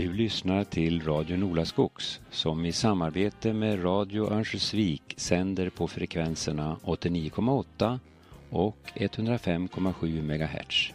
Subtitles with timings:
[0.00, 7.98] Du lyssnar till Radio Nolaskogs som i samarbete med Radio Örnsköldsvik sänder på frekvenserna 89,8
[8.50, 10.92] och 105,7 MHz.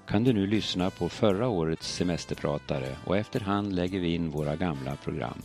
[0.08, 4.95] kan du nu lyssna på förra årets semesterpratare och efterhand lägger vi in våra gamla
[4.95, 5.41] program.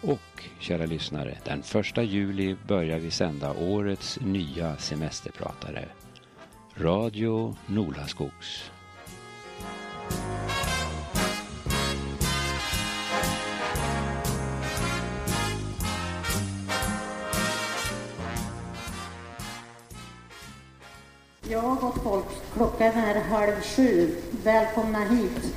[0.00, 1.66] Och, kära lyssnare, den 1
[1.96, 5.88] juli börjar vi sända årets nya semesterpratare.
[6.76, 8.70] Radio Nolaskogs.
[21.48, 22.24] Ja, gott folk.
[22.54, 24.16] Klockan är halv sju.
[24.44, 25.56] Välkomna hit.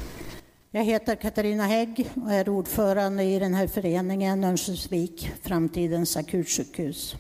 [0.72, 7.16] Jag heter Katarina Hägg och är ordförande i den här föreningen Örnsköldsvik, Framtidens akutsjukhus.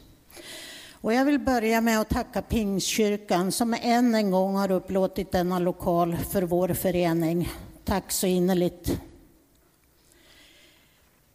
[1.02, 5.59] Och jag vill börja med att tacka Pingstkyrkan som än en gång har upplåtit denna
[5.59, 7.50] lokal för vår förening.
[7.86, 9.00] Tack så innerligt.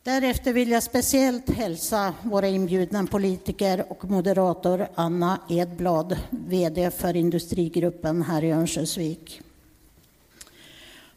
[0.02, 8.22] Därefter vill jag speciellt hälsa våra inbjudna politiker och moderator Anna Edblad, VD för Industrigruppen
[8.22, 9.40] här i Örnsköldsvik.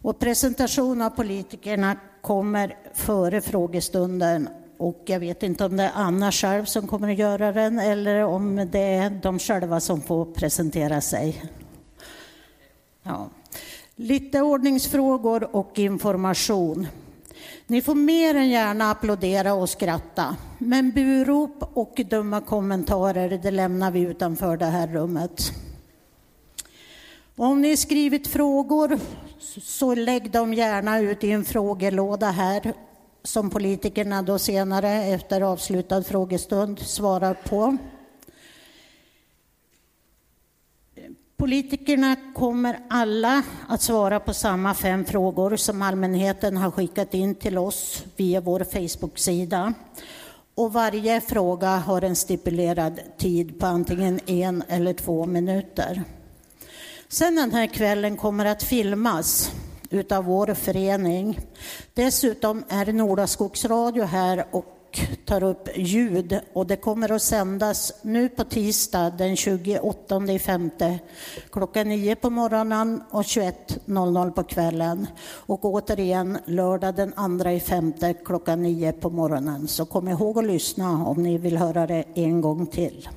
[0.01, 6.31] Och presentation av politikerna kommer före frågestunden och jag vet inte om det är Anna
[6.31, 11.01] själv som kommer att göra den eller om det är de själva som får presentera
[11.01, 11.43] sig.
[13.03, 13.29] Ja.
[13.95, 16.87] Lite ordningsfrågor och information.
[17.67, 23.91] Ni får mer än gärna applådera och skratta, men burop och dumma kommentarer det lämnar
[23.91, 25.51] vi utanför det här rummet.
[27.35, 28.99] Om ni skrivit frågor
[29.61, 32.73] så lägg dem gärna ut i en frågelåda här
[33.25, 37.77] som politikerna då senare efter avslutad frågestund svarar på.
[41.37, 47.57] Politikerna kommer alla att svara på samma fem frågor som allmänheten har skickat in till
[47.57, 49.73] oss via vår Facebook-sida.
[50.55, 56.03] Och varje fråga har en stipulerad tid på antingen en eller två minuter.
[57.07, 59.51] Sen den här kvällen kommer att filmas
[59.95, 61.39] utav vår förening.
[61.93, 64.75] Dessutom är Nordaskogsradio här och
[65.25, 70.99] tar upp ljud och det kommer att sändas nu på tisdag den 28 femte
[71.51, 75.07] klockan 9 på morgonen och 21.00 på kvällen.
[75.23, 79.67] Och återigen lördag den 2 femte klockan 9 på morgonen.
[79.67, 83.09] Så kom ihåg att lyssna om ni vill höra det en gång till.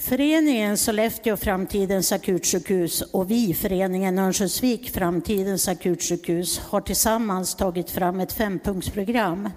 [0.00, 8.32] Föreningen Sollefteå Framtidens akutsjukhus och vi, föreningen Örnsköldsvik Framtidens akutsjukhus, har tillsammans tagit fram ett
[8.32, 9.50] fempunktsprogram.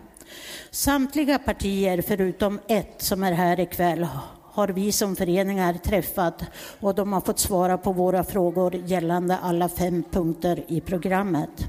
[0.71, 4.07] Samtliga partier, förutom ett som är här ikväll,
[4.43, 6.43] har vi som föreningar träffat
[6.79, 11.67] och de har fått svara på våra frågor gällande alla fem punkter i programmet.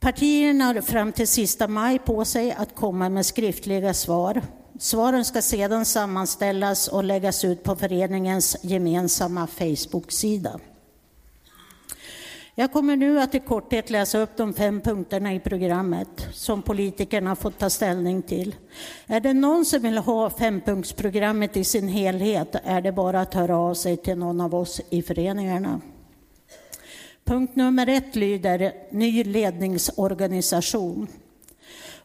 [0.00, 4.42] Partierna har fram till sista maj på sig att komma med skriftliga svar
[4.78, 10.60] Svaren ska sedan sammanställas och läggas ut på föreningens gemensamma Facebook-sida.
[12.54, 17.36] Jag kommer nu att i korthet läsa upp de fem punkterna i programmet som politikerna
[17.36, 18.54] fått ta ställning till.
[19.06, 23.56] Är det någon som vill ha fempunktsprogrammet i sin helhet är det bara att höra
[23.56, 25.80] av sig till någon av oss i föreningarna.
[27.24, 31.08] Punkt nummer ett lyder ny ledningsorganisation.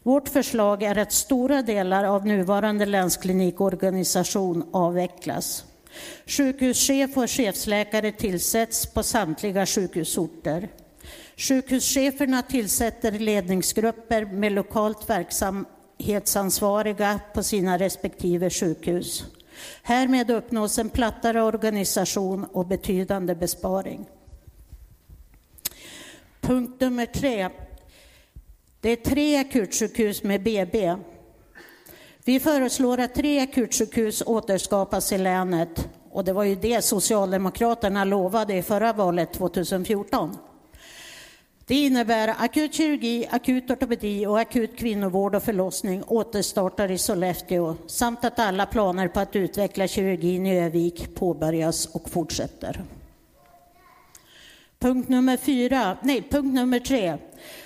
[0.02, 5.64] Vårt förslag är att stora delar av nuvarande länsklinikorganisation avvecklas.
[6.26, 10.68] Sjukhuschef och chefsläkare tillsätts på samtliga sjukhusorter.
[11.36, 19.24] Sjukhuscheferna tillsätter ledningsgrupper med lokalt verksamhetsansvariga på sina respektive sjukhus.
[19.82, 24.06] Härmed uppnås en plattare organisation och betydande besparing.
[26.40, 27.48] Punkt nummer tre
[28.80, 30.96] det är tre akutsjukhus med BB.
[32.24, 38.54] Vi föreslår att tre akutsjukhus återskapas i länet och det var ju det Socialdemokraterna lovade
[38.54, 40.36] i förra valet 2014.
[41.66, 48.24] Det innebär akut kirurgi, akut ortopedi och akut kvinnovård och förlossning återstartar i Sollefteå samt
[48.24, 52.84] att alla planer på att utveckla kirurgin i Övik påbörjas och fortsätter.
[54.78, 57.18] Punkt nummer fyra, nej, punkt nummer tre.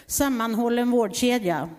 [0.06, 1.70] Sammanhållen vårdkedja.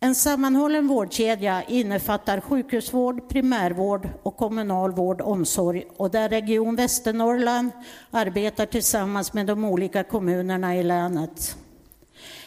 [0.00, 7.70] En sammanhållen vårdkedja innefattar sjukhusvård, primärvård och kommunal vård och omsorg och där Region Västernorrland
[8.10, 11.56] arbetar tillsammans med de olika kommunerna i länet.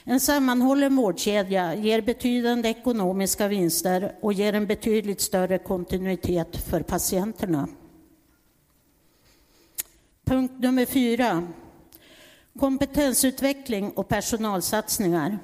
[0.04, 7.68] En sammanhållen vårdkedja ger betydande ekonomiska vinster och ger en betydligt större kontinuitet för patienterna.
[10.26, 11.48] Punkt nummer fyra.
[12.60, 15.40] Kompetensutveckling och personalsatsningar.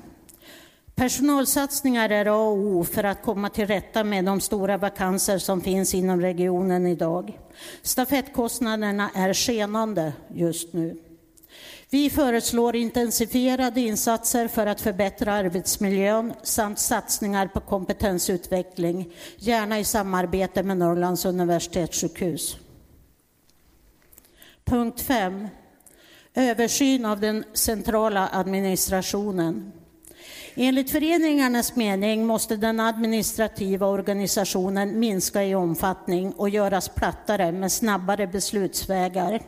[0.96, 5.62] Personalsatsningar är A och O för att komma till rätta med de stora vakanser som
[5.62, 7.40] finns inom regionen idag.
[7.82, 10.98] Stafettkostnaderna är skenande just nu.
[11.90, 20.64] Vi föreslår intensifierade insatser för att förbättra arbetsmiljön samt satsningar på kompetensutveckling, gärna i samarbete
[20.64, 22.58] med Norrlands universitetssjukhus.
[24.66, 25.48] Punkt 5.
[26.36, 29.72] Översyn av den centrala administrationen.
[30.56, 38.28] Enligt föreningarnas mening måste den administrativa organisationen minska i omfattning och göras plattare med snabbare
[38.28, 39.42] beslutsvägar.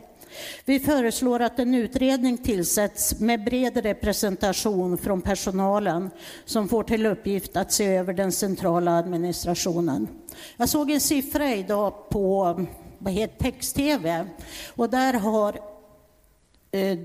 [0.65, 6.09] Vi föreslår att en utredning tillsätts med bred representation från personalen
[6.45, 10.07] som får till uppgift att se över den centrala administrationen.
[10.57, 12.59] Jag såg en siffra idag på
[13.39, 14.25] text-tv
[14.75, 15.70] och där har
[16.73, 16.97] Eh,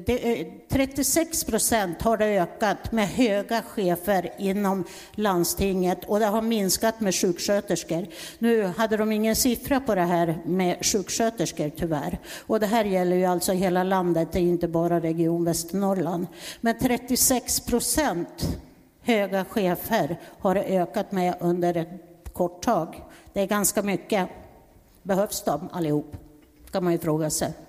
[0.68, 4.84] 36 procent har det ökat med höga chefer inom
[5.14, 8.06] landstinget och det har minskat med sjuksköterskor.
[8.38, 12.18] Nu hade de ingen siffra på det här med sjuksköterskor tyvärr.
[12.46, 16.26] Och det här gäller ju alltså hela landet, det är inte bara Region Västernorrland.
[16.60, 18.58] Men 36 procent
[19.02, 23.02] höga chefer har det ökat med under ett kort tag.
[23.32, 24.28] Det är ganska mycket.
[25.02, 26.16] Behövs de allihop?
[26.70, 27.65] kan man ju fråga sig.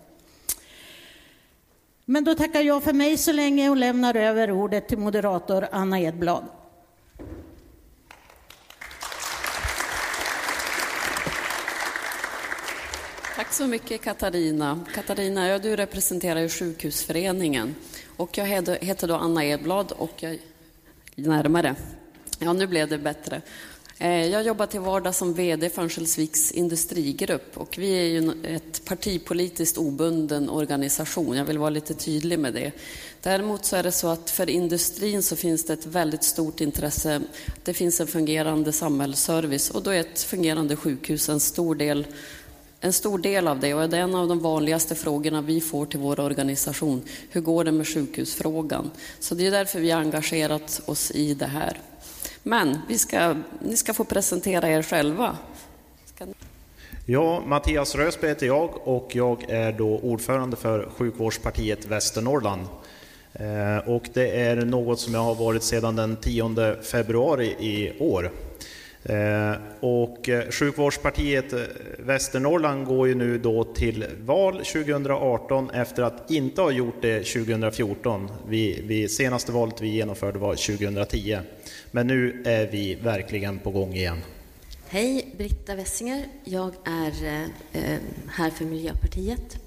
[2.10, 6.00] Men då tackar jag för mig så länge och lämnar över ordet till moderator Anna
[6.00, 6.44] Edblad.
[13.36, 14.86] Tack så mycket Katarina.
[14.94, 17.76] Katarina, ja, du representerar ju Sjukhusföreningen
[18.18, 20.40] och jag heter då Anna Edblad och jag
[21.16, 21.76] närmare.
[22.40, 23.42] Ja, nu blev det bättre.
[24.00, 28.86] Eh, jag jobbar till vardag som VD för Örnsköldsviks industrigrupp och vi är ju ett
[28.86, 31.38] partipolitiskt obunden organisation.
[31.38, 32.72] Jag vill vara lite tydlig med det.
[33.22, 37.22] Däremot så är det så att för industrin så finns det ett väldigt stort intresse.
[37.64, 42.08] Det finns en fungerande samhällsservice och då är ett fungerande sjukhus en stor del
[42.80, 45.86] en stor del av det och det är en av de vanligaste frågorna vi får
[45.86, 47.02] till vår organisation.
[47.30, 48.92] Hur går det med sjukhusfrågan?
[49.20, 51.82] Så det är därför vi har engagerat oss i det här.
[52.48, 55.38] Men vi ska, ni ska få presentera er själva.
[56.06, 56.26] Ska...
[57.06, 62.62] Ja, Mattias Rösby heter jag och jag är då ordförande för Sjukvårdspartiet Västernorrland.
[63.34, 68.32] Eh, och det är något som jag har varit sedan den 10 februari i år.
[69.10, 71.60] Eh, och eh, Sjukvårdspartiet eh,
[72.00, 78.32] Västernorrland går ju nu då till val 2018 efter att inte ha gjort det 2014.
[78.48, 81.40] Vi, vi, senaste valet vi genomförde var 2010.
[81.92, 84.18] Men nu är vi verkligen på gång igen.
[84.88, 86.26] Hej, Britta Wessinger.
[86.44, 87.12] Jag är
[88.30, 89.58] här för Miljöpartiet.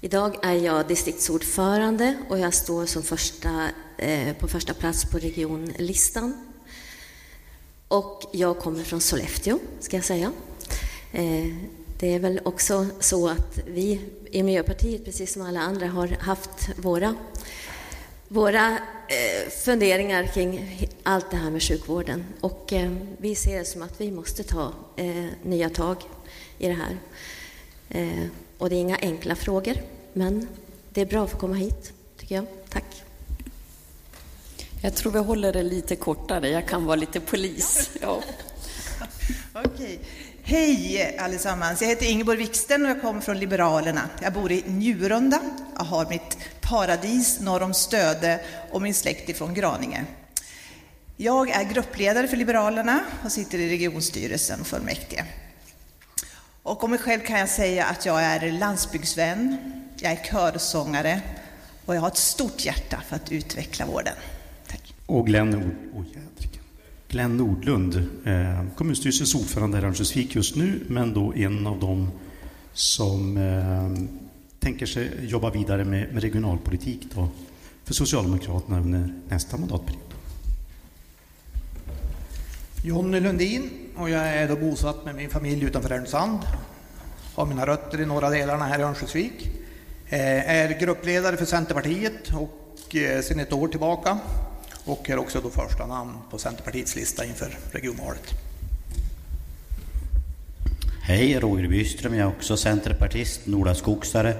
[0.00, 3.68] Idag är jag distriktsordförande och jag står som första,
[4.38, 6.49] på första plats på regionlistan.
[7.90, 10.32] Och jag kommer från Sollefteå, ska jag säga.
[11.12, 11.54] Eh,
[11.98, 16.70] det är väl också så att vi i Miljöpartiet, precis som alla andra, har haft
[16.76, 17.14] våra
[18.28, 18.68] våra
[19.08, 22.24] eh, funderingar kring allt det här med sjukvården.
[22.40, 24.72] Och eh, vi ser det som att vi måste ta
[25.42, 25.96] nya tag
[26.58, 26.98] i det här.
[28.58, 29.74] Och det är inga enkla frågor,
[30.12, 30.48] men
[30.90, 32.46] det är bra att få komma hit, tycker jag.
[32.68, 33.09] Tack.
[34.82, 36.48] Jag tror vi håller det lite kortare.
[36.48, 37.90] Jag kan vara lite polis.
[38.00, 38.22] Ja.
[39.54, 40.00] Okej.
[40.42, 41.82] Hej allesammans!
[41.82, 44.02] Jag heter Ingeborg Wiksten och jag kommer från Liberalerna.
[44.22, 45.40] Jag bor i Njurunda.
[45.76, 50.04] Jag har mitt paradis norr om Stöde och min släkt ifrån Graninge.
[51.16, 55.24] Jag är gruppledare för Liberalerna och sitter i regionstyrelsen för mäktige.
[56.62, 59.56] Och om mig själv kan jag säga att jag är landsbygdsvän,
[59.96, 61.20] jag är körsångare
[61.86, 64.14] och jag har ett stort hjärta för att utveckla vården.
[65.10, 65.54] Och Glenn,
[65.94, 66.04] oh,
[67.08, 72.10] Glenn Nordlund, eh, kommunstyrelsens ordförande i Örnsköldsvik just nu, men då en av dem
[72.72, 74.08] som eh,
[74.60, 77.28] tänker sig jobba vidare med, med regionalpolitik då,
[77.84, 80.14] för Socialdemokraterna under nästa mandatperiod.
[82.84, 86.38] Jonny Lundin och jag är då bosatt med min familj utanför Härnösand.
[87.34, 89.50] Har mina rötter i norra delarna här i Örnsköldsvik.
[90.08, 94.18] Eh, är gruppledare för Centerpartiet och eh, sedan ett år tillbaka
[94.84, 98.34] och är också då första namn på Centerpartiets lista inför regionvalet.
[101.02, 102.14] Hej, Roger Byström.
[102.14, 104.34] Jag är också centerpartist, nordaskogsare.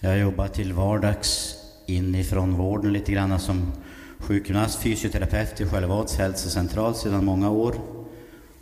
[0.00, 1.54] Jag jobbar till vardags
[1.86, 3.72] inifrån vården lite grann som
[4.18, 7.80] sjukgymnast, fysioterapeut i Skällevads hälsocentral sedan många år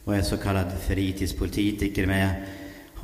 [0.05, 2.45] och är så kallad fritidspolitiker med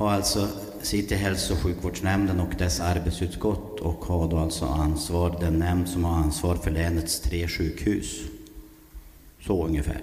[0.01, 0.47] har alltså
[0.81, 5.89] sitter i hälso och sjukvårdsnämnden och dess arbetsutskott och har då alltså ansvar, den nämnd
[5.89, 8.21] som har ansvar för länets tre sjukhus.
[9.41, 10.01] Så ungefär.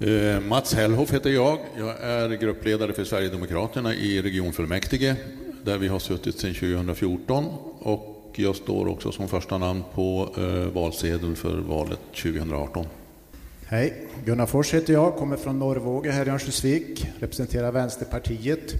[0.00, 1.58] Eh, Mats Hellhoff heter jag.
[1.78, 5.16] Jag är gruppledare för Sverigedemokraterna i regionfullmäktige
[5.64, 7.44] där vi har suttit sedan 2014
[7.78, 12.86] och jag står också som första namn på eh, valsedel för valet 2018.
[13.72, 18.74] Hej, Gunnar Fors heter jag, kommer från Norrvåge här i Örnsköldsvik, representerar Vänsterpartiet.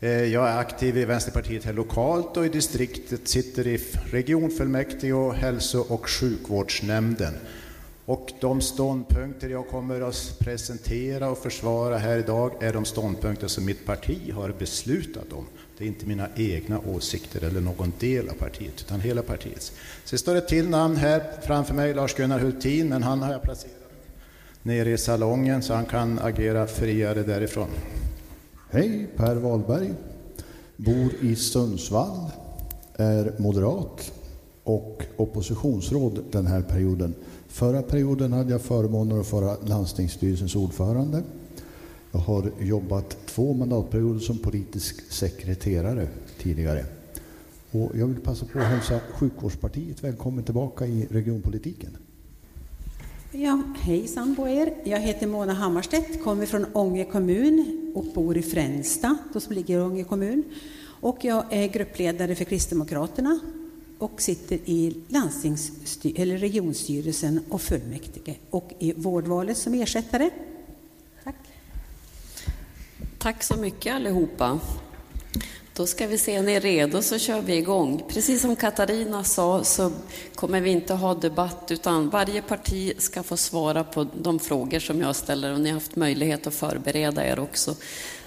[0.00, 5.34] Eh, jag är aktiv i Vänsterpartiet här lokalt och i distriktet, sitter i regionfullmäktige och
[5.34, 7.34] hälso och sjukvårdsnämnden.
[8.04, 13.64] Och de ståndpunkter jag kommer att presentera och försvara här idag är de ståndpunkter som
[13.64, 15.46] mitt parti har beslutat om.
[15.78, 19.72] Det är inte mina egna åsikter eller någon del av partiet, utan hela partiets.
[20.04, 23.79] Sen står det till namn här framför mig, Lars-Gunnar Hultin, men han har jag placerat
[24.62, 27.68] nere i salongen så han kan agera friare därifrån.
[28.70, 29.94] Hej, Per Wahlberg.
[30.76, 32.30] Bor i Sundsvall,
[32.96, 34.12] är moderat
[34.64, 37.14] och oppositionsråd den här perioden.
[37.48, 41.22] Förra perioden hade jag förmånen att vara landstingsstyrelsens ordförande.
[42.12, 46.84] Jag har jobbat två mandatperioder som politisk sekreterare tidigare.
[47.70, 51.96] Och jag vill passa på att hälsa Sjukvårdspartiet välkommen tillbaka i regionpolitiken.
[53.32, 54.74] Ja, hejsan på er.
[54.84, 59.78] Jag heter Mona Hammarstedt, kommer från Ånge kommun och bor i Fränsta, då som ligger
[59.78, 60.44] i Ånge kommun.
[61.00, 63.40] Och jag är gruppledare för Kristdemokraterna
[63.98, 64.96] och sitter i
[66.16, 70.30] eller regionstyrelsen och fullmäktige och i vårdvalet som ersättare.
[71.24, 71.36] Tack.
[73.18, 74.60] Tack så mycket allihopa.
[75.80, 78.02] Då ska vi se, är ni redo så kör vi igång.
[78.08, 79.92] Precis som Katarina sa så
[80.34, 85.00] kommer vi inte ha debatt utan varje parti ska få svara på de frågor som
[85.00, 87.74] jag ställer och ni har haft möjlighet att förbereda er också.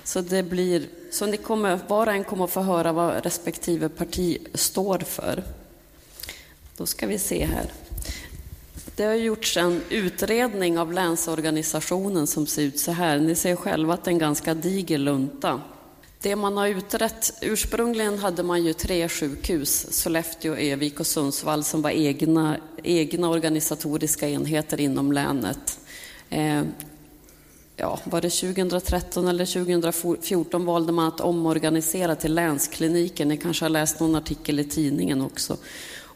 [0.03, 3.89] Så det blir, så ni kommer, var och en kommer att få höra vad respektive
[3.89, 5.43] parti står för.
[6.77, 7.65] Då ska vi se här.
[8.95, 13.19] Det har gjorts en utredning av länsorganisationen som ser ut så här.
[13.19, 15.61] Ni ser själva att det är en ganska diger lunta.
[16.23, 21.81] Det man har utrett, ursprungligen hade man ju tre sjukhus, Sollefteå, Övik och Sundsvall, som
[21.81, 25.79] var egna, egna organisatoriska enheter inom länet.
[26.29, 26.63] Eh,
[27.75, 33.27] ja, var det 2013 eller 2014 valde man att omorganisera till länskliniken.
[33.27, 35.57] Ni kanske har läst någon artikel i tidningen också.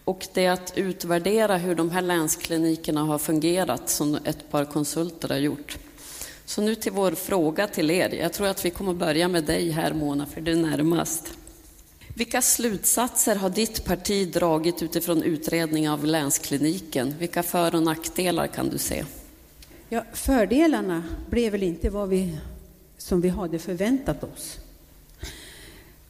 [0.03, 5.29] Och det är att utvärdera hur de här länsklinikerna har fungerat som ett par konsulter
[5.29, 5.77] har gjort.
[6.47, 8.09] Så nu till vår fråga till er.
[8.09, 11.33] Jag tror att vi kommer börja med dig här Mona, för du är närmast.
[12.15, 17.15] Vilka slutsatser har ditt parti dragit utifrån utredningen av länskliniken?
[17.19, 19.05] Vilka för och nackdelar kan du se?
[19.89, 22.37] Ja, fördelarna blev väl inte vad vi,
[22.97, 24.57] som vi hade förväntat oss.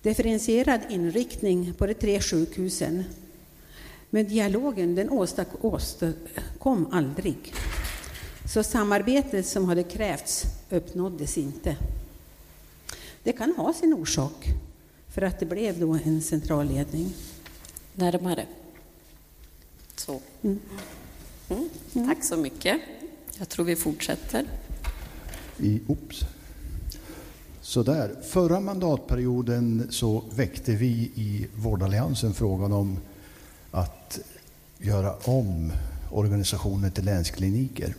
[0.01, 3.03] Differentierad inriktning på de tre sjukhusen.
[4.10, 5.10] Men dialogen den
[5.62, 7.53] åstadkom aldrig.
[8.48, 11.77] Så samarbetet som hade krävts uppnåddes inte.
[13.24, 14.48] Det kan ha sin orsak
[15.10, 17.13] för att det blev då en centralledning.
[17.94, 18.46] Närmare.
[19.96, 20.22] Så.
[20.42, 20.60] Mm.
[21.50, 21.70] Mm.
[22.08, 22.82] Tack så mycket.
[23.38, 24.46] Jag tror vi fortsätter.
[25.58, 26.22] I, oops.
[27.62, 28.16] Sådär.
[28.24, 33.00] Förra mandatperioden så väckte vi i Vårdalliansen frågan om
[33.72, 34.20] att
[34.77, 35.72] göra om
[36.12, 37.96] organisationen till länskliniker.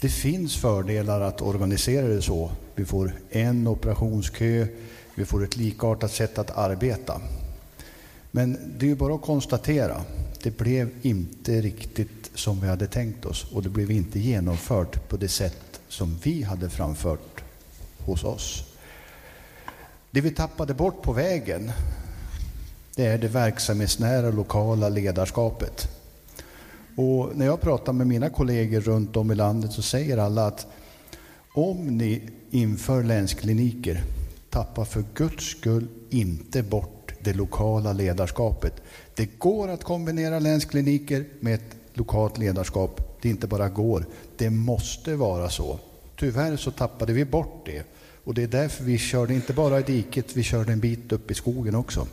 [0.00, 2.50] Det finns fördelar att organisera det så.
[2.74, 4.66] Vi får en operationskö,
[5.14, 7.20] vi får ett likartat sätt att arbeta.
[8.30, 10.02] Men det är ju bara att konstatera,
[10.42, 15.16] det blev inte riktigt som vi hade tänkt oss och det blev inte genomfört på
[15.16, 17.42] det sätt som vi hade framfört
[17.98, 18.64] hos oss.
[20.10, 21.72] Det vi tappade bort på vägen,
[22.94, 25.97] det är det verksamhetsnära lokala ledarskapet.
[26.98, 30.66] Och när jag pratar med mina kollegor runt om i landet så säger alla att
[31.54, 34.02] om ni inför länskliniker,
[34.50, 38.82] tappa för guds skull inte bort det lokala ledarskapet.
[39.14, 43.18] Det går att kombinera länskliniker med ett lokalt ledarskap.
[43.22, 45.78] Det inte bara går, det måste vara så.
[46.16, 47.82] Tyvärr så tappade vi bort det.
[48.24, 51.30] Och det är därför vi körde inte bara i diket, vi körde en bit upp
[51.30, 52.06] i skogen också.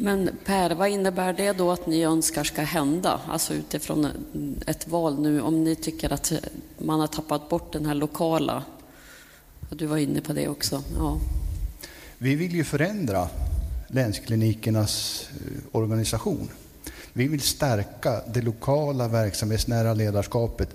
[0.00, 3.20] Men Per, vad innebär det då att ni önskar ska hända?
[3.28, 4.06] Alltså utifrån
[4.66, 6.32] ett val nu, om ni tycker att
[6.78, 8.64] man har tappat bort den här lokala,
[9.70, 10.82] du var inne på det också.
[10.96, 11.18] Ja.
[12.18, 13.28] Vi vill ju förändra
[13.88, 16.48] länsklinikernas eh, organisation.
[17.12, 20.68] Vi vill stärka det lokala verksamhetsnära ledarskapet.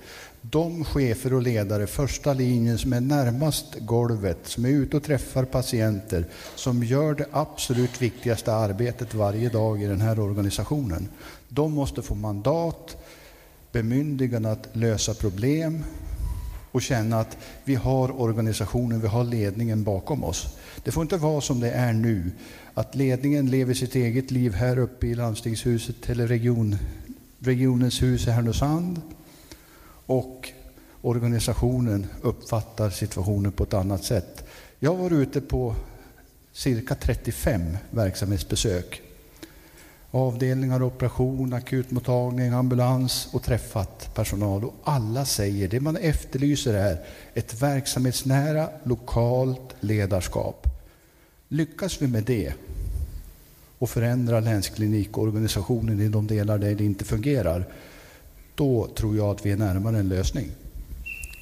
[0.52, 5.46] De chefer och ledare, första linjen, som är närmast golvet, som är ute och träffar
[5.46, 11.10] patienter, som gör det absolut viktigaste arbetet varje dag i den här organisationen.
[11.50, 12.98] De måste få mandat,
[13.72, 15.84] bemyndigande att lösa problem
[16.72, 20.58] och känna att vi har organisationen, vi har ledningen bakom oss.
[20.84, 22.32] Det får inte vara som det är nu,
[22.74, 26.78] att ledningen lever sitt eget liv här uppe i landstingshuset eller region,
[27.40, 29.02] regionens hus i Härnösand
[30.06, 30.50] och
[31.02, 34.46] organisationen uppfattar situationen på ett annat sätt.
[34.80, 35.76] Jag var ute på
[36.54, 39.02] cirka 35 verksamhetsbesök.
[40.12, 44.64] Avdelningar, operation, akutmottagning, ambulans och träffat personal.
[44.64, 50.68] Och alla säger, det man efterlyser är ett verksamhetsnära lokalt ledarskap.
[51.48, 52.54] Lyckas vi med det
[53.80, 57.66] och förändra länsklinikorganisationen i de delar där det inte fungerar,
[58.56, 60.52] då tror jag att vi är närmare en lösning.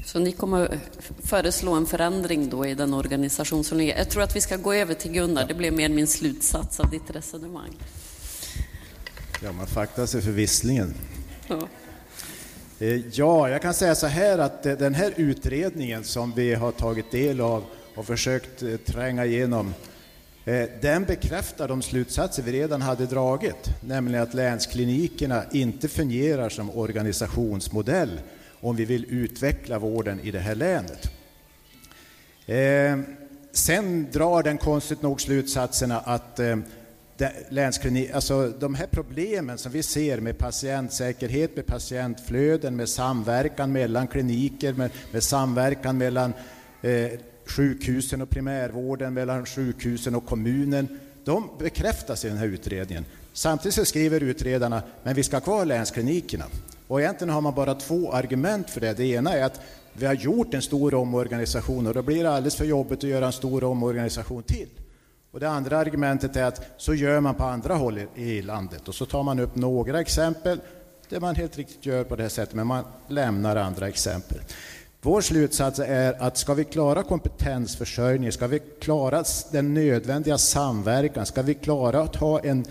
[0.06, 0.80] Så ni kommer
[1.24, 3.98] föreslå en förändring då i den organisation som ligger?
[3.98, 6.90] Jag tror att vi ska gå över till Gunnar, det blev mer min slutsats av
[6.90, 7.78] ditt resonemang.
[9.44, 10.94] Ja, man faktar sig för visslingen.
[11.48, 11.68] Ja.
[12.80, 16.72] Eh, ja, jag kan säga så här att eh, den här utredningen som vi har
[16.72, 17.64] tagit del av
[17.96, 19.74] och försökt eh, tränga igenom,
[20.46, 26.70] Eh, den bekräftar de slutsatser vi redan hade dragit, nämligen att länsklinikerna inte fungerar som
[26.70, 28.20] organisationsmodell
[28.60, 31.12] om vi vill utveckla vården i det här länet.
[32.46, 33.00] Eh,
[33.52, 36.58] sen drar den konstigt nog slutsatserna att eh,
[37.50, 44.08] länsklinik, alltså de här problemen som vi ser med patientsäkerhet, med patientflöden, med samverkan mellan
[44.08, 46.34] kliniker, med, med samverkan mellan
[46.82, 47.12] eh,
[47.46, 50.88] sjukhusen och primärvården, mellan sjukhusen och kommunen,
[51.24, 53.06] de bekräftas i den här utredningen.
[53.34, 56.46] Samtidigt så skriver utredarna, men vi ska ha kvar länsklinikerna.
[56.88, 58.94] Och egentligen har man bara två argument för det.
[58.94, 59.62] Det ena är att
[59.94, 63.26] vi har gjort en stor omorganisation och då blir det alldeles för jobbigt att göra
[63.26, 64.68] en stor omorganisation till.
[65.32, 68.88] Och det andra argumentet är att så gör man på andra håll i landet.
[68.88, 70.60] Och så tar man upp några exempel
[71.10, 74.38] där man helt riktigt gör på det här sättet, men man lämnar andra exempel.
[75.04, 81.42] Vår slutsats är att ska vi klara kompetensförsörjning, ska vi klara den nödvändiga samverkan, ska
[81.42, 82.66] vi klara att ha en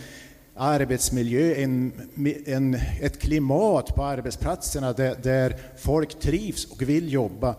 [0.57, 1.93] arbetsmiljö, en,
[2.47, 7.55] en, ett klimat på arbetsplatserna där, där folk trivs och vill jobba,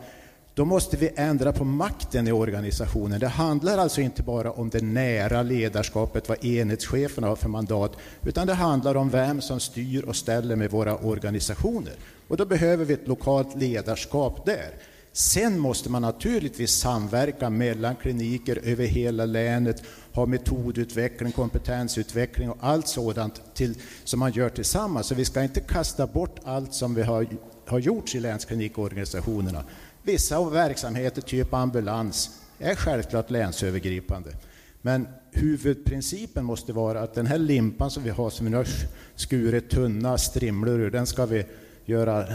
[0.53, 3.19] då måste vi ändra på makten i organisationen.
[3.19, 8.47] Det handlar alltså inte bara om det nära ledarskapet, vad enhetscheferna har för mandat, utan
[8.47, 11.93] det handlar om vem som styr och ställer med våra organisationer.
[12.27, 14.69] Och då behöver vi ett lokalt ledarskap där.
[15.13, 19.83] Sen måste man naturligtvis samverka mellan kliniker över hela länet,
[20.13, 25.07] ha metodutveckling, kompetensutveckling och allt sådant till, som man gör tillsammans.
[25.07, 27.27] Så vi ska inte kasta bort allt som vi har,
[27.67, 29.63] har gjorts i länsklinikorganisationerna.
[30.03, 34.29] Vissa verksamheter, typ ambulans, är självklart länsövergripande.
[34.81, 38.67] Men huvudprincipen måste vara att den här limpan som vi har, som vi har
[39.15, 41.45] skurit tunna strimlor ur, den ska vi
[41.85, 42.25] göra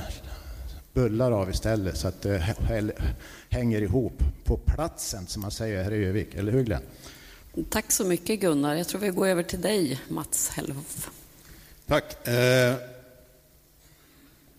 [0.93, 2.57] bullar av istället så att det
[3.49, 6.35] hänger ihop på platsen, som man säger här i Övik.
[6.35, 6.83] Eller hur Glenn?
[7.71, 8.75] Tack så mycket Gunnar.
[8.75, 11.11] Jag tror vi går över till dig, Mats Hellhoff.
[11.87, 12.29] Tack.
[12.29, 12.96] Eh...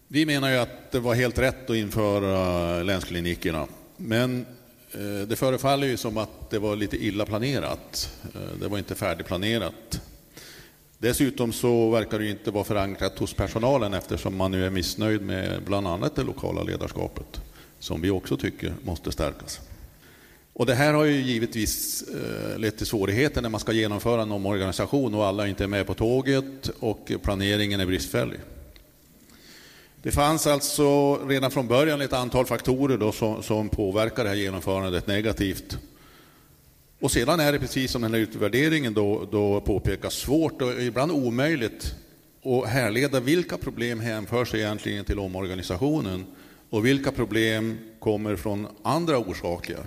[0.10, 3.68] Vi menar ju att det var helt rätt att införa länsklinikerna.
[3.98, 4.46] Men
[4.92, 8.12] eh, det förefaller ju som att det var lite illa planerat.
[8.36, 10.02] Eh, det var inte färdigplanerat.
[10.98, 15.64] Dessutom så verkar det inte vara förankrat hos personalen eftersom man nu är missnöjd med
[15.66, 17.42] bland annat det lokala ledarskapet
[17.80, 19.60] som vi också tycker måste stärkas.
[20.54, 24.32] Och det här har ju givetvis eh, lett till svårigheter när man ska genomföra en
[24.32, 28.40] omorganisation och alla inte är med på tåget och planeringen är bristfällig.
[30.02, 34.38] Det fanns alltså redan från början ett antal faktorer då som, som påverkar det här
[34.38, 35.78] genomförandet negativt.
[37.00, 41.12] Och sedan är det precis som den här utvärderingen då, då påpekas svårt och ibland
[41.12, 41.96] omöjligt
[42.44, 46.26] att härleda vilka problem hänför sig egentligen till omorganisationen
[46.70, 49.78] och vilka problem kommer från andra orsaker.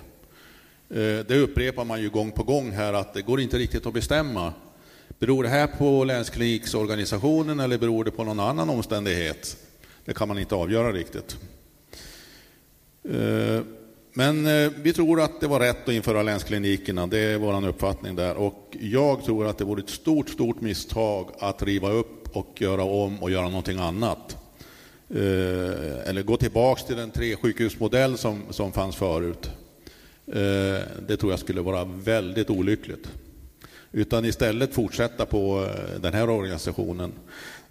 [0.90, 3.94] Eh, det upprepar man ju gång på gång här att det går inte riktigt att
[3.94, 4.53] bestämma.
[5.18, 9.57] Beror det här på länsklinikorganisationen eller beror det på någon annan omständighet?
[10.11, 11.37] Det kan man inte avgöra riktigt.
[13.05, 13.62] Eh,
[14.12, 18.16] men eh, vi tror att det var rätt att införa länsklinikerna, det är vår uppfattning
[18.16, 18.37] där.
[18.37, 22.83] Och jag tror att det vore ett stort, stort misstag att riva upp och göra
[22.83, 24.37] om och göra någonting annat.
[25.11, 29.51] Eh, eller gå tillbaks till den tresjukhusmodell som, som fanns förut.
[31.09, 33.09] Det tror jag skulle vara väldigt olyckligt.
[33.92, 35.68] utan istället fortsätta på
[36.01, 37.12] den här organisationen.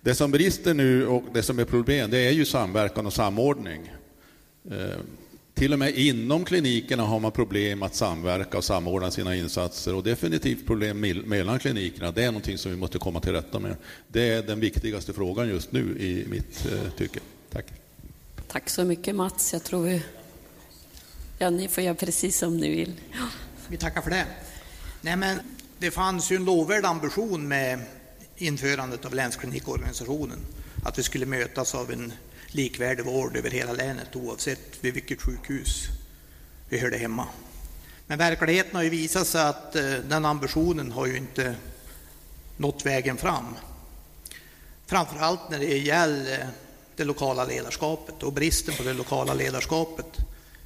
[0.01, 3.91] Det som brister nu och det som är problem, det är ju samverkan och samordning.
[4.71, 4.97] Eh,
[5.53, 10.03] till och med inom klinikerna har man problem att samverka och samordna sina insatser och
[10.03, 12.11] definitivt problem mellan klinikerna.
[12.11, 13.75] Det är någonting som vi måste komma till rätta med.
[14.07, 17.19] Det är den viktigaste frågan just nu i mitt eh, tycke.
[17.51, 17.65] Tack.
[18.47, 19.53] Tack så mycket Mats.
[19.53, 20.01] Jag tror vi...
[21.37, 22.93] Ja, ni får göra precis som ni vill.
[23.67, 24.25] Vi tackar för det.
[25.01, 25.39] Nej, men
[25.79, 27.79] det fanns ju en lovvärd ambition med
[28.41, 30.39] införandet av länsklinikorganisationen.
[30.83, 32.13] Att vi skulle mötas av en
[32.47, 35.87] likvärdig vård över hela länet oavsett vid vilket sjukhus
[36.69, 37.27] vi hörde hemma.
[38.07, 41.55] Men verkligheten har ju visat sig att eh, den ambitionen har ju inte
[42.57, 43.45] nått vägen fram.
[44.85, 46.47] Framförallt när det gäller eh,
[46.95, 50.17] det lokala ledarskapet och bristen på det lokala ledarskapet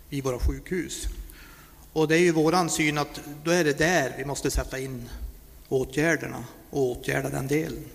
[0.09, 1.07] i våra sjukhus.
[1.93, 5.09] Och det är ju våran syn att då är det där vi måste sätta in
[5.69, 7.85] åtgärderna och åtgärda den delen.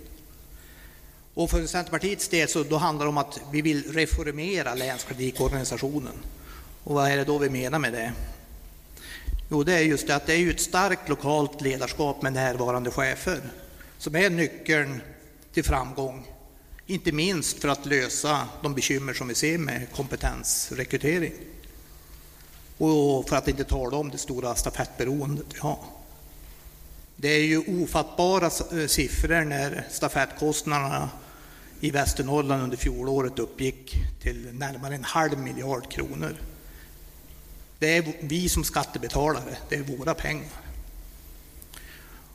[1.35, 6.13] Och för Centerpartiets del så då handlar det om att vi vill reformera länsklinikorganisationen.
[6.85, 8.13] Och vad är det då vi menar med det?
[9.51, 13.41] Jo, det är just det att det är ett starkt lokalt ledarskap med närvarande chefer
[13.99, 15.01] som är nyckeln
[15.53, 16.27] till framgång.
[16.87, 21.33] Inte minst för att lösa de bekymmer som vi ser med kompetensrekrytering.
[22.79, 25.79] Och för att inte tala om det stora stafettberoendet vi har.
[27.21, 31.11] Det är ju ofattbara eh, siffror när stafettkostnaderna
[31.81, 36.37] i Västernorrland under fjolåret uppgick till närmare en halv miljard kronor.
[37.79, 40.49] Det är vi som skattebetalare, det är våra pengar.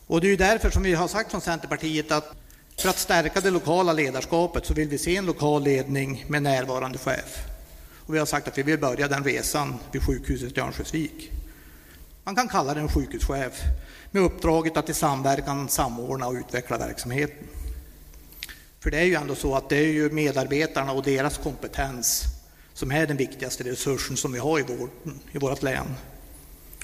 [0.07, 2.35] Och det är därför som vi har sagt från Centerpartiet att
[2.77, 6.97] för att stärka det lokala ledarskapet så vill vi se en lokal ledning med närvarande
[6.97, 7.45] chef.
[7.99, 11.31] Och vi har sagt att vi vill börja den resan vid sjukhuset i Örnsköldsvik.
[12.23, 13.53] Man kan kalla det en sjukhuschef
[14.13, 17.47] med uppdraget att i samverkan samordna och utveckla verksamheten.
[18.80, 22.23] För det är ju ändå så att det är ju medarbetarna och deras kompetens
[22.73, 24.89] som är den viktigaste resursen som vi har i, vår,
[25.32, 25.86] i vårt län.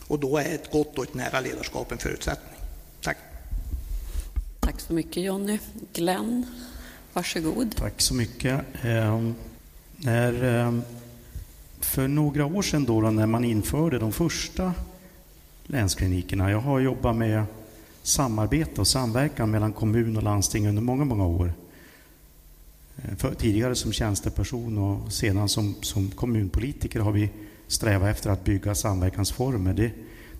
[0.08, 2.60] Och då är ett gott och ett nära ledarskap en förutsättning.
[3.02, 3.18] Tack.
[4.60, 5.60] Tack så mycket Jonny.
[5.94, 6.46] Glenn,
[7.14, 7.76] varsågod.
[7.76, 8.62] Tack så mycket.
[8.84, 9.32] Eh,
[9.98, 10.80] när, eh,
[11.80, 14.74] för några år sedan då, när man införde de första
[15.70, 16.52] länsklinikerna.
[16.52, 17.44] Jag har jobbat med
[18.04, 21.54] samarbete och samverkan mellan kommun och landsting under många, många år.
[22.98, 27.30] Eh, för, tidigare som tjänsteperson och sedan som, som kommunpolitiker har vi
[27.68, 29.74] strävat efter att bygga samverkansformer.
[29.74, 29.92] Det,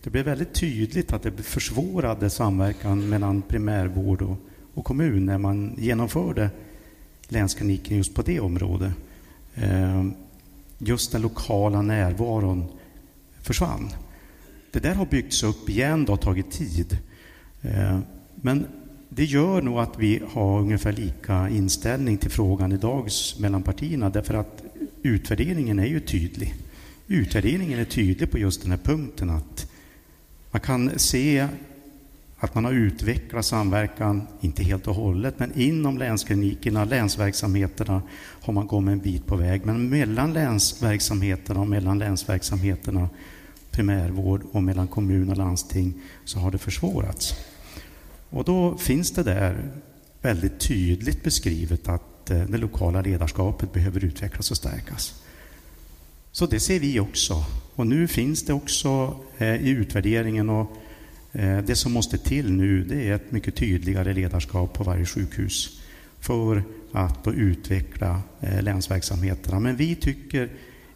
[0.04, 4.38] det blev väldigt tydligt att det försvårade samverkan mellan primärvård och,
[4.74, 6.50] och kommun när man genomförde
[7.28, 8.94] länskliniken just på det området.
[9.56, 10.06] Eh,
[10.78, 12.66] just den lokala närvaron
[13.42, 13.90] försvann.
[14.72, 16.98] Det där har byggts upp igen, och tagit tid.
[17.62, 18.00] Eh,
[18.36, 18.66] men
[19.10, 24.34] det gör nog att vi har ungefär lika inställning till frågan idag mellan partierna, därför
[24.34, 24.64] att
[25.04, 26.56] utvärderingen är ju tydlig.
[27.08, 29.72] Utvärderingen är tydlig på just den här punkten att
[30.52, 31.48] man kan se
[32.40, 38.02] att man har utvecklat samverkan, inte helt och hållet, men inom länsklinikerna, länsverksamheterna
[38.42, 39.66] har man kommit en bit på väg.
[39.66, 43.10] Men mellan länsverksamheterna och mellan länsverksamheterna
[43.80, 45.94] primärvård och mellan kommun och landsting
[46.26, 47.36] så har det försvårats.
[48.30, 49.72] Och då finns det där
[50.22, 55.24] väldigt tydligt beskrivet att eh, det lokala ledarskapet behöver utvecklas och stärkas.
[56.32, 57.46] Så det ser vi också.
[57.76, 60.78] Och nu finns det också eh, i utvärderingen och
[61.32, 65.80] eh, det som måste till nu det är ett mycket tydligare ledarskap på varje sjukhus
[66.20, 68.22] för att utveckla
[68.62, 69.60] länsverksamheterna.
[69.60, 70.50] Men vi tycker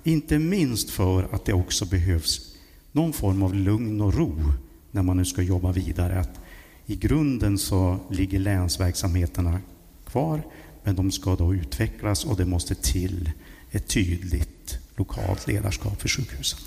[0.03, 2.52] inte minst för att det också behövs
[2.93, 4.53] någon form av lugn och ro
[4.91, 6.19] när man nu ska jobba vidare.
[6.19, 6.39] Att
[6.85, 9.61] I grunden så ligger länsverksamheterna
[10.05, 10.41] kvar,
[10.83, 13.31] men de ska då utvecklas och det måste till
[13.71, 16.59] ett tydligt lokalt ledarskap för sjukhusen.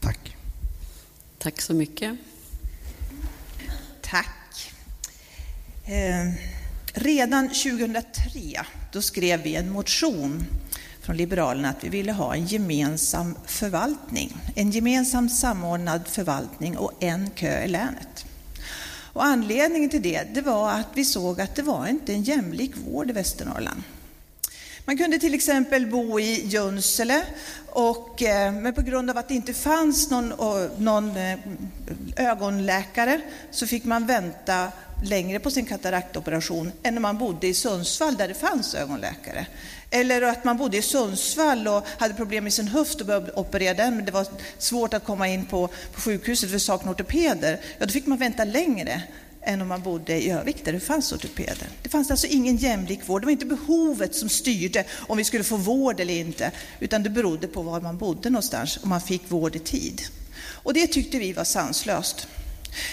[0.00, 0.36] Tack.
[1.38, 2.16] Tack så mycket.
[4.02, 4.72] Tack.
[5.84, 6.32] Eh,
[6.94, 10.44] redan 2003 då skrev vi en motion
[11.06, 17.30] från Liberalerna att vi ville ha en gemensam förvaltning, en gemensam samordnad förvaltning och en
[17.30, 18.26] kö i länet.
[19.12, 22.72] Och anledningen till det, det var att vi såg att det var inte en jämlik
[22.76, 23.82] vård i Västernorrland.
[24.84, 27.22] Man kunde till exempel bo i Junsele,
[27.66, 31.38] och, eh, men på grund av att det inte fanns någon, eh, någon eh,
[32.16, 34.72] ögonläkare så fick man vänta
[35.04, 39.46] längre på sin kataraktoperation än när man bodde i Sundsvall där det fanns ögonläkare.
[39.96, 43.74] Eller att man bodde i Sundsvall och hade problem med sin höft och behövde operera
[43.74, 44.26] den, men det var
[44.58, 47.60] svårt att komma in på, på sjukhuset för saknade ortopeder.
[47.78, 49.02] Ja, då fick man vänta längre
[49.42, 51.68] än om man bodde i Övik där det fanns ortopeder.
[51.82, 53.22] Det fanns alltså ingen jämlik vård.
[53.22, 57.10] Det var inte behovet som styrde om vi skulle få vård eller inte, utan det
[57.10, 60.02] berodde på var man bodde någonstans och man fick vård i tid.
[60.38, 62.28] Och det tyckte vi var sanslöst.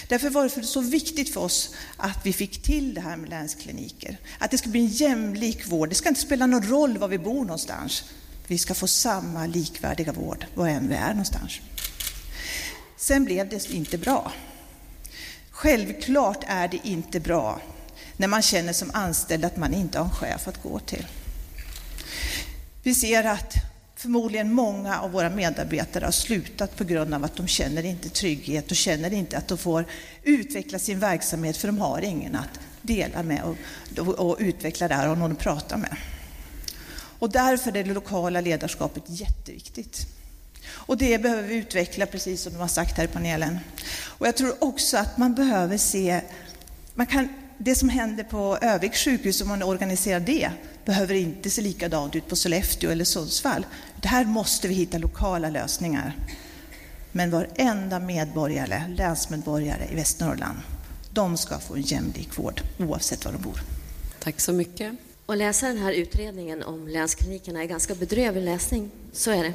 [0.08, 4.18] Därför var det så viktigt för oss att vi fick till det här med länskliniker.
[4.38, 5.90] Att det ska bli en jämlik vård.
[5.90, 8.04] Det ska inte spela någon roll var vi bor någonstans.
[8.48, 11.60] Vi ska få samma likvärdiga vård var än vi är någonstans.
[12.98, 14.32] Sen blev det inte bra.
[15.52, 17.62] Självklart är det inte bra
[18.18, 21.06] när man känner som anställd att man inte har en chef att gå till.
[22.84, 23.54] Vi ser att
[24.04, 28.72] förmodligen många av våra medarbetare har slutat på grund av att de känner inte trygghet
[28.72, 29.86] och känner inte att de får
[30.24, 33.44] utveckla sin verksamhet för de har ingen att dela med
[33.98, 35.96] och, och, utveckla där och någon att prata med.
[37.20, 40.08] Och därför är det lokala ledarskapet jätteviktigt.
[40.68, 43.60] Och det behöver vi utveckla, precis som de har sagt här i panelen.
[44.04, 46.22] Och jag tror också att man behöver se,
[46.94, 50.52] man kan, det som händer på Övik sjukhus, om man organiserar det,
[50.86, 53.66] behöver inte se likadant ut på Sollefteå eller Sundsvall.
[54.04, 56.18] Det här måste vi hitta lokala lösningar.
[57.12, 60.58] Men varenda medborgare, länsmedborgare i Västernorrland,
[61.12, 63.62] de ska få en jämlik vård oavsett var de bor.
[64.20, 64.96] Tack så mycket.
[65.26, 69.54] Att läsa den här utredningen om länsklinikerna är ganska bedrövlig läsning, så är det.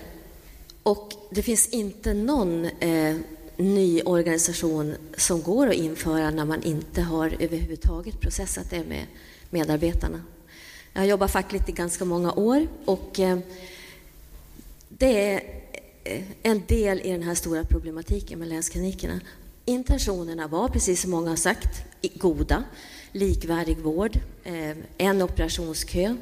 [0.83, 3.17] Och det finns inte någon eh,
[3.57, 9.07] ny organisation som går att införa när man inte har överhuvudtaget processat det med
[9.51, 10.23] medarbetarna.
[10.93, 13.39] Jag har jobbat fackligt i ganska många år och eh,
[14.99, 15.43] det är
[16.05, 19.21] eh, en del i den här stora problematiken med länsklinikerna.
[19.65, 21.85] Intentionerna var, precis som många har sagt,
[22.15, 22.65] goda.
[23.13, 26.17] Likvärdig vård, eh, en operationskö.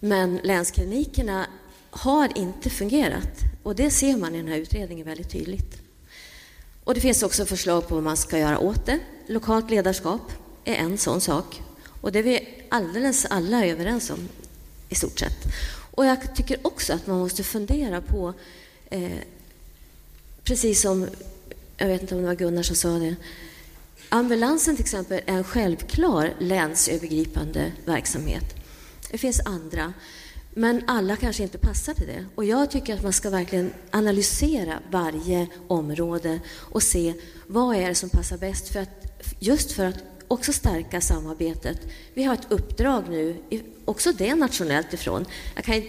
[0.00, 1.46] Men länsklinikerna
[1.90, 5.82] har inte fungerat och det ser man i den här utredningen väldigt tydligt.
[6.84, 8.98] Och det finns också förslag på vad man ska göra åt det.
[9.26, 10.32] Lokalt ledarskap
[10.64, 11.62] är en sån sak.
[12.00, 14.28] Och det är vi alldeles alla överens om
[14.88, 15.44] i stort sett.
[15.94, 18.34] Och jag tycker också att man måste fundera på,
[18.90, 19.18] eh,
[20.44, 21.08] precis som,
[21.76, 23.16] jag vet inte om det var Gunnar som sa det,
[24.08, 28.44] ambulansen till exempel är en självklar länsövergripande verksamhet.
[29.10, 29.92] Det finns andra.
[30.54, 32.26] Men alla kanske inte passar till det.
[32.34, 37.14] Och jag tycker att man ska verkligen analysera varje område och se
[37.46, 41.78] vad är det som passar bäst för att, just för att också stärka samarbetet.
[42.14, 43.36] Vi har ett uppdrag nu,
[43.84, 45.26] också det nationellt ifrån.
[45.54, 45.82] Jag kan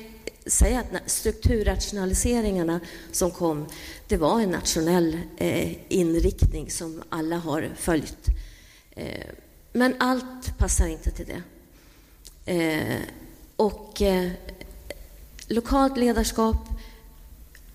[0.45, 2.79] säga att strukturrationaliseringarna
[3.11, 3.65] som kom,
[4.07, 8.27] det var en nationell eh, inriktning som alla har följt.
[8.91, 9.25] Eh,
[9.71, 11.41] men allt passar inte till det.
[12.53, 13.01] Eh,
[13.55, 14.01] och
[15.47, 16.57] lokalt ledarskap,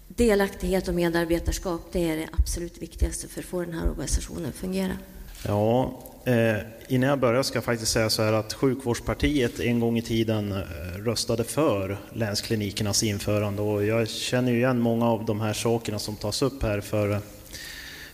[0.09, 4.55] delaktighet och medarbetarskap, det är det absolut viktigaste för att få den här organisationen att
[4.55, 4.97] fungera.
[5.45, 6.57] Ja, eh,
[6.89, 10.53] innan jag börjar ska jag faktiskt säga så här att Sjukvårdspartiet en gång i tiden
[10.53, 15.99] eh, röstade för länsklinikernas införande och jag känner ju igen många av de här sakerna
[15.99, 17.21] som tas upp här för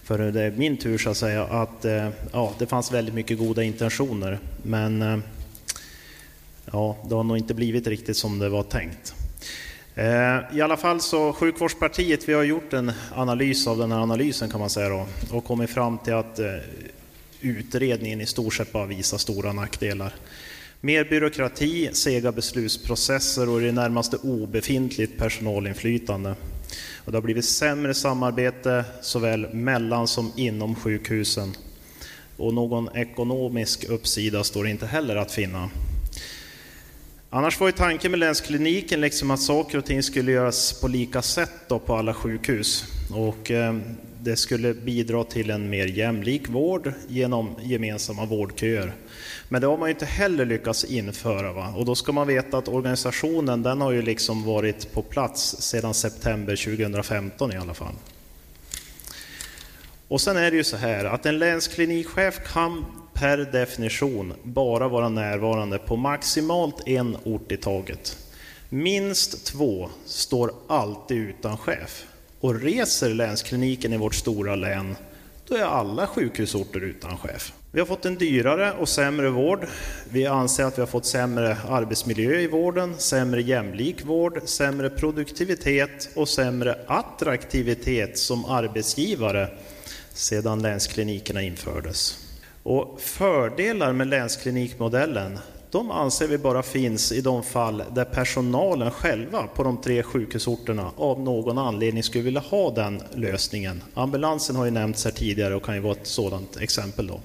[0.06, 3.38] för det är min tur så att säga, att eh, ja, det fanns väldigt mycket
[3.38, 4.38] goda intentioner.
[4.62, 5.18] Men eh,
[6.72, 9.14] ja, det har nog inte blivit riktigt som det var tänkt.
[9.94, 14.50] Eh, I alla fall så Sjukvårdspartiet, vi har gjort en analys av den här analysen
[14.50, 16.46] kan man säga då, och kommit fram till att eh,
[17.40, 20.14] utredningen i stort sett bara visar stora nackdelar.
[20.80, 26.34] Mer byråkrati, sega beslutsprocesser och i det närmaste obefintligt personalinflytande.
[27.04, 31.54] Och det har blivit sämre samarbete såväl mellan som inom sjukhusen.
[32.36, 35.70] Och någon ekonomisk uppsida står inte heller att finna.
[37.30, 41.22] Annars var ju tanken med länskliniken liksom att saker och ting skulle göras på lika
[41.22, 42.84] sätt då på alla sjukhus.
[43.10, 43.76] Och eh,
[44.26, 48.92] det skulle bidra till en mer jämlik vård genom gemensamma vårdköer.
[49.48, 51.52] Men det har man ju inte heller lyckats införa.
[51.52, 51.74] Va?
[51.76, 55.94] Och då ska man veta att organisationen den har ju liksom varit på plats sedan
[55.94, 57.94] september 2015 i alla fall.
[60.08, 65.08] Och sen är det ju så här att en länsklinikchef kan per definition bara vara
[65.08, 68.18] närvarande på maximalt en ort i taget.
[68.68, 72.06] Minst två står alltid utan chef.
[72.40, 74.96] Och reser länskliniken i vårt stora län,
[75.48, 77.52] då är alla sjukhusorter utan chef.
[77.72, 79.66] Vi har fått en dyrare och sämre vård.
[80.10, 86.08] Vi anser att vi har fått sämre arbetsmiljö i vården, sämre jämlik vård, sämre produktivitet
[86.14, 89.48] och sämre attraktivitet som arbetsgivare
[90.12, 92.18] sedan länsklinikerna infördes.
[92.62, 95.38] Och fördelar med länsklinikmodellen,
[95.70, 100.90] de anser vi bara finns i de fall där personalen själva på de tre sjukhusorterna
[100.96, 103.82] av någon anledning skulle vilja ha den lösningen.
[103.94, 107.06] Ambulansen har ju nämnts här tidigare och kan ju vara ett sådant exempel.
[107.06, 107.20] Då.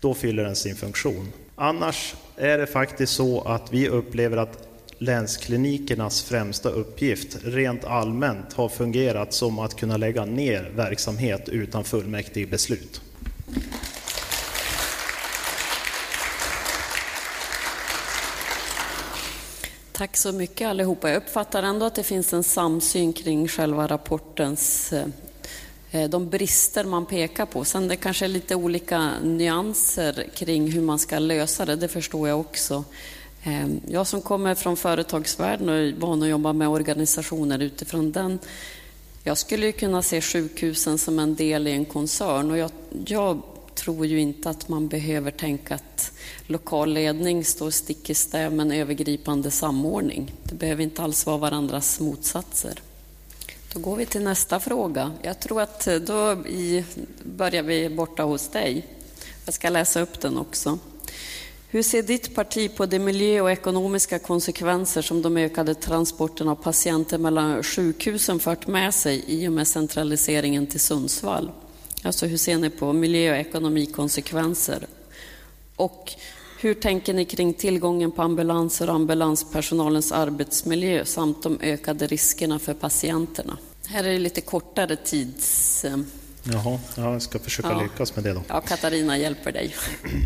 [0.00, 1.32] då fyller den sin funktion.
[1.56, 8.68] Annars är det faktiskt så att vi upplever att länsklinikernas främsta uppgift rent allmänt har
[8.68, 13.00] fungerat som att kunna lägga ner verksamhet utan fullmäktige beslut.
[19.98, 21.08] Tack så mycket allihopa.
[21.08, 25.06] Jag uppfattar ändå att det finns en samsyn kring själva rapportens eh,
[25.90, 27.64] eh, de brister man pekar på.
[27.64, 32.28] Sen det kanske är lite olika nyanser kring hur man ska lösa det, det förstår
[32.28, 32.84] jag också.
[33.42, 38.38] Ehm, jag som kommer från företagsvärlden och är van att jobba med organisationer utifrån den,
[39.24, 42.70] jag skulle ju kunna se sjukhusen som en del i en koncern och jag,
[43.06, 43.42] jag
[43.78, 46.12] tror ju inte att man behöver tänka att
[46.46, 50.32] lokal ledning står stick i stäv med en övergripande samordning.
[50.42, 52.82] Det behöver inte alls vara varandras motsatser.
[53.72, 55.12] Då går vi till nästa fråga.
[55.22, 56.84] Jag tror att eh, då i,
[57.22, 58.86] börjar vi borta hos dig.
[59.44, 60.78] Jag ska läsa upp den också.
[61.70, 66.56] Hur ser ditt parti på de miljö och ekonomiska konsekvenser som de ökade transporterna av
[66.56, 71.50] patienter mellan sjukhusen fört med sig i och med centraliseringen till Sundsvall?
[72.02, 74.86] Alltså hur ser ni på miljö och ekonomikonsekvenser?
[75.76, 76.12] Och
[76.60, 82.74] hur tänker ni kring tillgången på ambulanser och ambulanspersonalens arbetsmiljö samt de ökade riskerna för
[82.74, 83.58] patienterna?
[83.86, 85.84] Här är det lite kortare tids...
[86.42, 87.82] Jaha, jag ska försöka ja.
[87.82, 88.42] lyckas med det då.
[88.48, 89.74] Ja, Katarina hjälper dig.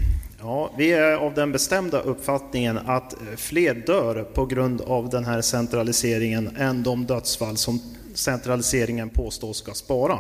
[0.45, 5.41] Ja, vi är av den bestämda uppfattningen att fler dör på grund av den här
[5.41, 7.81] centraliseringen än de dödsfall som
[8.15, 10.19] centraliseringen påstås ska spara.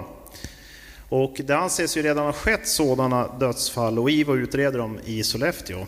[1.14, 5.86] Och det anses ju redan ha skett sådana dödsfall och IVO utreder dem i Sollefteå.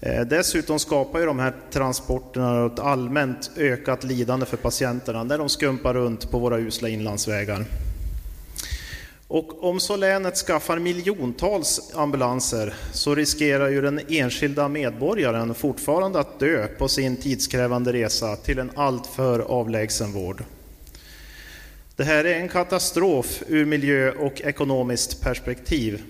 [0.00, 5.48] Eh, dessutom skapar ju de här transporterna ett allmänt ökat lidande för patienterna när de
[5.48, 7.64] skumpar runt på våra usla inlandsvägar.
[9.28, 16.38] Och om så länet skaffar miljontals ambulanser så riskerar ju den enskilda medborgaren fortfarande att
[16.38, 20.42] dö på sin tidskrävande resa till en alltför avlägsen vård.
[21.96, 26.02] Det här är en katastrof ur miljö och ekonomiskt perspektiv.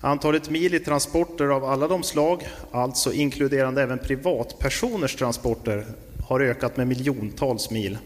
[0.00, 5.86] Antalet mil i transporter av alla de slag, alltså inkluderande även privatpersoners transporter,
[6.28, 7.98] har ökat med miljontals mil.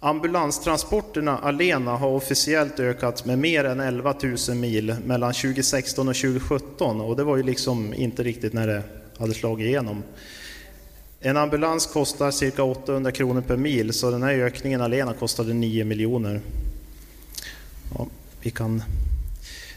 [0.00, 4.14] Ambulanstransporterna alena har officiellt ökat med mer än 11
[4.48, 8.82] 000 mil mellan 2016 och 2017 och det var ju liksom inte riktigt när det
[9.18, 10.02] hade slagit igenom.
[11.22, 15.84] En ambulans kostar cirka 800 kronor per mil så den här ökningen alena kostade 9
[15.84, 16.40] miljoner.
[17.94, 18.06] Ja,
[18.40, 18.82] vi kan,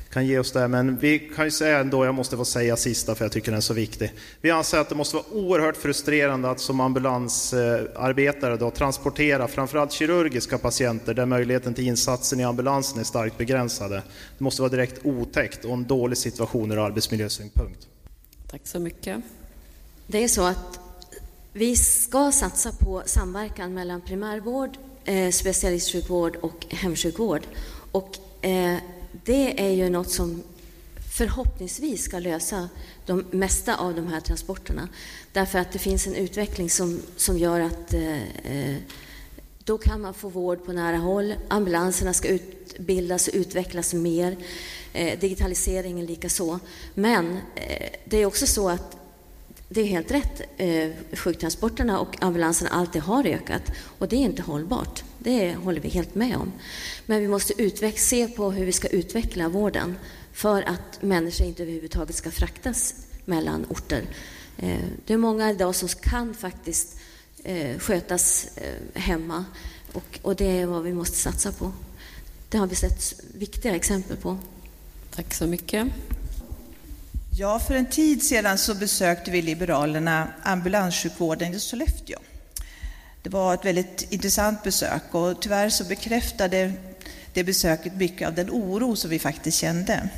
[0.10, 3.16] kan ge oss det, men vi kan ju säga ändå, jag måste få säga sista
[3.16, 4.14] för jag tycker den är så viktig.
[4.42, 10.58] Vi anser att det måste vara oerhört frustrerande att som ambulansarbetare då transportera framförallt kirurgiska
[10.58, 14.04] patienter där möjligheten till insatsen i ambulansen är starkt begränsade.
[14.38, 17.88] Det måste vara direkt otäckt och en dålig situation ur arbetsmiljösynpunkt.
[18.48, 19.22] Tack så mycket.
[20.08, 20.80] Det är så att
[21.54, 27.42] vi ska satsa på samverkan mellan primärvård, eh, specialistsjukvård och hemsjukvård.
[27.92, 28.78] Och eh,
[29.26, 30.44] det är ju något som
[31.18, 32.70] förhoppningsvis ska lösa
[33.06, 34.90] de mesta av de här transporterna.
[35.32, 38.78] Därför att det finns en utveckling som, som gör att eh, eh
[39.66, 41.36] då kan man få vård på nära håll.
[41.48, 44.38] Ambulanserna ska utbildas och utvecklas mer.
[44.94, 46.60] Eh, digitaliseringen lika så.
[46.94, 48.98] Men eh, det är också så att
[49.74, 50.42] det är helt rätt.
[50.58, 55.04] Eh, sjuktransporterna och ambulanserna alltid har ökat och det är inte hållbart.
[55.20, 56.52] Det håller vi helt med om.
[57.06, 57.54] Men vi måste
[57.96, 59.96] se på hur vi ska utveckla vården
[60.34, 64.04] för att människor inte överhuvudtaget ska fraktas mellan orter.
[64.58, 67.00] Eh, det är många idag som kan faktiskt
[67.44, 68.48] eh, skötas
[68.94, 69.46] hemma
[69.94, 71.72] och, och det är vad vi måste satsa på.
[72.50, 74.38] Det har vi sett viktiga exempel på.
[75.16, 75.88] Tack så mycket.
[77.36, 82.20] Ja, för en tid sedan så besökte vi Liberalerna ambulanssjukvården i Sollefteå.
[83.24, 86.74] Det var ett väldigt intressant besök och tyvärr så bekräftade
[87.34, 90.10] det besöket mycket av den oro som vi faktiskt kände.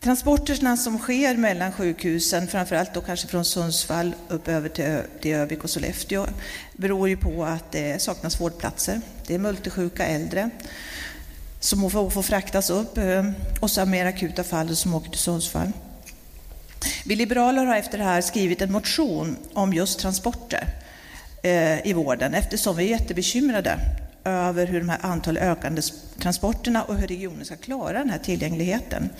[0.00, 5.64] Transporterna som sker mellan sjukhusen, framförallt då kanske från Sundsvall upp över till, till Övik
[5.64, 6.26] och Sollefteå,
[6.76, 9.00] beror ju på att det saknas vårdplatser.
[9.26, 10.50] Det är multisjuka äldre
[11.60, 13.30] som får, får fraktas upp eh,
[13.60, 15.72] och så mer akuta fall som åker till Sundsvall.
[17.04, 20.74] Vi liberaler har efter det här skrivit en motion om just transporter
[21.42, 23.78] eh, i vården eftersom vi är jättebekymrade
[24.24, 25.82] över hur de här antalet ökande
[26.18, 29.10] transporterna och hur regionen ska klara den här tillgängligheten.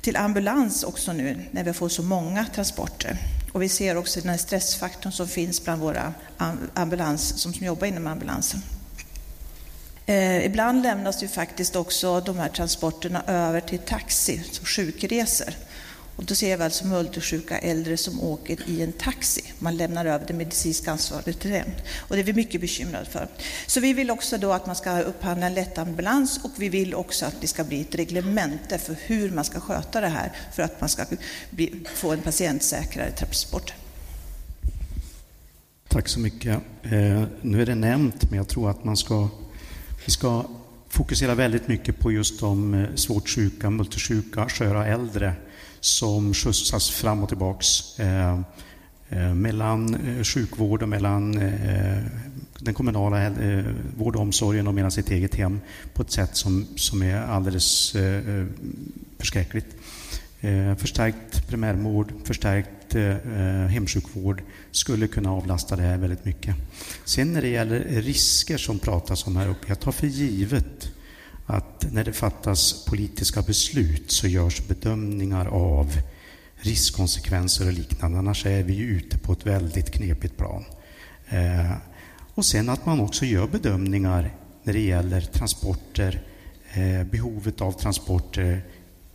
[0.00, 3.16] Till ambulans också nu när vi får så många transporter.
[3.52, 6.14] Och vi ser också den här stressfaktorn som finns bland våra
[6.74, 8.62] ambulans, som jobbar inom ambulansen.
[10.06, 15.54] Eh, ibland lämnas ju faktiskt också de här transporterna över till taxi, som sjukresor.
[16.16, 19.42] Och då ser jag väl som multisjuka äldre som åker i en taxi.
[19.58, 21.62] Man lämnar över det medicinska ansvaret till dem.
[21.98, 23.28] Och det är vi mycket bekymrade för.
[23.66, 27.26] Så vi vill också då att man ska upphandla en lättambulans och vi vill också
[27.26, 30.80] att det ska bli ett reglemente för hur man ska sköta det här för att
[30.80, 31.04] man ska
[31.50, 33.72] bli, få en patientsäkrare transport.
[35.88, 36.58] Tack så mycket.
[36.82, 39.28] Eh, nu är det nämnt, men jag tror att man ska,
[40.04, 40.44] vi ska
[40.88, 45.34] fokusera väldigt mycket på just de eh, svårt sjuka, multisjuka, sköra äldre
[45.80, 48.40] som skjutsas fram och tillbaks eh,
[49.08, 51.32] eh mellan sjukvården, sjukvård och mellan
[52.58, 53.30] den kommunala
[53.96, 55.60] vård och omsorgen och mellan sitt eget hem
[55.94, 57.96] på ett sätt som, som är alldeles
[59.18, 59.66] förskräckligt.
[60.78, 66.56] Förstärkt primärvård, förstärkt Eh, hemsjukvård skulle kunna avlasta det här väldigt mycket.
[67.04, 70.92] Sen när det gäller risker som pratas om här uppe, jag tar för givet
[71.46, 75.96] att när det fattas politiska beslut så görs bedömningar av
[76.56, 78.18] riskkonsekvenser och liknande.
[78.18, 80.64] Annars är vi ju ute på ett väldigt knepigt plan.
[81.28, 81.72] Eh,
[82.34, 84.30] och sen att man också gör bedömningar
[84.62, 86.22] när det gäller transporter,
[86.72, 88.62] eh, behovet av transporter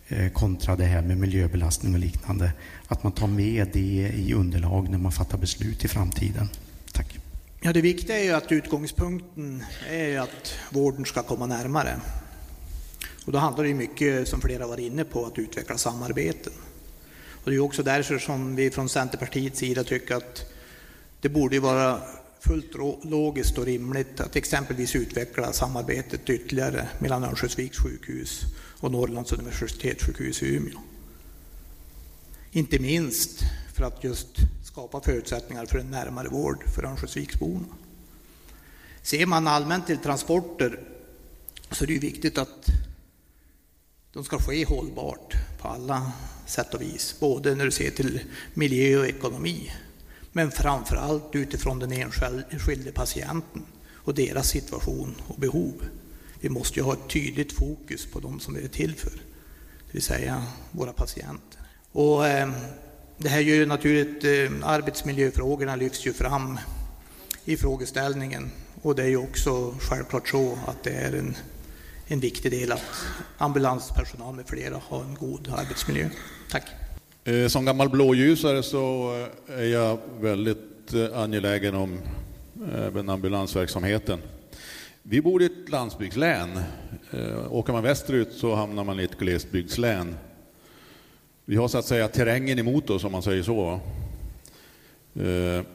[0.07, 2.51] eh, kontra det här med miljöbelastning och liknande.
[2.87, 6.49] Att man tar med det i underlag när man fattar beslut i framtiden.
[6.91, 7.19] Tack.
[7.61, 11.99] Ja, det viktiga är ju att utgångspunkten är att vården ska komma närmare.
[13.25, 16.53] Och då handlar det mycket, som flera var inne på, att utveckla samarbeten.
[17.43, 20.45] Och det är också därför som vi från Centerpartiets sida tycker att
[21.21, 22.01] det borde vara
[22.39, 28.41] fullt logiskt och rimligt att exempelvis utveckla samarbetet ytterligare mellan Örnsköldsviks sjukhus
[28.79, 30.79] och Norrlands universitetssjukhus i Umeå.
[32.51, 33.43] Inte minst
[33.73, 34.27] för att just
[34.63, 37.65] skapa förutsättningar för en närmare vård för Örnsköldsviksborna.
[39.01, 40.79] Ser man allmänt till transporter
[41.71, 42.65] så är det viktigt att
[44.13, 46.11] de ska ske hållbart på alla
[46.45, 48.19] sätt och vis, både när du ser till
[48.53, 49.71] miljö och ekonomi,
[50.31, 55.73] men framför allt utifrån den enskilde patienten och deras situation och behov.
[56.39, 59.93] Vi måste ju ha ett tydligt fokus på de som vi är till för, det
[59.93, 61.46] vill säga våra patienter.
[61.97, 62.49] Och, eh,
[63.17, 66.59] det här är ju naturligt, eh, arbetsmiljöfrågorna lyfts ju fram
[67.45, 71.35] i frågeställningen och det är ju också självklart så att det är en
[72.07, 73.05] en viktig del att
[73.37, 76.09] ambulanspersonal med flera har en god arbetsmiljö.
[76.51, 76.63] Tack.
[77.23, 79.13] Eh, som gammal blåljusare så
[79.47, 81.99] eh, är jag väldigt eh, angelägen om
[82.67, 84.19] eh, även ambulansverksamheten.
[85.03, 86.59] Vi bor i ett landsbygdslän.
[87.49, 90.15] Åker man västerut så hamnar man i ett glesbygdslän.
[91.49, 93.79] Vi har så att säga terrängen emot oss om man säger så.
[95.15, 95.65] Eh,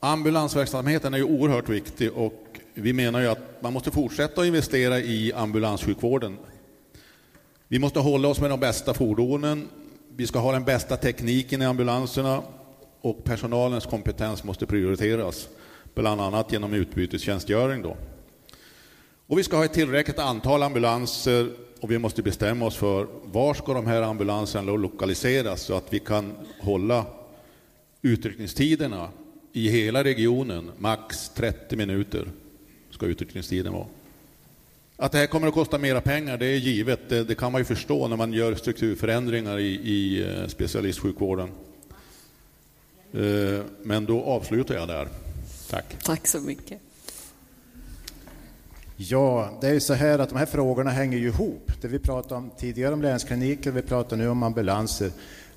[0.00, 4.98] ambulansverksamheten är ju oerhört viktig och vi menar ju att man måste fortsätta att investera
[4.98, 6.38] i ambulanssjukvården.
[7.68, 9.68] Vi måste hålla oss med de bästa fordonen,
[10.16, 12.42] vi ska ha den bästa tekniken i ambulanserna
[13.00, 15.48] och personalens kompetens måste prioriteras,
[15.94, 17.82] bland annat genom utbytestjänstgöring.
[17.82, 17.96] Då.
[19.26, 21.50] Och vi ska ha ett tillräckligt antal ambulanser
[21.80, 25.98] och vi måste bestämma oss för var ska de här ambulanserna lokaliseras så att vi
[25.98, 27.06] kan hålla
[28.02, 29.08] utryckningstiderna
[29.52, 32.28] i hela regionen max 30 minuter
[32.90, 33.86] ska utryckningstiden vara.
[34.96, 37.08] Att det här kommer att kosta mera pengar, det är givet.
[37.08, 41.48] Det, det kan man ju förstå när man gör strukturförändringar i, i eh, specialistsjukvården.
[43.12, 45.08] Eh, men då avslutar jag där.
[45.70, 45.96] Tack.
[46.02, 46.80] Tack så mycket.
[49.02, 51.72] Ja, det är ju så här att de här frågorna hänger ju ihop.
[51.80, 55.10] Det vi pratade om tidigare om länskliniker, vi pratar nu om ambulanser.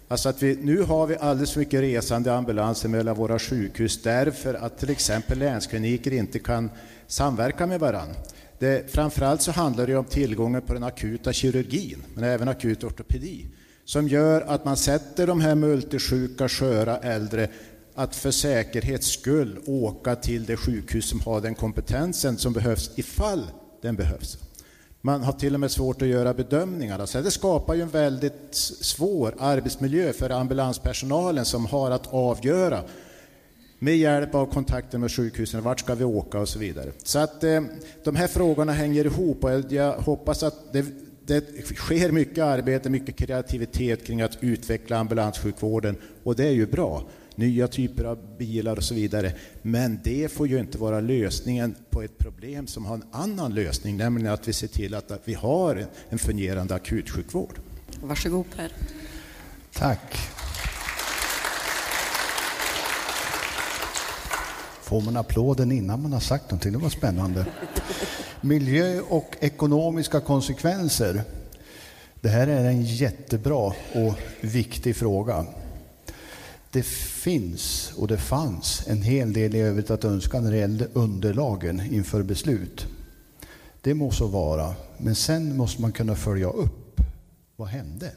[0.07, 4.53] Alltså att vi, nu har vi alldeles för mycket resande ambulanser mellan våra sjukhus därför
[4.53, 6.69] att till exempel länskliniker inte kan
[7.07, 8.15] samverka med varandra.
[8.59, 13.45] Det, framförallt så handlar det om tillgången på den akuta kirurgin, men även akut ortopedi,
[13.85, 17.49] som gör att man sätter de här multisjuka, sköra äldre
[17.95, 23.47] att för säkerhets skull åka till det sjukhus som har den kompetensen som behövs ifall
[23.81, 24.37] den behövs.
[25.01, 26.99] Man har till och med svårt att göra bedömningar.
[26.99, 32.83] Alltså det skapar ju en väldigt svår arbetsmiljö för ambulanspersonalen som har att avgöra
[33.79, 36.91] med hjälp av kontakten med sjukhusen, vart ska vi åka och så vidare.
[37.03, 37.61] Så att eh,
[38.03, 40.85] de här frågorna hänger ihop och jag hoppas att det,
[41.25, 47.03] det sker mycket arbete, mycket kreativitet kring att utveckla ambulanssjukvården och det är ju bra.
[47.35, 49.33] Nya typer av bilar och så vidare.
[49.61, 53.97] Men det får ju inte vara lösningen på ett problem som har en annan lösning,
[53.97, 57.59] nämligen att vi ser till att, vi har en fungerande akutsjukvård.
[58.01, 58.71] Varsågod Per.
[59.73, 60.17] Tack.
[64.81, 66.71] Får man applåden innan man har sagt någonting?
[66.71, 67.45] Det var spännande.
[68.41, 71.23] Miljö och ekonomiska konsekvenser.
[72.21, 75.45] Det här är en jättebra och viktig fråga.
[76.73, 80.87] Det finns och det fanns en hel del i övrigt att önska när det gällde
[80.93, 82.87] underlagen inför beslut.
[83.81, 87.01] Det må så vara, men sen måste man kunna följa upp.
[87.55, 88.11] Vad hände?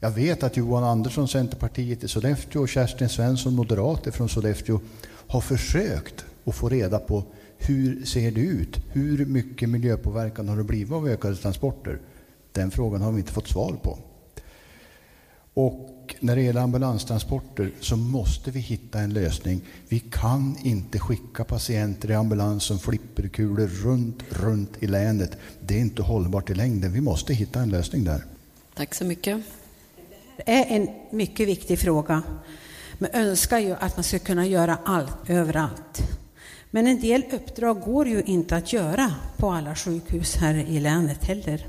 [0.00, 4.80] Jag vet att Johan Andersson, Centerpartiet i Sollefteå och Kerstin Svensson, Moderater från Sollefteå,
[5.26, 7.24] har försökt att få reda på
[7.58, 8.80] hur ser det ut?
[8.92, 12.00] Hur mycket miljöpåverkan har det blivit av ökade transporter?
[12.52, 13.98] Den frågan har vi inte fått svar på.
[15.54, 19.60] Och när det gäller ambulanstransporter så måste vi hitta en lösning.
[19.88, 25.38] Vi kan inte skicka patienter i ambulans som flipperkulor runt, runt i länet.
[25.60, 26.92] Det är inte hållbart i längden.
[26.92, 28.24] Vi måste hitta en lösning där.
[28.74, 29.42] Tack så mycket.
[30.36, 32.22] Det är en mycket viktig fråga.
[32.98, 36.02] Man önskar ju att man ska kunna göra allt överallt.
[36.70, 41.24] Men en del uppdrag går ju inte att göra på alla sjukhus här i länet
[41.24, 41.66] heller.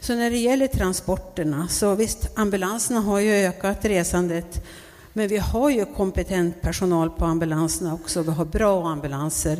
[0.00, 4.64] Så när det gäller transporterna, så visst, ambulanserna har ju ökat resandet,
[5.12, 8.22] men vi har ju kompetent personal på ambulanserna också.
[8.22, 9.58] Vi har bra ambulanser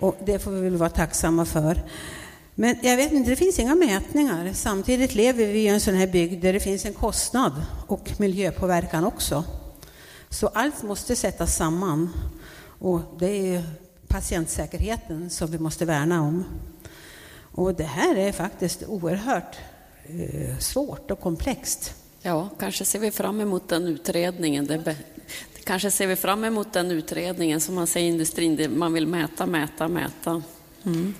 [0.00, 1.82] och det får vi väl vara tacksamma för.
[2.54, 4.50] Men jag vet inte, det finns inga mätningar.
[4.54, 7.52] Samtidigt lever vi i en sån här bygd där det finns en kostnad
[7.86, 9.44] och miljöpåverkan också.
[10.30, 12.10] Så allt måste sättas samman.
[12.78, 13.64] Och det är
[14.12, 16.44] patientsäkerheten som vi måste värna om.
[17.52, 19.56] Och det här är faktiskt oerhört
[20.06, 21.94] eh, svårt och komplext.
[22.22, 24.66] Ja, kanske ser vi fram emot den utredningen.
[24.66, 24.96] Det
[25.64, 29.46] kanske ser vi fram emot den utredningen som man säger i industrin, man vill mäta,
[29.46, 30.42] mäta, mäta.
[30.84, 31.14] Mm.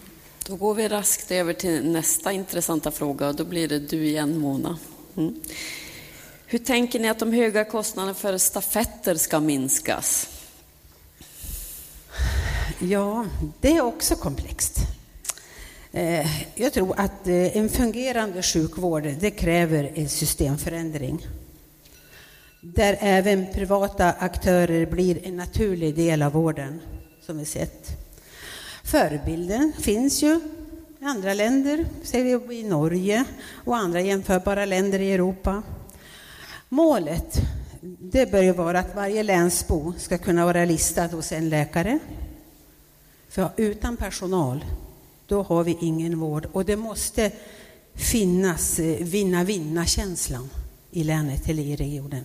[0.47, 4.39] Då går vi raskt över till nästa intressanta fråga och då blir det du igen
[4.39, 4.79] Mona.
[5.17, 5.41] Mm.
[6.47, 10.29] Hur tänker ni att de höga kostnaderna för stafetter ska minskas?
[12.89, 13.27] Ja,
[13.61, 14.79] det är också komplext.
[15.93, 21.27] Eh, jag tror att eh, en fungerande sjukvård, det kräver en systemförändring.
[22.61, 26.81] Där även privata aktörer blir en naturlig del av vården,
[27.27, 27.87] som vi sett.
[28.85, 30.41] Förebilden finns ju
[31.01, 33.25] i andra länder, ser vi i Norge
[33.65, 35.63] och andra jämförbara länder i Europa.
[36.69, 37.41] Målet,
[37.81, 41.99] det bör ju vara att varje länsbo ska kunna vara listad hos en läkare
[43.33, 44.65] för utan personal,
[45.27, 46.47] då har vi ingen vård.
[46.53, 47.33] Och det måste
[47.95, 50.51] finnas eh, vinna-vinna-känslan
[50.91, 52.25] i länet eller i regionen.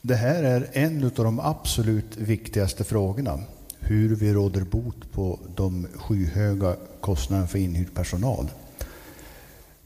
[0.00, 3.40] Det här är en av de absolut viktigaste frågorna.
[3.80, 8.48] Hur vi råder bot på de skyhöga kostnaderna för inhyrd personal.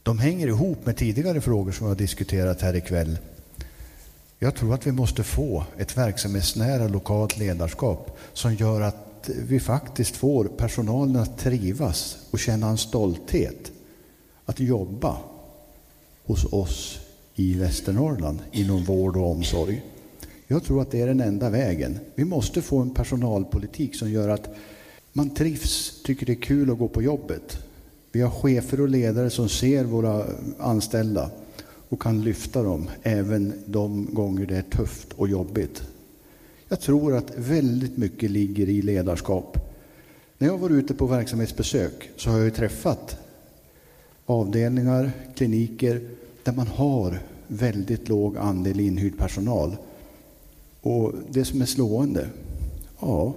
[0.03, 3.17] De hänger ihop med tidigare frågor som vi har diskuterat här ikväll.
[4.39, 10.15] Jag tror att vi måste få ett verksamhetsnära lokalt ledarskap som gör att vi faktiskt
[10.15, 13.71] får personalen att trivas och känna en stolthet
[14.45, 15.17] att jobba
[16.25, 16.99] hos oss
[17.35, 19.83] i Västernorrland inom vård och omsorg.
[20.47, 21.99] Jag tror att det är den enda vägen.
[22.15, 24.49] Vi måste få en personalpolitik som gör att
[25.13, 27.57] man trivs, tycker det är kul att gå på jobbet.
[28.11, 30.25] Vi har chefer och ledare som ser våra
[30.59, 31.31] anställda
[31.89, 35.83] och kan lyfta dem även de gånger det är tufft och jobbigt.
[36.69, 39.57] Jag tror att väldigt mycket ligger i ledarskap.
[40.37, 43.17] När jag var ute på verksamhetsbesök så har jag träffat
[44.25, 46.01] avdelningar, kliniker
[46.43, 49.77] där man har väldigt låg andel inhyrd personal.
[50.81, 52.29] Och det som är slående,
[52.99, 53.33] ja,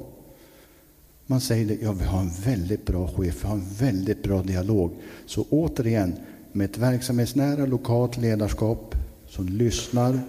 [1.27, 4.43] man säger det, ja vi har en väldigt bra chef, vi har en väldigt bra
[4.43, 4.91] dialog.
[5.27, 6.15] Så återigen,
[6.53, 8.95] med ett verksamhetsnära lokalt ledarskap
[9.29, 10.21] som lyssnar,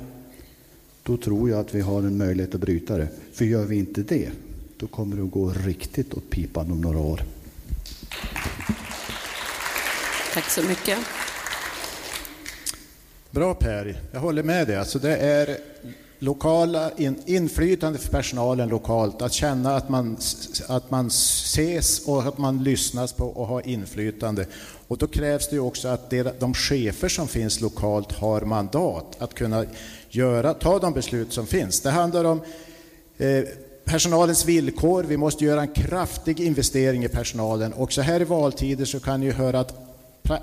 [1.09, 3.07] då tror jag att vi har en möjlighet att bryta det.
[3.33, 4.29] För gör vi inte det,
[4.77, 7.21] då kommer det att gå riktigt åt pipan om några år.
[10.33, 10.97] Tack så mycket.
[13.31, 14.75] Bra Per, jag håller med dig.
[14.75, 15.57] Alltså det är
[16.19, 20.17] lokala in, inflytande för personalen lokalt, att känna att man,
[20.67, 24.45] att man ses och att man lyssnas på och har inflytande.
[24.87, 29.33] Och då krävs det också att det, de chefer som finns lokalt har mandat att
[29.33, 29.65] kunna
[30.09, 31.81] göra, ta de beslut som finns.
[31.81, 32.41] Det handlar om
[33.17, 33.43] eh,
[33.85, 35.03] personalens villkor.
[35.03, 37.73] Vi måste göra en kraftig investering i personalen.
[37.73, 39.89] Och så här i valtider så kan ni höra att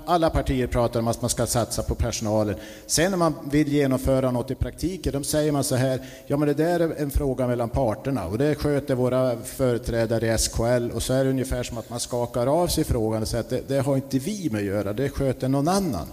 [0.05, 2.55] alla partier pratar om att man ska satsa på personalen.
[2.85, 6.47] Sen när man vill genomföra något i praktiken, då säger man så här, ja men
[6.47, 11.03] det där är en fråga mellan parterna och det sköter våra företrädare i SKL och
[11.03, 13.61] så är det ungefär som att man skakar av sig frågan och säger att det,
[13.67, 16.07] det har inte vi med att göra, det sköter någon annan.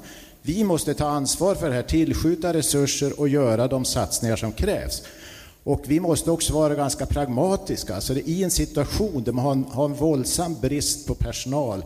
[0.47, 5.03] Vi måste ta ansvar för det här, tillskjuta resurser och göra de satsningar som krävs.
[5.63, 7.95] Och vi måste också vara ganska pragmatiska.
[7.95, 11.85] Alltså I en situation där man har en, har en våldsam brist på personal,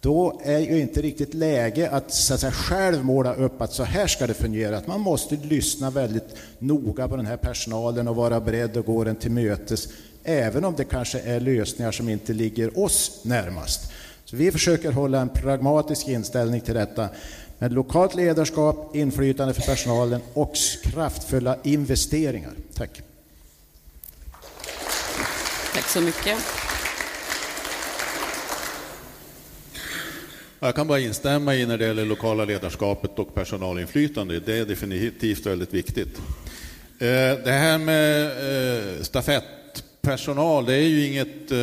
[0.00, 3.84] då är ju inte riktigt läge att, så att säga, själv måla upp att så
[3.84, 4.76] här ska det fungera.
[4.76, 9.04] Att man måste lyssna väldigt noga på den här personalen och vara beredd att gå
[9.04, 9.88] den till mötes,
[10.24, 13.92] även om det kanske är lösningar som inte ligger oss närmast.
[14.24, 17.08] Så vi försöker hålla en pragmatisk inställning till detta.
[17.64, 20.52] Med lokalt ledarskap, inflytande för personalen och
[20.82, 22.52] kraftfulla investeringar.
[22.74, 23.02] Tack.
[25.74, 26.38] Tack så mycket.
[30.60, 34.40] Jag kan bara instämma i när det gäller lokala ledarskapet och personalinflytande.
[34.40, 36.18] Det är definitivt väldigt viktigt.
[36.98, 37.06] Eh,
[37.44, 41.56] det här med eh, stafettpersonal, det är ju inget eh,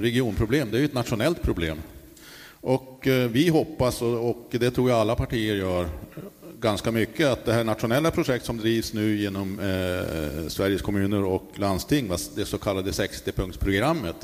[0.00, 1.78] regionproblem, det är ju ett nationellt problem.
[2.60, 5.88] Och eh, vi hoppas, och det tror jag alla partier gör,
[6.60, 11.52] ganska mycket att det här nationella projekt som drivs nu genom eh, Sveriges kommuner och
[11.54, 14.14] landsting, det så kallade 60-punktsprogrammet,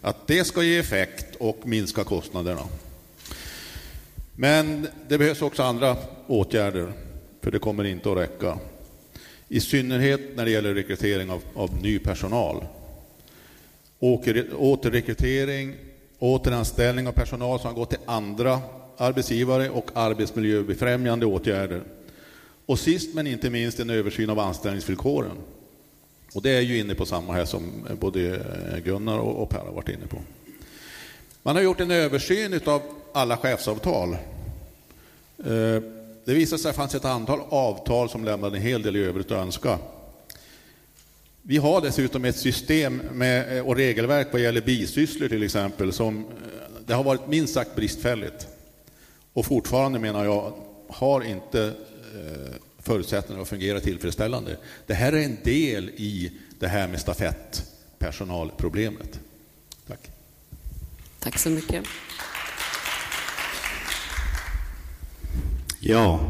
[0.00, 2.62] att det ska ge effekt och minska kostnaderna.
[4.36, 5.96] Men det behövs också andra
[6.26, 6.92] åtgärder,
[7.42, 8.58] för det kommer inte att räcka.
[9.48, 12.64] I synnerhet när det gäller rekrytering av, av ny personal.
[13.98, 15.74] Åker, återrekrytering,
[16.24, 18.60] återanställning av personal som har gått till andra
[18.96, 21.82] arbetsgivare och arbetsmiljöbefrämjande åtgärder.
[22.66, 25.36] Och sist men inte minst en översyn av anställningsvillkoren.
[26.34, 28.40] Och det är ju inne på samma här som både
[28.84, 30.16] Gunnar och Per har varit inne på.
[31.42, 34.12] Man har gjort en översyn av alla chefsavtal.
[35.38, 35.82] Eh,
[36.24, 39.04] det visade sig att det fanns ett antal avtal som lämnade en hel del i
[39.04, 39.78] övrigt att önska.
[41.46, 46.18] Vi har dessutom ett system med, eh, och regelverk vad gäller bisysslor till exempel som
[46.18, 46.24] eh,
[46.86, 48.46] det har varit minst sagt bristfälligt.
[49.32, 50.52] Och fortfarande menar jag
[50.88, 51.74] har inte
[52.78, 54.56] förutsättningarna att fungera tillfredsställande.
[54.86, 59.20] Det här är en del i det här med stafettpersonalproblemet.
[59.86, 60.10] Tack.
[61.18, 61.84] Tack så mycket.
[65.80, 66.20] Ja,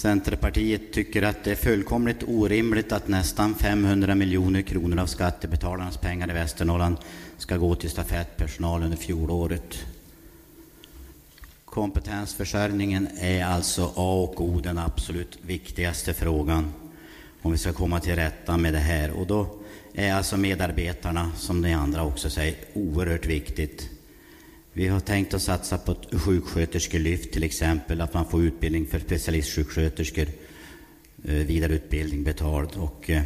[0.00, 6.30] Centerpartiet tycker att det är fullkomligt orimligt att nästan 500 miljoner kronor av skattebetalarnas pengar
[6.30, 6.96] i Västernorrland
[7.38, 9.84] ska gå till stafettpersonal under fjolåret.
[11.64, 16.72] Kompetensförsörjningen är alltså A och O, den absolut viktigaste frågan
[17.42, 19.10] om vi ska komma till rätta med det här.
[19.10, 19.46] Och då
[19.94, 23.99] är alltså medarbetarna, som ni andra också säger, oerhört viktigt.
[24.72, 28.98] Vi har tänkt att satsa på ett sjuksköterskelyft till exempel, att man får utbildning för
[28.98, 30.26] specialistsjuksköterskor,
[31.24, 32.76] eh, vidareutbildning betald.
[32.76, 33.22] Och, eh,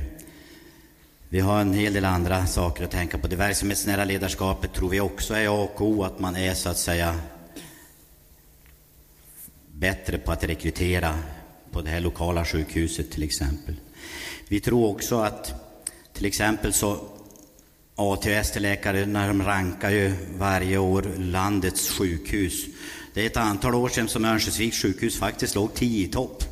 [1.29, 3.27] vi har en hel del andra saker att tänka på.
[3.27, 6.79] Det verksamhetsnära ledarskapet tror vi också är A och O, att man är så att
[6.79, 7.21] säga
[9.73, 11.19] bättre på att rekrytera
[11.71, 13.75] på det här lokala sjukhuset till exempel.
[14.49, 15.53] Vi tror också att
[16.13, 17.09] till exempel så
[17.97, 19.07] ATS-läkare
[19.45, 22.65] rankar ju varje år landets sjukhus.
[23.15, 26.45] Det är ett antal år sedan som Örnsköldsviks sjukhus faktiskt låg tio i topp.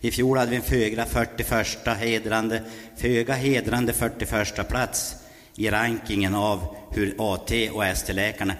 [0.00, 2.62] I fjol hade vi en föga 41 hedrande,
[2.96, 5.14] föga hedrande 41 plats
[5.56, 8.54] i rankingen av hur AT och ST-läkarna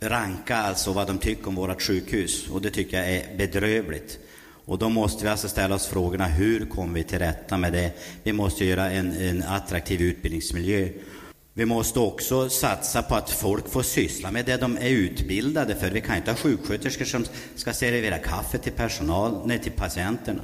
[0.00, 2.48] rankar alltså vad de tycker om vårt sjukhus.
[2.48, 4.18] Och det tycker jag är bedrövligt.
[4.64, 7.92] Och då måste vi alltså ställa oss frågorna, hur kommer vi till rätta med det?
[8.22, 10.88] Vi måste göra en, en attraktiv utbildningsmiljö.
[11.58, 15.90] Vi måste också satsa på att folk får syssla med det de är utbildade för.
[15.90, 20.40] Vi kan inte ha sjuksköterskor som ska servera kaffe till personal, nej, till patienterna.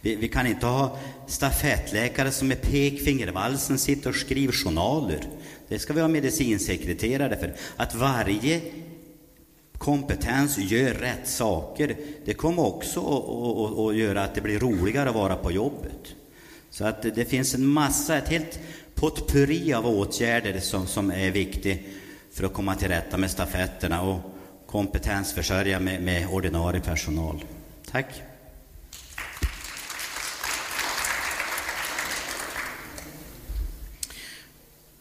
[0.00, 5.20] Vi, vi kan inte ha stafettläkare som med pekfingervalsen sitter och skriver journaler.
[5.68, 7.54] Det ska vi ha medicinsekreterare för.
[7.76, 8.60] Att varje
[9.78, 15.36] kompetens gör rätt saker, det kommer också att, göra att det blir roligare att vara
[15.36, 16.14] på jobbet.
[16.70, 18.58] Så att det finns en massa, ett helt
[19.02, 21.88] potpurri av åtgärder som, som är viktig
[22.32, 24.20] för att komma till rätta med stafetterna och
[24.66, 27.44] kompetensförsörja med, med ordinarie personal.
[27.90, 28.22] Tack.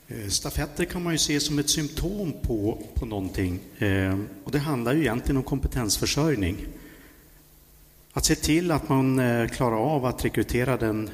[0.07, 3.59] Eh, stafetter kan man ju se som ett symptom på, på någonting.
[3.77, 6.57] Eh, och det handlar ju egentligen om kompetensförsörjning.
[8.13, 11.09] Att se till att man eh, klarar av att rekrytera den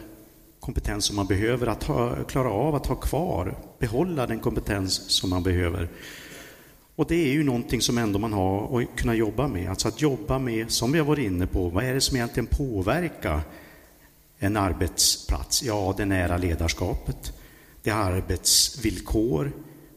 [0.68, 5.30] kompetens som man behöver, att ha, klara av att ha kvar, behålla den kompetens som
[5.30, 5.90] man behöver.
[6.96, 9.70] Och det är ju någonting som ändå man har att kunna jobba med.
[9.70, 12.48] Alltså att jobba med, som vi har varit inne på, vad är det som egentligen
[12.48, 13.42] påverkar
[14.40, 15.64] en arbetsplats?
[15.64, 17.34] Ja, det nära ledarskapet.
[17.84, 19.52] Det är arbetsvillkor,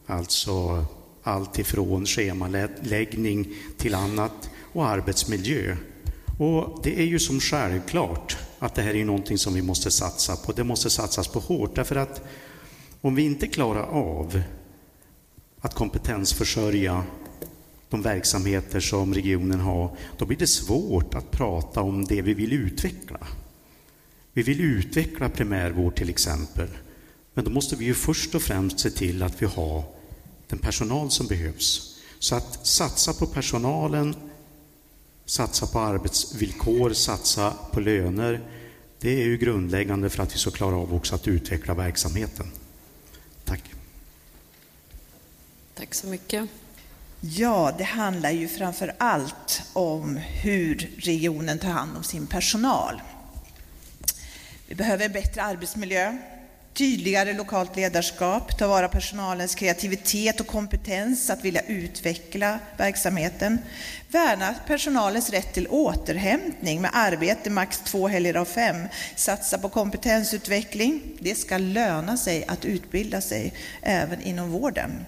[0.06, 0.84] alltså
[1.22, 5.76] allt ifrån schemaläggning till annat, och arbetsmiljö.
[6.38, 10.36] Och det är ju som självklart att det här är någonting som vi måste satsa
[10.36, 10.52] på.
[10.52, 12.22] Det måste satsas på hårt, därför att
[13.00, 14.42] om vi inte klarar av
[15.60, 17.04] att kompetensförsörja
[17.88, 22.52] de verksamheter som regionen har, då blir det svårt att prata om det vi vill
[22.52, 23.18] utveckla.
[24.32, 26.68] Vi vill utveckla primärvård till exempel,
[27.34, 29.82] men då måste vi ju först och främst se till att vi har
[30.48, 31.96] den personal som behövs.
[32.18, 34.14] Så att satsa på personalen,
[35.30, 38.40] satsa på arbetsvillkor, satsa på löner,
[39.00, 42.52] det är ju grundläggande för att vi ska klara av också att utveckla verksamheten.
[43.44, 43.62] Tack.
[45.74, 46.48] Tack så mycket.
[47.20, 53.02] Ja, det handlar ju framför allt om hur regionen tar hand om sin personal.
[54.66, 56.18] Vi behöver bättre arbetsmiljö,
[56.74, 63.58] tydligare lokalt ledarskap, ta vara på personalens kreativitet och kompetens att vilja utveckla verksamheten,
[64.08, 68.76] värna personalens rätt till återhämtning med arbete max två helger av fem,
[69.16, 71.02] satsa på kompetensutveckling.
[71.18, 75.06] Det ska löna sig att utbilda sig även inom vården.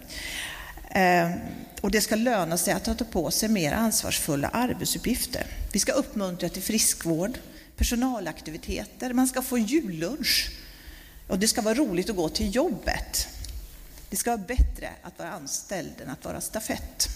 [0.90, 1.32] Ehm,
[1.80, 5.46] och det ska löna sig att ta på sig mer ansvarsfulla arbetsuppgifter.
[5.72, 7.38] Vi ska uppmuntra till friskvård,
[7.76, 10.50] personalaktiviteter, man ska få jullunch
[11.32, 13.28] och det ska vara roligt att gå till jobbet.
[14.10, 17.08] Det ska vara bättre att vara anställd än att vara stafett.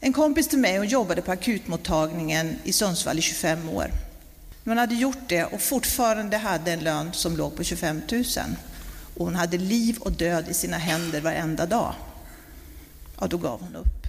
[0.00, 3.90] En kompis till mig hon jobbade på akutmottagningen i Sundsvall i 25 år.
[4.64, 8.24] Hon hade gjort det och fortfarande hade en lön som låg på 25 000.
[9.16, 11.94] Och hon hade liv och död i sina händer varenda dag.
[13.20, 14.06] Ja, då gav hon upp.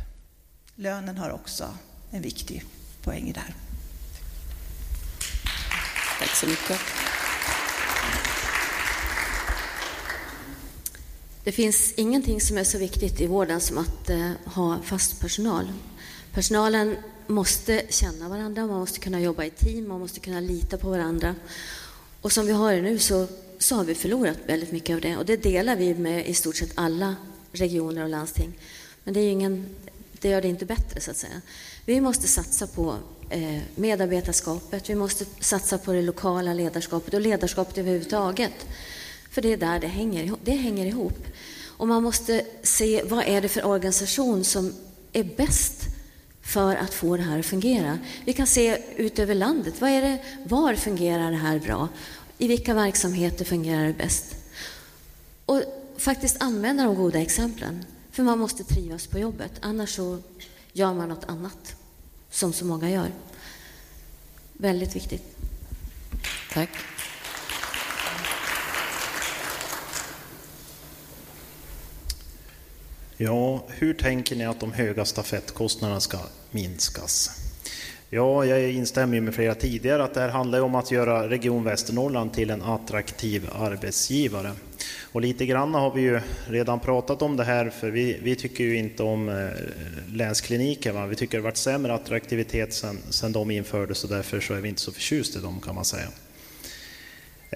[0.76, 1.78] Lönen har också
[2.11, 2.66] en viktig
[3.01, 3.55] poäng i det här.
[6.20, 6.80] Tack så mycket.
[11.43, 15.71] Det finns ingenting som är så viktigt i vården som att eh, ha fast personal.
[16.33, 16.95] Personalen
[17.27, 21.35] måste känna varandra, man måste kunna jobba i team, man måste kunna lita på varandra.
[22.21, 23.27] Och som vi har det nu så,
[23.59, 26.55] så har vi förlorat väldigt mycket av det och det delar vi med i stort
[26.55, 27.15] sett alla
[27.51, 28.53] regioner och landsting.
[29.03, 29.75] Men det, är ingen,
[30.11, 31.41] det gör det inte bättre så att säga.
[31.85, 32.97] Vi måste satsa på
[33.29, 38.65] eh, medarbetarskapet, vi måste satsa på det lokala ledarskapet och ledarskapet överhuvudtaget.
[39.34, 40.39] För det är där det hänger, ihop.
[40.43, 41.25] det hänger ihop.
[41.65, 44.73] Och man måste se vad är det för organisation som
[45.13, 45.81] är bäst
[46.41, 47.99] för att få det här att fungera.
[48.25, 49.81] Vi kan se ut över landet.
[49.81, 51.89] Vad är det, var fungerar det här bra?
[52.38, 54.36] I vilka verksamheter fungerar det bäst?
[55.45, 55.61] Och
[55.97, 57.86] faktiskt använda de goda exemplen.
[58.11, 60.19] För man måste trivas på jobbet, annars så
[60.73, 61.75] gör man något annat,
[62.31, 63.11] som så många gör.
[64.53, 65.38] Väldigt viktigt.
[66.53, 66.69] Tack.
[73.26, 76.17] Ja, hur tänker ni att de höga stafettkostnaderna ska
[76.51, 77.32] minskas?
[78.09, 82.34] Ja, jag instämmer med flera tidigare att det här handlar om att göra Region Västernorrland
[82.34, 84.51] till en attraktiv arbetsgivare.
[85.11, 88.63] Och lite grann har vi ju redan pratat om det här, för vi, vi tycker
[88.63, 90.91] ju inte om eh, länskliniker.
[90.91, 91.05] Va?
[91.05, 94.61] Vi tycker det har varit sämre attraktivitet sedan, sedan de infördes och därför så är
[94.61, 96.07] vi inte så förtjusta i dem kan man säga.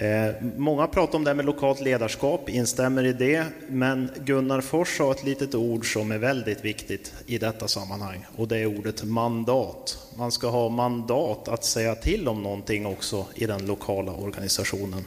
[0.00, 4.98] Eh, många pratar om det här med lokalt ledarskap, instämmer i det, men Gunnar Fors
[4.98, 9.04] har ett litet ord som är väldigt viktigt i detta sammanhang och det är ordet
[9.04, 9.98] mandat.
[10.18, 15.04] Man ska ha mandat att säga till om någonting också i den lokala organisationen.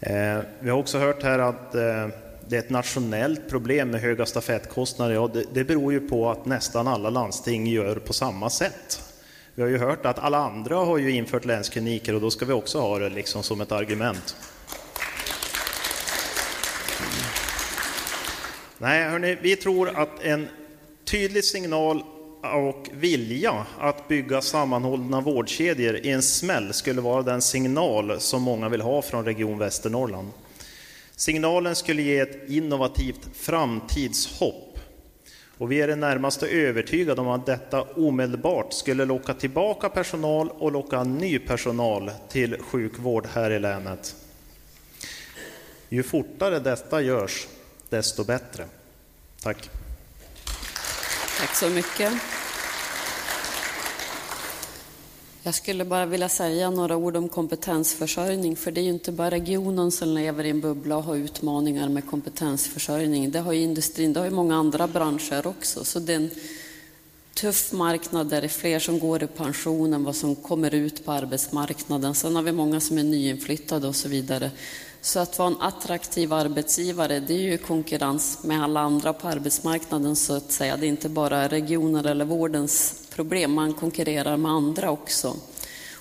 [0.00, 2.08] Eh, vi har också hört här att eh,
[2.48, 5.14] det är ett nationellt problem med höga stafettkostnader.
[5.14, 9.11] Ja, det, det beror ju på att nästan alla landsting gör på samma sätt.
[9.54, 12.52] Vi har ju hört att alla andra har ju infört länskliniker och då ska vi
[12.52, 14.36] också ha det liksom som ett argument.
[18.78, 20.48] Nej, hörni, vi tror att en
[21.04, 22.04] tydlig signal
[22.42, 28.68] och vilja att bygga sammanhållna vårdkedjor i en smäll skulle vara den signal som många
[28.68, 30.30] vill ha från Region Västernorrland.
[31.16, 34.71] Signalen skulle ge ett innovativt framtidshopp
[35.62, 40.72] och vi är det närmaste övertygade om att detta omedelbart skulle locka tillbaka personal och
[40.72, 44.16] locka ny personal till sjukvård här i länet.
[45.88, 47.46] Ju fortare detta görs,
[47.88, 48.64] desto bättre.
[49.42, 49.70] Tack.
[51.38, 52.12] Tack så mycket.
[55.44, 59.30] Jag skulle bara vilja säga några ord om kompetensförsörjning, för det är ju inte bara
[59.30, 63.30] regionen som lever i en bubbla och har utmaningar med kompetensförsörjning.
[63.30, 66.30] Det har ju industrin, det har ju många andra branscher också, så det är en
[67.34, 71.04] tuff marknad där det är fler som går i pension än vad som kommer ut
[71.04, 72.14] på arbetsmarknaden.
[72.14, 74.50] Sen har vi många som är nyinflyttade och så vidare.
[75.04, 80.16] Så att vara en attraktiv arbetsgivare, det är ju konkurrens med alla andra på arbetsmarknaden
[80.16, 80.76] så att säga.
[80.76, 85.36] Det är inte bara regioner eller vårdens problem, man konkurrerar med andra också.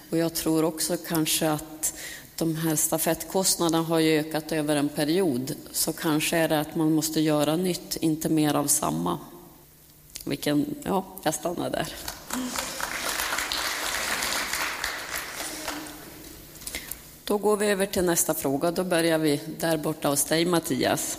[0.10, 1.93] Och jag tror också kanske att
[2.36, 6.91] de här stafettkostnaderna har ju ökat över en period, så kanske är det att man
[6.91, 9.20] måste göra nytt, inte mer av samma.
[10.26, 11.88] Vilken, ja, jag stannar där.
[17.32, 18.71] Då går vi över till nästa fråga.
[18.71, 21.17] Då börjar vi där borta hos dig, Mattias.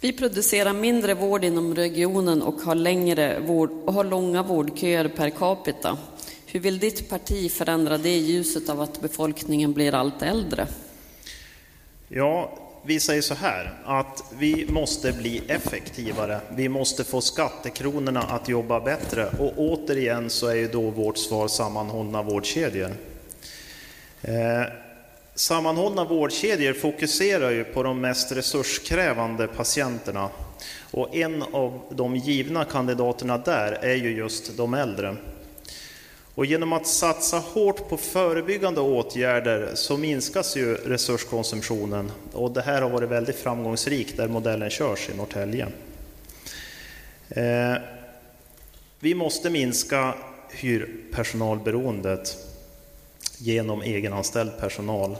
[0.00, 5.30] Vi producerar mindre vård inom regionen och har, längre vård, och har långa vårdköer per
[5.30, 5.98] capita.
[6.46, 10.66] Hur vill ditt parti förändra det i ljuset av att befolkningen blir allt äldre?
[12.08, 16.40] Ja, vi säger så här att vi måste bli effektivare.
[16.50, 21.48] Vi måste få skattekronorna att jobba bättre och återigen så är ju då vårt svar
[21.48, 23.11] sammanhållna vårdkedjor.
[24.22, 24.62] Eh,
[25.34, 30.28] sammanhållna vårdkedjor fokuserar ju på de mest resurskrävande patienterna
[30.90, 35.16] och en av de givna kandidaterna där är ju just de äldre.
[36.34, 42.82] Och genom att satsa hårt på förebyggande åtgärder så minskas ju resurskonsumtionen och det här
[42.82, 45.68] har varit väldigt framgångsrikt där modellen körs i Norrtälje.
[47.28, 47.74] Eh,
[49.00, 50.14] vi måste minska
[50.50, 52.36] hyrpersonalberoendet
[53.42, 55.16] genom egenanställd personal.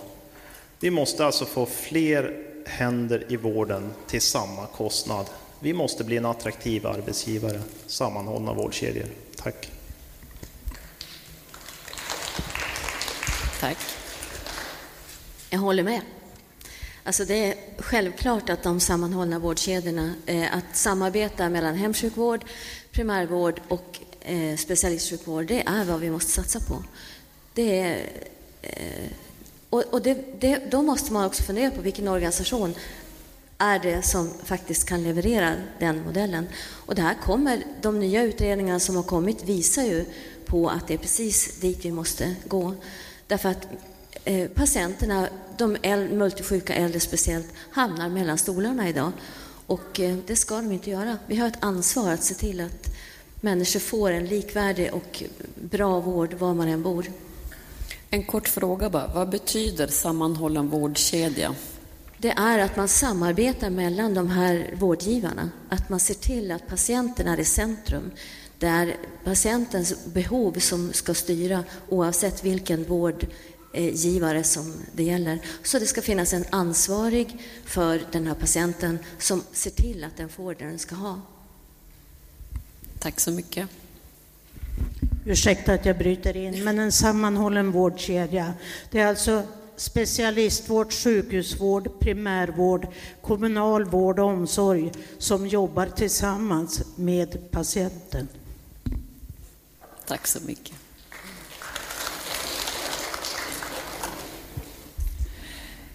[0.80, 5.26] Vi måste alltså få fler händer i vården till samma kostnad.
[5.60, 9.06] Vi måste bli en attraktiv arbetsgivare, sammanhållna vårdkedjor.
[9.36, 9.70] Tack.
[13.60, 13.78] Tack.
[15.50, 16.00] Jag håller med.
[17.04, 22.44] Alltså det är självklart att de sammanhållna vårdkedjorna, eh, att samarbeta mellan hemsjukvård,
[22.90, 26.84] primärvård och eh, specialistsjukvård, det är vad vi måste satsa på.
[27.54, 28.06] Det är,
[28.62, 29.10] eh,
[29.70, 32.74] och och det, det, då måste man också fundera på vilken organisation
[33.58, 36.48] är det som faktiskt kan leverera den modellen.
[36.86, 40.04] Och det här kommer, de nya utredningarna som har kommit visar ju
[40.46, 42.74] på att det är precis dit vi måste gå.
[43.26, 43.68] Därför att
[44.24, 45.28] eh, patienterna,
[45.58, 49.12] de äldre, multisjuka äldre speciellt, hamnar mellan stolarna idag.
[49.66, 51.18] Och eh, det ska de inte göra.
[51.26, 52.94] Vi har ett ansvar att se till att
[53.40, 55.22] människor får en likvärdig och
[55.54, 57.06] bra vård var man än bor.
[58.14, 59.06] En kort fråga bara.
[59.06, 61.54] Vad betyder sammanhållen vårdkedja?
[62.18, 65.50] Det är att man samarbetar mellan de här vårdgivarna.
[65.68, 68.10] Att man ser till att patienten är i centrum.
[68.58, 75.38] Det är patientens behov som ska styra oavsett vilken vårdgivare som det gäller.
[75.62, 80.28] Så det ska finnas en ansvarig för den här patienten som ser till att den
[80.28, 81.20] får det den ska ha.
[82.98, 83.68] Tack så mycket.
[85.24, 88.54] Ursäkta att jag bryter in, men en sammanhållen vårdkedja.
[88.90, 89.42] Det är alltså
[89.76, 92.86] specialistvård, sjukhusvård, primärvård,
[93.20, 98.28] kommunal vård och omsorg som jobbar tillsammans med patienten.
[100.06, 100.74] Tack så mycket.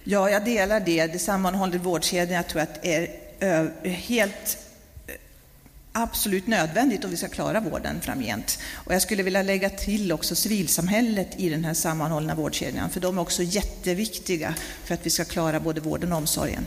[0.03, 1.07] Ja, jag delar det.
[1.07, 4.66] Det sammanhållande vårdkedjan jag tror att är helt
[6.03, 8.59] absolut nödvändigt om vi ska klara vården framgent.
[8.73, 13.17] Och jag skulle vilja lägga till också civilsamhället i den här sammanhållna vårdkedjan, för de
[13.17, 16.65] är också jätteviktiga för att vi ska klara både vården och omsorgen.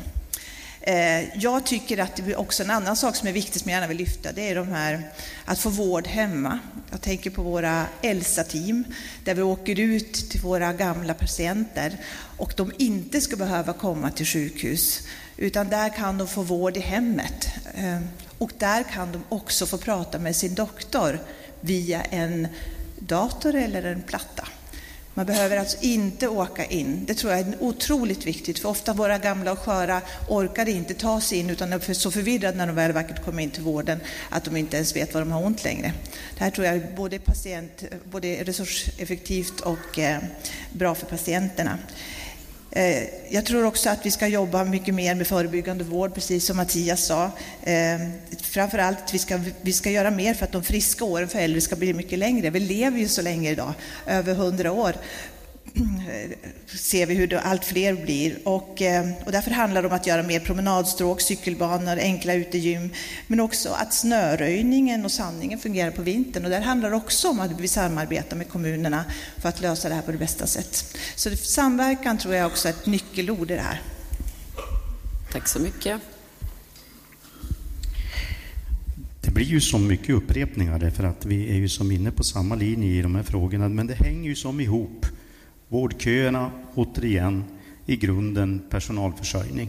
[0.82, 3.76] Eh, jag tycker att det är också en annan sak som är viktig som jag
[3.76, 5.02] gärna vill lyfta, det är de här
[5.44, 6.58] att få vård hemma.
[6.90, 8.84] Jag tänker på våra Elsa-team,
[9.24, 11.96] där vi åker ut till våra gamla patienter
[12.36, 16.80] och de inte ska behöva komma till sjukhus, utan där kan de få vård i
[16.80, 17.48] hemmet.
[17.74, 18.00] Eh,
[18.41, 21.18] och där kan de också få prata med sin doktor
[21.61, 22.49] via en
[22.99, 24.49] dator eller en platta.
[25.14, 27.05] Man behöver alltså inte åka in.
[27.05, 31.20] Det tror jag är otroligt viktigt, för ofta våra gamla och sköra orkar inte ta
[31.20, 34.45] sig in utan är så förvirrade när de väl vackert kommer in till vården att
[34.45, 35.93] de inte ens vet vad de har ont längre.
[36.38, 40.18] Det här tror jag är både, patient, både resurseffektivt och eh,
[40.72, 41.78] bra för patienterna.
[42.72, 46.56] Eh, jag tror också att vi ska jobba mycket mer med förebyggande vård, precis som
[46.56, 47.24] Mattias sa.
[47.62, 48.00] Eh,
[48.42, 51.60] Framför allt vi ska vi ska göra mer för att de friska åren för äldre
[51.60, 52.50] ska bli mycket längre.
[52.50, 53.72] Vi lever ju så länge idag,
[54.06, 54.94] över 100 år
[56.66, 58.38] ser vi hur det allt fler blir.
[58.44, 62.90] Och, eh, och därför handlar det om att göra mer promenadstråk, cykelbanor, enkla utegym,
[63.26, 66.44] men också att snöröjningen och sandningen fungerar på vintern.
[66.44, 69.04] Och där handlar det också om att vi samarbetar med kommunerna
[69.38, 70.96] för att lösa det här på det bästa sätt.
[71.16, 73.82] Så samverkan tror jag också är ett nyckelord i det här.
[75.32, 76.00] Tack så mycket.
[79.20, 82.54] Det blir ju så mycket upprepningar därför att vi är ju som inne på samma
[82.54, 83.68] linje i de här frågorna.
[83.68, 85.06] Men det hänger ju som ihop.
[85.70, 87.44] Vårdköerna, återigen,
[87.86, 89.68] i grunden personalförsörjning.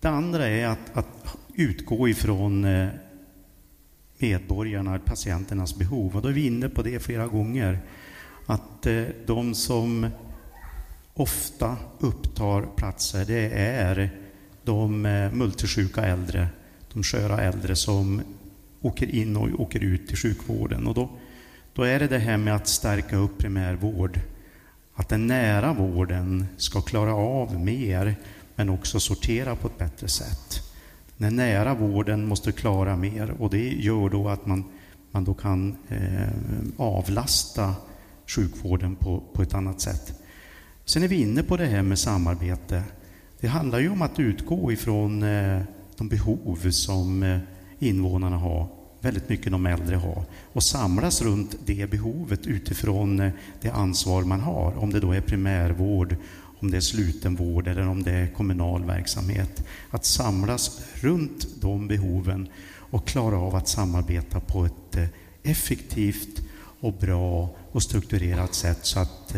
[0.00, 2.88] Det andra är att, att utgå ifrån eh,
[4.18, 6.16] medborgarna, patienternas behov.
[6.16, 7.78] Och då är vi inne på det flera gånger.
[8.46, 10.06] att eh, de som
[11.14, 14.10] ofta upptar platser, det är
[14.64, 16.48] de eh, multisjuka äldre,
[16.92, 18.22] de sköra äldre som
[18.80, 20.86] åker in och åker ut till sjukvården.
[20.86, 21.10] Och då,
[21.72, 24.20] då är det det här med att stärka upp primärvård,
[24.98, 28.14] att den nära vården ska klara av mer,
[28.54, 30.62] men också sortera på ett bättre sätt.
[31.16, 34.64] Den nära vården måste klara mer och det gör då att man,
[35.10, 36.28] man då kan eh,
[36.76, 37.74] avlasta
[38.26, 40.22] sjukvården på, på ett annat sätt.
[40.84, 42.82] Sen är vi inne på det här med samarbete.
[43.40, 45.60] Det handlar ju om att utgå ifrån eh,
[45.96, 47.38] de behov som eh,
[47.78, 48.66] invånarna har,
[49.08, 54.40] väldigt mycket de äldre har, och samlas runt det behovet utifrån eh, det ansvar man
[54.40, 56.16] har, om det då är primärvård,
[56.60, 59.64] om det är slutenvård eller om det är kommunal verksamhet.
[59.90, 62.48] Att samlas runt de behoven
[62.90, 65.10] och klara av att samarbeta på ett
[65.42, 66.42] effektivt
[66.80, 69.34] och bra och strukturerat sätt så att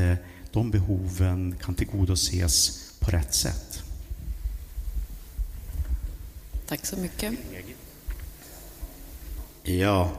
[0.52, 3.82] de behoven kan tillgodoses på rätt sätt.
[6.66, 7.34] Tack så mycket.
[9.62, 10.10] Ja,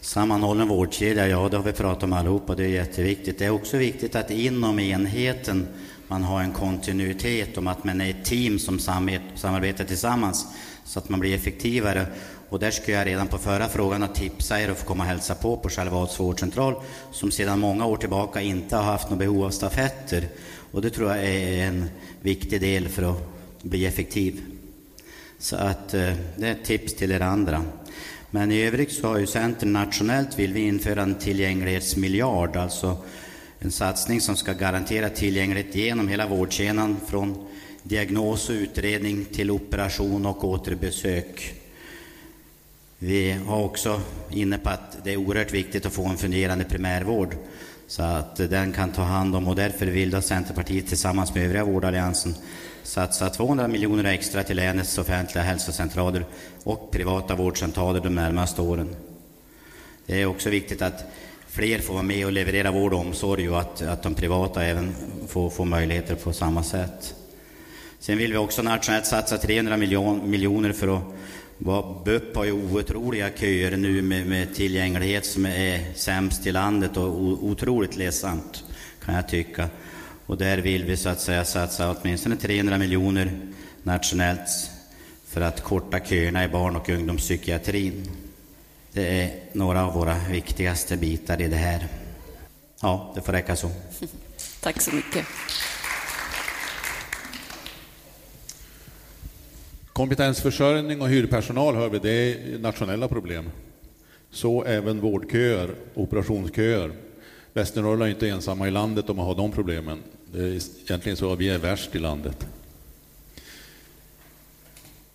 [0.00, 3.38] sammanhållen vårdkedja, ja det har vi pratat om allihopa, det är jätteviktigt.
[3.38, 5.68] Det är också viktigt att inom enheten
[6.08, 8.78] man har en kontinuitet om att man är ett team som
[9.34, 10.46] samarbetar tillsammans
[10.84, 12.06] så att man blir effektivare.
[12.48, 15.08] Och där skulle jag redan på förra frågan att tipsa er att få komma och
[15.08, 16.74] hälsa på på Charlevads vårdcentral
[17.12, 20.28] som sedan många år tillbaka inte har haft något behov av stafetter.
[20.72, 24.40] Och det tror jag är en viktig del för att bli effektiv.
[25.38, 27.64] Så att eh, det är ett tips till er andra.
[28.34, 32.96] Men i övrigt så har ju Centern nationellt vill vi införa en tillgänglighetsmiljard, alltså
[33.58, 37.46] en satsning som ska garantera tillgänglighet genom hela vårdkedjan från
[37.82, 41.54] diagnos och utredning till operation och återbesök.
[42.98, 47.36] Vi har också inne på att det är oerhört viktigt att få en fungerande primärvård
[47.86, 51.64] så att den kan ta hand om och därför vill då Centerpartiet tillsammans med övriga
[51.64, 52.34] vårdalliansen
[52.82, 56.24] satsa 200 miljoner extra till länets offentliga hälsocentraler
[56.64, 58.96] och privata vårdcentraler de närmaste åren.
[60.06, 61.04] Det är också viktigt att
[61.48, 64.94] fler får vara med och leverera vård och omsorg och att, att de privata även
[65.28, 67.14] får, får möjligheter på samma sätt.
[67.98, 73.30] Sen vill vi också nationellt satsa 300 miljon, miljoner för att BUP har ju otroliga
[73.30, 78.64] köer nu med, med, tillgänglighet som är sämst i landet och otroligt ledsamt
[79.04, 79.68] kan jag tycka.
[80.26, 83.40] Och där vill vi så att säga satsa åtminstone 300 miljoner
[83.82, 84.70] nationellt
[85.26, 88.10] för att korta köerna i barn och ungdomspsykiatrin.
[88.92, 91.88] Det är några av våra viktigaste bitar i det här.
[92.82, 93.70] Ja, det får räcka så.
[94.60, 95.26] Tack så mycket.
[99.92, 103.50] Kompetensförsörjning och hyrpersonal hör vi, det är nationella problem.
[104.30, 106.92] Så även vårdköer, operationsköer.
[107.52, 110.02] Västernorrland är inte ensamma i landet om att ha de problemen.
[110.32, 112.46] Det är egentligen så att vi är värst i landet.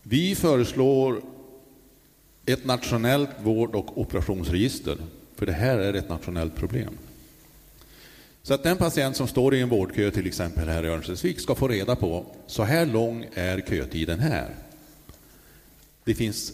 [0.04, 1.22] Vi föreslår
[2.46, 4.98] ett nationellt vård och operationsregister,
[5.36, 6.94] för det här är ett nationellt problem.
[8.44, 11.56] Så att den patient som står i en vårdkö, till exempel här i Örnsköldsvik, ska
[11.56, 14.50] få reda på så här lång är kötiden här.
[16.04, 16.54] Det finns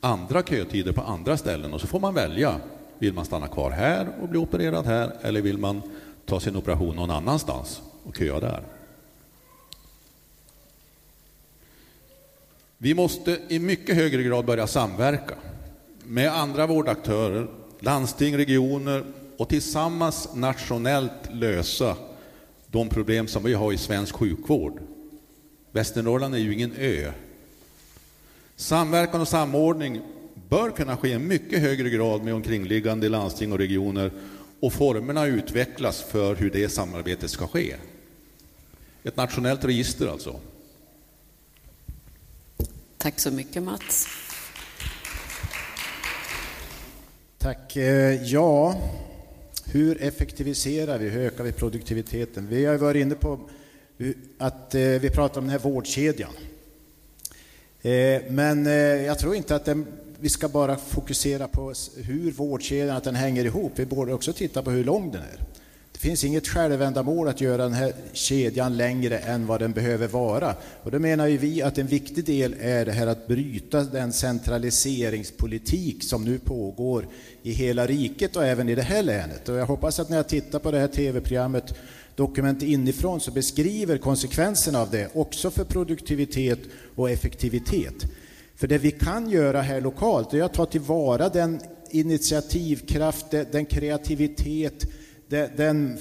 [0.00, 2.60] andra kötider på andra ställen och så får man välja.
[3.04, 5.82] Vill man stanna kvar här och bli opererad här eller vill man
[6.26, 8.62] ta sin operation någon annanstans och köa där?
[12.78, 15.34] Vi måste i mycket högre grad börja samverka
[16.04, 17.48] med andra vårdaktörer,
[17.80, 19.04] landsting, regioner
[19.38, 21.96] och tillsammans nationellt lösa
[22.66, 24.80] de problem som vi har i svensk sjukvård.
[25.72, 27.12] Västernorrland är ju ingen ö.
[28.56, 30.00] Samverkan och samordning
[30.48, 34.10] bör kunna ske i mycket högre grad med omkringliggande landsting och regioner
[34.60, 37.74] och formerna utvecklas för hur det samarbetet ska ske.
[39.02, 40.40] Ett nationellt register alltså.
[42.98, 44.08] Tack så mycket Mats.
[47.38, 47.76] Tack.
[47.76, 48.80] Eh, ja,
[49.64, 52.48] hur effektiviserar vi, hur ökar vi produktiviteten?
[52.48, 53.40] Vi har varit inne på
[54.38, 56.32] att eh, vi pratar om den här vårdkedjan.
[57.82, 58.66] Eh, men
[59.04, 59.86] jag tror inte att den,
[60.24, 63.72] vi ska bara fokusera på hur vårdkedjan att den hänger ihop.
[63.76, 65.40] Vi borde också titta på hur lång den är.
[65.92, 70.54] Det finns inget självändamål att göra den här kedjan längre än vad den behöver vara.
[70.82, 76.04] Och då menar vi att en viktig del är det här att bryta den centraliseringspolitik
[76.04, 77.06] som nu pågår
[77.42, 79.48] i hela riket och även i det här länet.
[79.48, 81.74] Och jag hoppas att när jag tittar på det här tv-programmet
[82.16, 86.60] Dokument inifrån så beskriver konsekvenserna av det också för produktivitet
[86.94, 88.06] och effektivitet.
[88.64, 91.60] För det vi kan göra här lokalt är att ta tillvara den
[91.90, 94.86] initiativkraft, den kreativitet,
[95.56, 95.98] den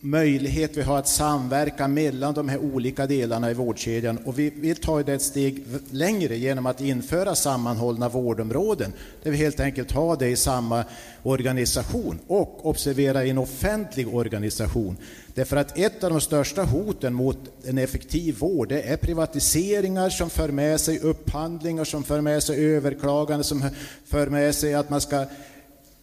[0.00, 4.18] möjlighet vi har att samverka mellan de här olika delarna i vårdkedjan.
[4.24, 8.92] Och vi vill ta det ett steg längre genom att införa sammanhållna vårdområden,
[9.22, 10.84] där vi helt enkelt har det i samma
[11.22, 14.96] organisation och observera i en offentlig organisation.
[15.36, 20.30] Därför att ett av de största hoten mot en effektiv vård det är privatiseringar som
[20.30, 23.70] för med sig upphandlingar, som för med sig överklagande, som
[24.06, 25.24] för med sig att man ska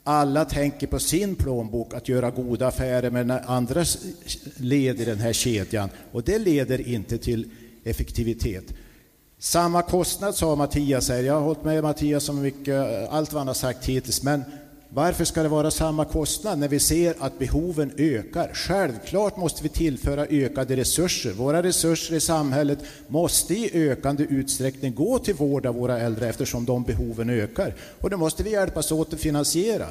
[0.04, 3.86] alla tänker på sin plånbok, att göra goda affärer med andra
[4.58, 5.90] led i den här kedjan.
[6.12, 7.50] Och det leder inte till
[7.84, 8.66] effektivitet.
[9.40, 11.24] Samma kostnad sa Mattias här.
[11.24, 14.24] Jag har hållit med Mattias om mycket, allt vad han har sagt hittills.
[14.24, 14.44] Men
[14.94, 18.52] varför ska det vara samma kostnad när vi ser att behoven ökar?
[18.54, 21.32] Självklart måste vi tillföra ökade resurser.
[21.32, 26.66] Våra resurser i samhället måste i ökande utsträckning gå till vård av våra äldre eftersom
[26.66, 27.76] de behoven ökar.
[28.00, 29.86] Och det måste vi hjälpas åt att finansiera.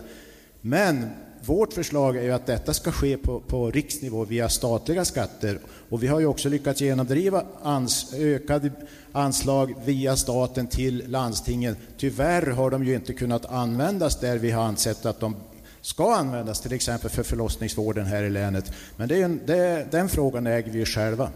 [0.61, 1.11] Men
[1.47, 5.59] vårt förslag är ju att detta ska ske på, på riksnivå via statliga skatter.
[5.89, 8.71] Och vi har ju också lyckats genomdriva ans, ökade
[9.13, 11.77] anslag via staten till landstingen.
[11.99, 15.37] Tyvärr har de ju inte kunnat användas där vi har ansett att de
[15.81, 18.73] ska användas, till exempel för förlossningsvården här i länet.
[18.97, 21.31] Men det är en, det, den frågan äger vi själva.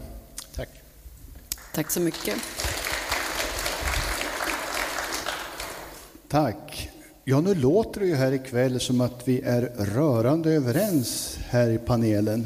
[0.55, 0.69] Tack.
[1.73, 2.35] Tack så mycket.
[6.27, 6.89] Tack.
[7.29, 11.77] Ja, nu låter det ju här ikväll som att vi är rörande överens här i
[11.77, 12.45] panelen.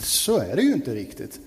[0.00, 1.40] Så är det ju inte riktigt.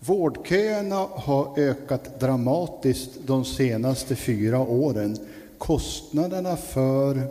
[0.00, 5.18] Vårdköerna har ökat dramatiskt de senaste fyra åren.
[5.58, 7.22] Kostnaderna för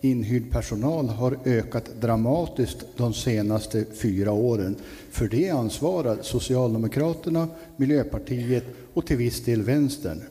[0.00, 4.76] inhyrd personal har ökat dramatiskt de senaste fyra åren.
[5.10, 8.64] För det ansvarar Socialdemokraterna, Miljöpartiet
[8.94, 10.22] och till viss del Vänstern.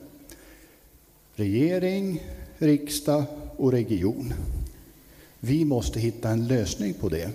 [1.35, 2.23] Regering,
[2.57, 3.23] riksdag
[3.57, 4.33] och region.
[5.39, 7.29] Vi måste hitta en lösning på det.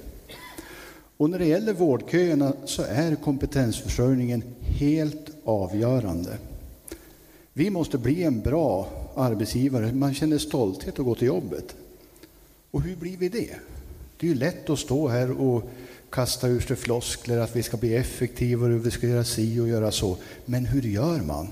[1.17, 6.39] Och när det gäller vårdköerna så är kompetensförsörjningen helt avgörande.
[7.53, 9.93] Vi måste bli en bra arbetsgivare.
[9.93, 11.77] Man känner stolthet att gå till jobbet.
[12.71, 13.57] Och hur blir vi det?
[14.21, 15.71] Det är ju lätt att stå här och
[16.11, 19.93] kasta ur sig floskler att vi ska bli effektivare, vi ska göra si och göra
[19.93, 20.17] så.
[20.45, 21.49] Men hur gör man?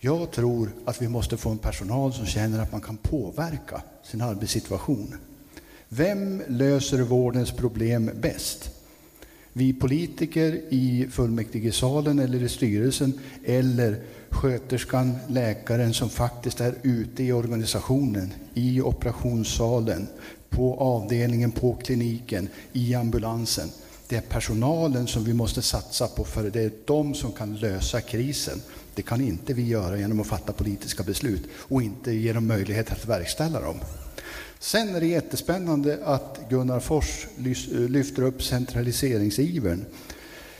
[0.00, 4.20] Jag tror att vi måste få en personal som känner att man kan påverka sin
[4.20, 5.14] arbetssituation.
[5.88, 8.70] Vem löser vårdens problem bäst?
[9.52, 17.32] Vi politiker i fullmäktigesalen eller i styrelsen eller sköterskan, läkaren som faktiskt är ute i
[17.32, 20.06] organisationen, i operationssalen,
[20.50, 23.68] på avdelningen, på kliniken, i ambulansen.
[24.08, 28.00] Det är personalen som vi måste satsa på för det är de som kan lösa
[28.00, 28.62] krisen.
[28.98, 32.92] Det kan inte vi göra genom att fatta politiska beslut och inte ge dem möjlighet
[32.92, 33.76] att verkställa dem.
[34.58, 37.26] Sen är det jättespännande att Gunnar Fors
[37.88, 39.84] lyfter upp centraliseringsivern.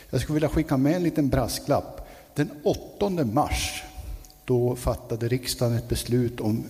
[0.09, 2.09] Jag skulle vilja skicka med en liten brasklapp.
[2.35, 3.83] Den 8 mars
[4.45, 6.63] då fattade riksdagen ett beslut om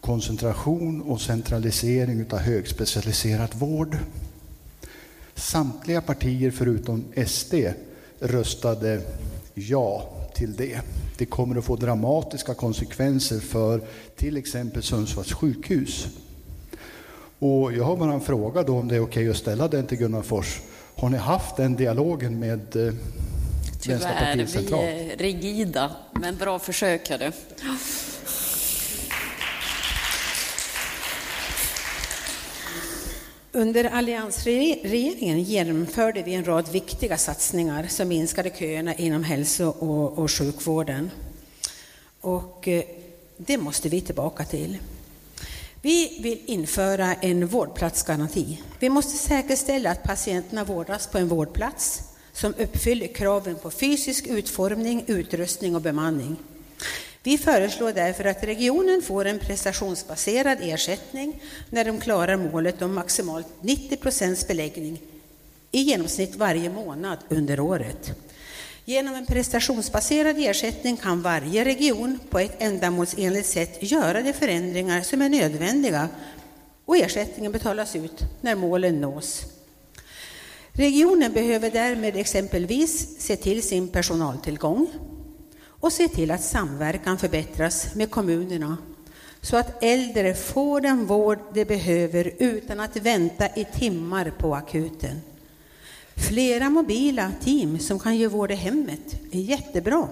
[0.00, 3.96] koncentration och centralisering av högspecialiserad vård.
[5.34, 7.54] Samtliga partier förutom SD
[8.20, 9.00] röstade
[9.54, 10.80] ja till det.
[11.18, 13.80] Det kommer att få dramatiska konsekvenser för
[14.16, 16.06] till exempel Sundsvalls sjukhus.
[17.38, 19.98] Och jag har bara en fråga då om det är okej att ställa den till
[19.98, 20.60] Gunnar Fors.
[20.96, 22.94] Har ni haft den dialogen med eh,
[23.80, 27.18] Tyvärr, vi är rigida, men bra försök är
[33.54, 40.30] Under alliansregeringen genomförde vi en rad viktiga satsningar som minskade köerna inom hälso och, och
[40.30, 41.10] sjukvården.
[42.20, 42.84] Och eh,
[43.36, 44.78] det måste vi tillbaka till.
[45.82, 48.62] Vi vill införa en vårdplatsgaranti.
[48.78, 52.02] Vi måste säkerställa att patienterna vårdas på en vårdplats
[52.32, 56.36] som uppfyller kraven på fysisk utformning, utrustning och bemanning.
[57.22, 63.46] Vi föreslår därför att regionen får en prestationsbaserad ersättning när de klarar målet om maximalt
[63.60, 65.00] 90 procents beläggning
[65.70, 68.12] i genomsnitt varje månad under året.
[68.84, 75.22] Genom en prestationsbaserad ersättning kan varje region på ett ändamålsenligt sätt göra de förändringar som
[75.22, 76.08] är nödvändiga
[76.84, 79.42] och ersättningen betalas ut när målen nås.
[80.72, 84.86] Regionen behöver därmed exempelvis se till sin personaltillgång,
[85.82, 88.76] och se till att samverkan förbättras med kommunerna
[89.40, 95.20] så att äldre får den vård de behöver utan att vänta i timmar på akuten.
[96.14, 100.08] Flera mobila team som kan ge vård i hemmet är jättebra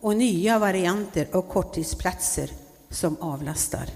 [0.00, 2.50] och nya varianter av korttidsplatser
[2.90, 3.88] som avlastar.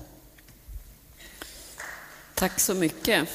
[2.35, 3.29] Tack så mycket.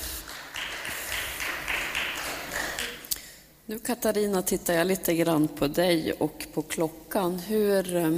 [3.74, 7.40] Nu Katarina tittar jag lite grann på dig och på klockan.
[7.40, 8.18] Hur, eh,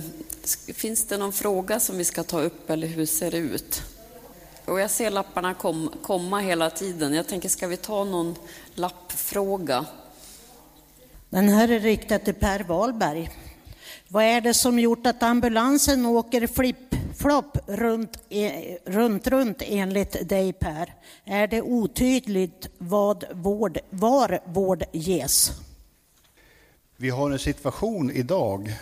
[0.73, 3.81] finns det någon fråga som vi ska ta upp eller hur ser det ut?
[4.65, 7.13] Och jag ser lapparna kom, komma hela tiden.
[7.13, 8.35] Jag tänker, ska vi ta någon
[8.73, 9.85] lappfråga?
[11.29, 13.31] Den här är riktad till Per Wahlberg.
[14.07, 20.53] Vad är det som gjort att ambulansen åker flipp-flopp runt, e, runt, runt enligt dig
[20.53, 20.93] Per?
[21.23, 25.51] Är det otydligt vad vård, var vård ges?
[26.97, 28.75] Vi har en situation idag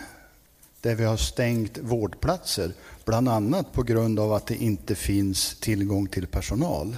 [0.82, 2.74] där vi har stängt vårdplatser,
[3.06, 6.98] bland annat på grund av att det inte finns tillgång till personal.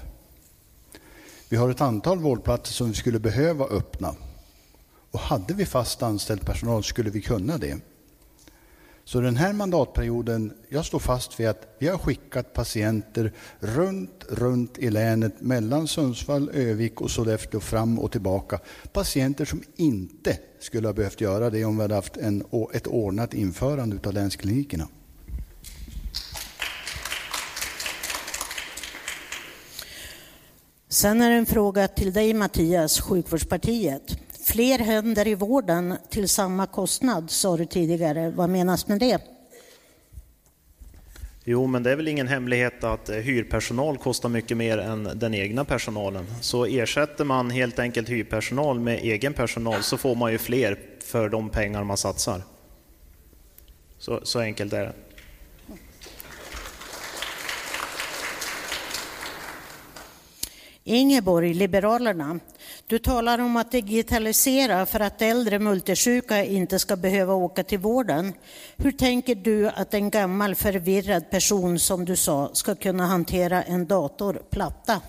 [1.50, 4.16] Vi har ett antal vårdplatser som vi skulle behöva öppna.
[5.12, 7.78] Och hade vi fast anställd personal skulle vi kunna det.
[9.08, 14.78] Så den här mandatperioden, jag står fast vid att vi har skickat patienter runt, runt
[14.78, 18.60] i länet mellan Sundsvall, Övik och Sollefteå fram och tillbaka.
[18.94, 23.34] Patienter som inte skulle ha behövt göra det om vi hade haft en, ett ordnat
[23.34, 24.88] införande av länsklinikerna.
[30.90, 34.25] Sen är det en fråga till dig Mattias, Sjukvårdspartiet.
[34.46, 38.30] Fler händer i vården till samma kostnad, sa du tidigare.
[38.30, 39.22] Vad menas med det?
[41.44, 45.34] Jo, men det är väl ingen hemlighet att eh, hyrpersonal kostar mycket mer än den
[45.34, 46.26] egna personalen.
[46.42, 51.30] Så ersätter man helt enkelt hyrpersonal med egen personal så får man ju fler för
[51.30, 52.42] de pengar man satsar.
[54.00, 54.94] Så, så enkelt är det.
[60.84, 62.40] Ingeborg, Liberalerna.
[62.88, 68.34] Du talar om att digitalisera för att äldre multisjuka inte ska behöva åka till vården.
[68.78, 73.86] Hur tänker du att en gammal förvirrad person som du sa ska kunna hantera en
[73.86, 75.02] datorplatta?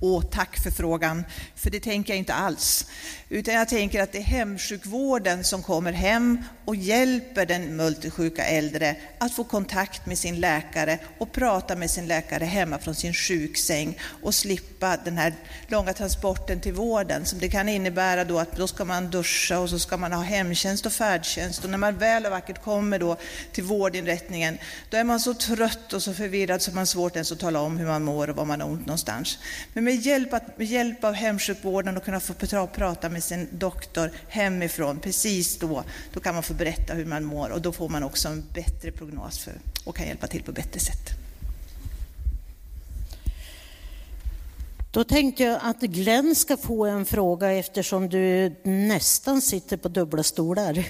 [0.00, 1.24] Åh, tack för frågan,
[1.54, 2.86] för det tänker jag inte alls.
[3.34, 8.96] Utan jag tänker att det är hemsjukvården som kommer hem och hjälper den multisjuka äldre
[9.18, 13.98] att få kontakt med sin läkare och prata med sin läkare hemma från sin sjuksäng
[14.22, 15.34] och slippa den här
[15.68, 19.70] långa transporten till vården som det kan innebära då att då ska man duscha och
[19.70, 23.16] så ska man ha hemtjänst och färdtjänst och när man väl och vackert kommer då
[23.52, 24.58] till vårdinrättningen
[24.90, 27.60] då är man så trött och så förvirrad så man har svårt ens att tala
[27.60, 29.38] om hur man mår och var man har ont någonstans.
[29.72, 32.34] Men med hjälp, att, med hjälp av hemsjukvården och kunna få
[32.66, 37.50] prata med sin doktor hemifrån precis då, då kan man få berätta hur man mår
[37.50, 39.52] och då får man också en bättre prognos för,
[39.84, 41.10] och kan hjälpa till på bättre sätt.
[44.92, 50.22] Då tänkte jag att Glenn ska få en fråga eftersom du nästan sitter på dubbla
[50.22, 50.84] stolar.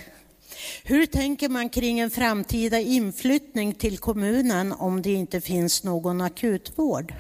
[0.83, 7.15] Hur tänker man kring en framtida inflyttning till kommunen om det inte finns någon akutvård?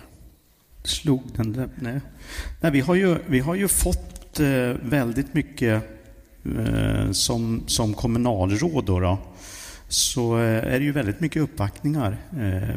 [0.84, 1.68] Slog den där?
[1.80, 2.00] Nej.
[2.60, 5.82] Nej vi, har ju, vi har ju fått Eh, väldigt mycket
[6.58, 8.84] eh, som, som kommunalråd.
[8.86, 9.18] Då, då
[9.88, 12.18] så eh, är det ju väldigt mycket uppvaktningar.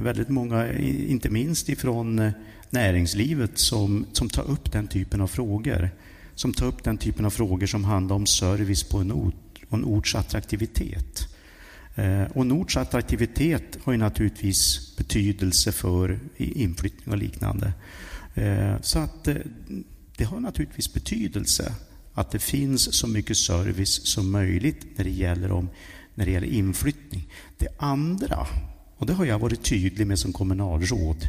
[0.03, 2.31] Väldigt många, inte minst ifrån
[2.69, 5.89] näringslivet, som, som tar upp den typen av frågor.
[6.35, 9.77] Som tar upp den typen av frågor som handlar om service på en ort och
[9.77, 11.27] en orts attraktivitet.
[12.33, 17.73] Och en orts attraktivitet har ju naturligtvis betydelse för inflyttning och liknande.
[18.81, 19.27] Så att
[20.17, 21.73] det har naturligtvis betydelse
[22.13, 25.69] att det finns så mycket service som möjligt när det gäller om
[26.15, 27.27] när det gäller inflyttning.
[27.57, 28.47] Det andra,
[28.97, 31.27] och det har jag varit tydlig med som kommunalråd,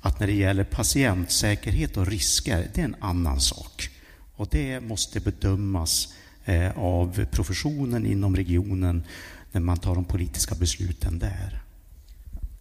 [0.00, 3.90] att när det gäller patientsäkerhet och risker, det är en annan sak.
[4.36, 6.14] Och det måste bedömas
[6.44, 9.04] eh, av professionen inom regionen
[9.52, 11.62] när man tar de politiska besluten där.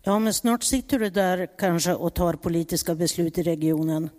[0.03, 4.09] Ja, men snart sitter du där kanske och tar politiska beslut i regionen.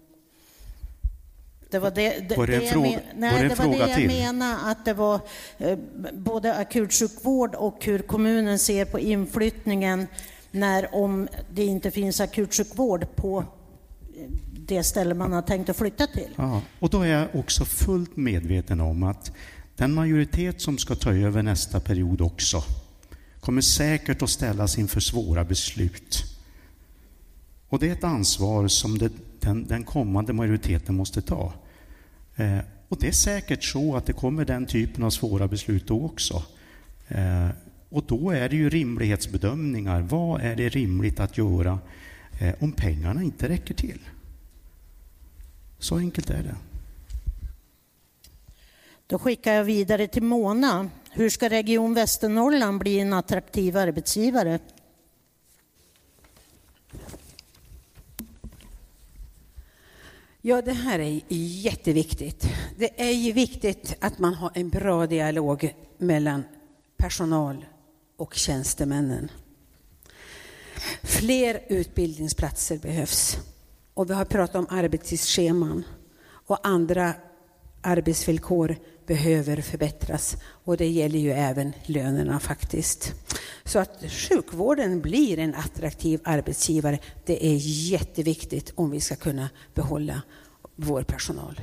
[1.76, 3.94] Det var det, det, var det en fråga, nej, var det, det var det jag
[3.94, 4.06] till?
[4.06, 5.20] menade, att det var
[5.58, 5.78] eh,
[6.12, 10.06] både akutsjukvård och hur kommunen ser på inflyttningen
[10.50, 13.44] när om det inte finns akutsjukvård på eh,
[14.52, 16.28] det ställe man har tänkt att flytta till.
[16.36, 19.32] Ja, och då är jag också fullt medveten om att
[19.76, 22.62] den majoritet som ska ta över nästa period också
[23.40, 26.24] kommer säkert att ställas inför svåra beslut.
[27.68, 31.52] Och det är ett ansvar som det, den, den kommande majoriteten måste ta.
[32.36, 32.58] Eh,
[32.88, 36.42] och det är säkert så att det kommer den typen av svåra beslut då också.
[37.08, 37.48] Eh,
[37.88, 40.00] och då är det ju rimlighetsbedömningar.
[40.00, 41.78] Vad är det rimligt att göra
[42.40, 44.00] eh, om pengarna inte räcker till?
[45.78, 46.56] Så enkelt är det.
[49.06, 50.90] Då skickar jag vidare till Mona.
[51.10, 54.58] Hur ska Region Västernorrland bli en attraktiv arbetsgivare?
[60.48, 62.48] Ja, det här är jätteviktigt.
[62.77, 66.44] Det är ju viktigt att man har en bra dialog mellan
[66.97, 67.64] personal
[68.16, 69.31] och tjänstemännen.
[71.02, 73.39] Fler utbildningsplatser behövs.
[73.94, 75.85] Och vi har pratat om arbetstidsscheman
[76.28, 77.14] och andra
[77.81, 83.14] arbetsvillkor behöver förbättras och det gäller ju även lönerna faktiskt.
[83.64, 90.22] Så att sjukvården blir en attraktiv arbetsgivare, det är jätteviktigt om vi ska kunna behålla
[90.76, 91.60] vår personal.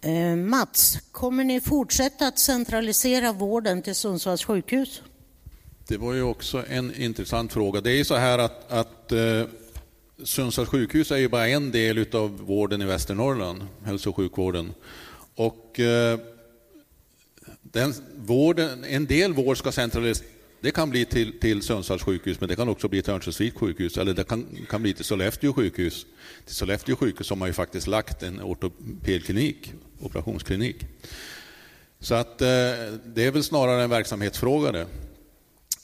[0.00, 5.02] Eh, Mats, kommer ni fortsätta att centralisera vården till Sundsvalls sjukhus?
[5.88, 7.80] Det var ju också en intressant fråga.
[7.80, 9.42] Det är ju så här att, att eh,
[10.24, 14.74] Sundsvalls sjukhus är ju bara en del av vården i Västernorrland, hälso och sjukvården.
[15.34, 16.18] Och eh,
[17.62, 20.30] den vården, en del vård ska centraliseras.
[20.60, 23.98] Det kan bli till, till Sundsvalls sjukhus, men det kan också bli till Örnsköldsviks sjukhus,
[23.98, 26.06] eller det kan, kan bli till Sollefteå sjukhus.
[26.44, 30.76] Till Sollefteå sjukhus har man ju faktiskt lagt en ortopedklinik, operationsklinik.
[32.00, 32.46] Så att eh,
[33.04, 34.86] det är väl snarare en verksamhetsfråga det.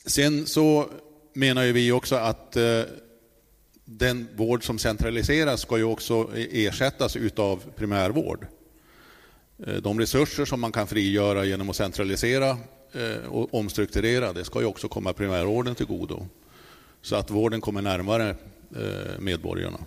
[0.07, 0.91] Sen så
[1.33, 2.83] menar ju vi också att eh,
[3.85, 8.47] den vård som centraliseras ska ju också e- ersättas utav primärvård.
[9.67, 12.51] Eh, de resurser som man kan frigöra genom att centralisera
[12.93, 16.27] eh, och omstrukturera, det ska ju också komma primärvården till godo.
[17.03, 18.37] Så att vården kommer närmare
[18.77, 19.79] eh, medborgarna.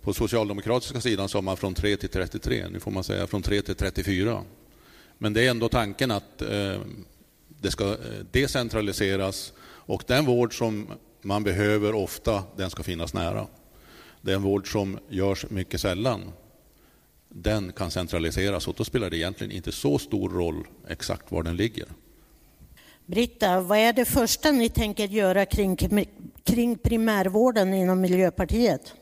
[0.00, 3.62] På socialdemokratiska sidan sa man från 3 till 33, nu får man säga från 3
[3.62, 4.42] till 34.
[5.18, 6.38] Men det är ändå tanken att
[7.60, 7.96] det ska
[8.30, 10.86] decentraliseras och den vård som
[11.26, 13.46] man behöver ofta, den ska finnas nära.
[14.20, 16.32] Den vård som görs mycket sällan,
[17.28, 21.56] den kan centraliseras och då spelar det egentligen inte så stor roll exakt var den
[21.56, 21.86] ligger.
[23.06, 25.76] Britta, vad är det första ni tänker göra kring,
[26.44, 28.92] kring primärvården inom Miljöpartiet?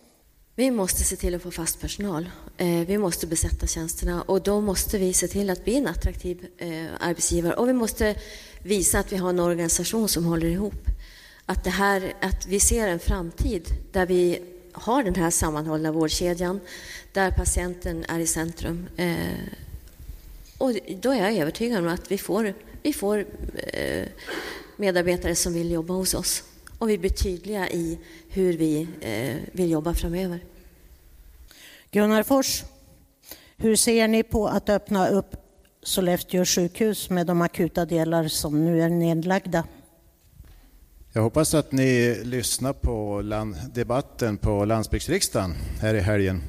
[0.57, 2.31] Vi måste se till att få fast personal.
[2.57, 6.47] Eh, vi måste besätta tjänsterna och då måste vi se till att bli en attraktiv
[6.59, 8.17] eh, arbetsgivare och vi måste
[8.63, 10.94] visa att vi har en organisation som håller ihop.
[11.47, 14.43] Att, det här, att vi ser en framtid där vi
[14.73, 16.61] har den här sammanhållna vårdkedjan,
[17.13, 18.89] där patienten är i centrum.
[18.97, 19.17] Eh,
[20.59, 23.27] och då är jag övertygad om att vi får, vi får
[23.57, 24.09] eh,
[24.77, 26.43] medarbetare som vill jobba hos oss
[26.79, 27.99] och vi blir tydliga i
[28.29, 30.41] hur vi eh, vill jobba framöver.
[31.91, 32.63] Gunnar Fors,
[33.57, 35.37] hur ser ni på att öppna upp
[35.83, 39.65] Sollefteå sjukhus med de akuta delar som nu är nedlagda?
[41.17, 43.23] Jag hoppas att ni lyssnar på
[43.75, 46.43] debatten på landsbygdsriksdagen här i helgen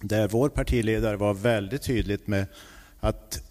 [0.00, 2.46] där vår partiledare var väldigt tydligt med
[3.00, 3.42] att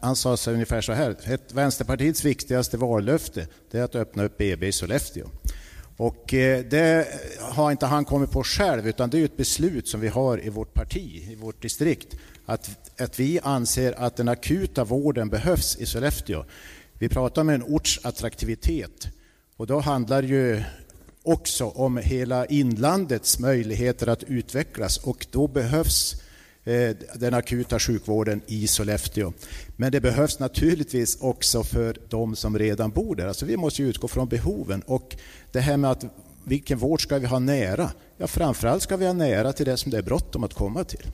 [0.00, 4.66] han sa sig ungefär så här, ett Vänsterpartiets viktigaste vallöfte är att öppna upp BB
[4.66, 5.26] i Sollefteå.
[5.96, 7.08] Och eh, det
[7.40, 10.48] har inte han kommit på själv, utan det är ett beslut som vi har i
[10.48, 12.16] vårt parti, i vårt distrikt,
[12.46, 16.44] att, att vi anser att den akuta vården behövs i Sollefteå.
[16.98, 19.08] Vi pratar om en orts attraktivitet
[19.56, 20.62] och då handlar det ju
[21.22, 26.22] också om hela inlandets möjligheter att utvecklas och då behövs
[26.64, 29.32] eh, den akuta sjukvården i Sollefteå.
[29.76, 33.26] Men det behövs naturligtvis också för de som redan bor där.
[33.26, 34.82] Alltså vi måste utgå från behoven.
[34.86, 35.16] Och
[35.52, 36.04] det här med att
[36.44, 37.90] vilken vård ska vi ha nära?
[38.18, 41.06] Ja, framförallt ska vi ha nära till det som det är bråttom att komma till.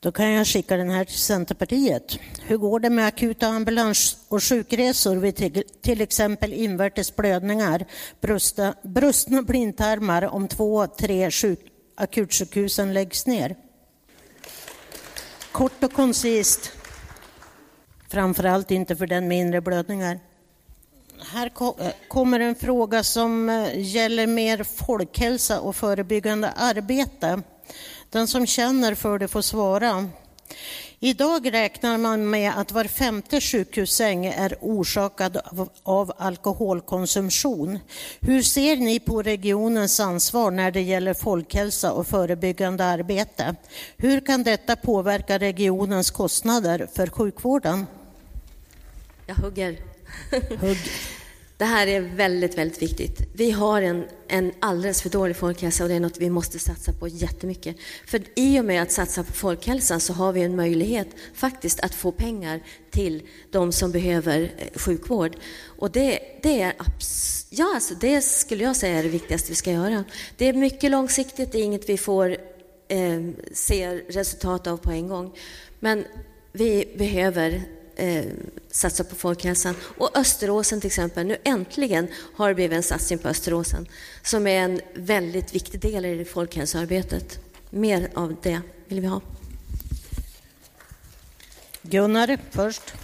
[0.00, 2.18] Då kan jag skicka den här till Centerpartiet.
[2.42, 7.84] Hur går det med akuta ambulans och sjukresor vid till exempel invärtes blödningar,
[8.20, 11.60] brustna, brustna blindtarmar om två, tre sjuk,
[11.94, 13.56] akutsjukhusen läggs ner?
[15.52, 16.72] Kort och koncist.
[18.08, 20.20] Framförallt inte för den med inre blödningar.
[21.32, 21.50] Här
[22.08, 27.42] kommer en fråga som eh, gäller mer folkhälsa och förebyggande arbete.
[28.10, 30.10] Den som känner för det får svara.
[31.00, 37.78] Idag räknar man med att var femte sjukhussäng är orsakad av, av, alkoholkonsumtion.
[38.20, 43.56] Hur ser ni på regionens ansvar när det gäller folkhälsa och förebyggande arbete?
[43.96, 47.86] Hur kan detta påverka regionens kostnader för sjukvården?
[49.26, 49.76] Jag hugger.
[50.60, 50.78] Hugg.
[51.58, 53.20] Det här är väldigt, väldigt viktigt.
[53.32, 56.92] Vi har en, en alldeles för dålig folkhälsa och det är något vi måste satsa
[56.92, 57.76] på jättemycket.
[58.06, 61.94] För i och med att satsa på folkhälsan så har vi en möjlighet faktiskt att
[61.94, 62.60] få pengar
[62.90, 65.36] till de som behöver eh, sjukvård.
[65.64, 66.72] Och det, det är
[67.50, 70.04] ja, alltså det skulle jag säga är det viktigaste vi ska göra.
[70.36, 72.36] Det är mycket långsiktigt, det är inget vi får
[72.88, 73.22] eh,
[73.52, 75.32] se resultat av på en gång.
[75.80, 76.04] Men
[76.52, 77.62] vi behöver
[77.98, 78.24] eh,
[78.70, 79.74] satsa på folkhälsan.
[79.82, 83.86] Och Österåsen till exempel, nu äntligen har det blivit en satsning på Österåsen
[84.22, 87.38] som är en väldigt viktig del i folkhälsoarbetet.
[87.70, 89.20] Mer av det vill vi ha.
[91.82, 92.94] Gunnar först.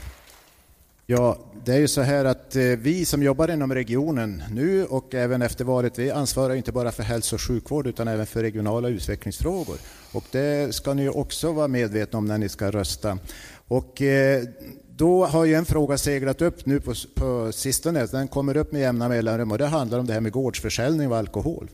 [1.07, 5.15] Ja, det är ju så här att eh, vi som jobbar inom regionen nu och
[5.15, 8.89] även efter valet, vi ansvarar inte bara för hälso och sjukvård utan även för regionala
[8.89, 9.77] utvecklingsfrågor.
[10.12, 13.19] Och det ska ni också vara medvetna om när ni ska rösta.
[13.69, 14.43] Och eh,
[14.97, 18.81] då har ju en fråga seglat upp nu på, på sistone, den kommer upp med
[18.81, 21.69] jämna mellanrum och det handlar om det här med gårdsförsäljning av alkohol.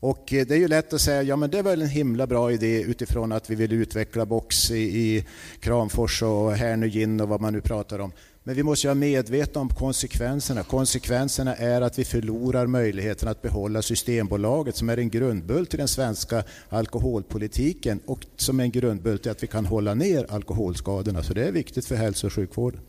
[0.00, 2.26] Och eh, det är ju lätt att säga, ja men det är väl en himla
[2.26, 5.26] bra idé utifrån att vi vill utveckla Box i, i
[5.60, 8.12] Kramfors och Härnö Gin och vad man nu pratar om.
[8.48, 10.62] Men vi måste vara medvetna om konsekvenserna.
[10.62, 15.88] Konsekvenserna är att vi förlorar möjligheten att behålla Systembolaget som är en grundbult i den
[15.88, 21.22] svenska alkoholpolitiken och som är en grundbult i att vi kan hålla ner alkoholskadorna.
[21.22, 22.80] Så det är viktigt för hälso och sjukvården.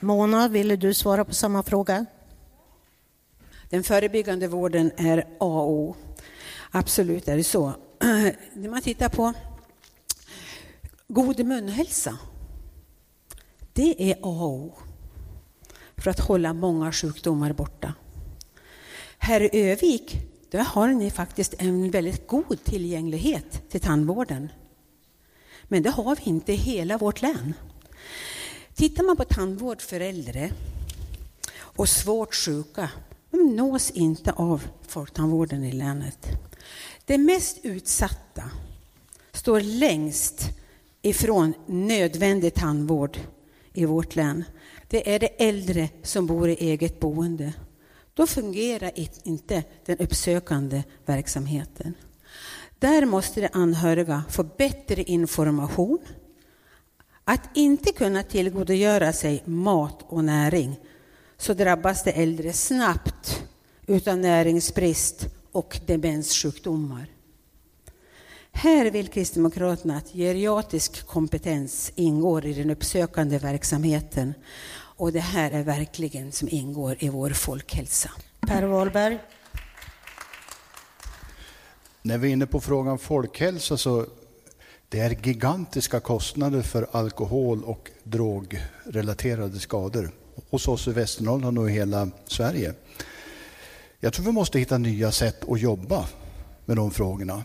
[0.00, 2.06] Mona, ville du svara på samma fråga?
[3.70, 5.96] Den förebyggande vården är A och O.
[6.70, 7.72] Absolut är det så.
[8.54, 9.32] När man tittar på
[11.08, 12.18] god munhälsa,
[13.72, 14.74] det är A och O
[15.96, 17.94] för att hålla många sjukdomar borta.
[19.18, 20.16] Här i Övik,
[20.50, 24.48] där har ni faktiskt en väldigt god tillgänglighet till tandvården.
[25.64, 27.54] Men det har vi inte i hela vårt län.
[28.74, 30.50] Tittar man på tandvård för äldre
[31.58, 32.90] och svårt sjuka,
[33.30, 36.28] de nås inte av folktandvården i länet.
[37.06, 38.50] De mest utsatta
[39.32, 40.57] står längst
[41.02, 43.18] ifrån nödvändig tandvård
[43.72, 44.44] i vårt län.
[44.88, 47.52] Det är de äldre som bor i eget boende.
[48.14, 48.92] Då fungerar
[49.24, 51.94] inte den uppsökande verksamheten.
[52.78, 55.98] Där måste de anhöriga få bättre information.
[57.24, 60.80] Att inte kunna tillgodogöra sig mat och näring
[61.36, 63.42] så drabbas de äldre snabbt
[63.86, 67.17] utan näringsbrist och demenssjukdomar.
[68.52, 74.34] Här vill Kristdemokraterna att geriatrisk kompetens ingår i den uppsökande verksamheten
[74.72, 78.10] och det här är verkligen som ingår i vår folkhälsa.
[78.40, 79.18] Per Wahlberg.
[82.02, 84.06] När vi är inne på frågan folkhälsa så
[84.88, 90.10] det är gigantiska kostnader för alkohol och drogrelaterade skador
[90.50, 92.74] hos oss i Västernorrland och i hela Sverige.
[94.00, 96.08] Jag tror vi måste hitta nya sätt att jobba
[96.64, 97.44] med de frågorna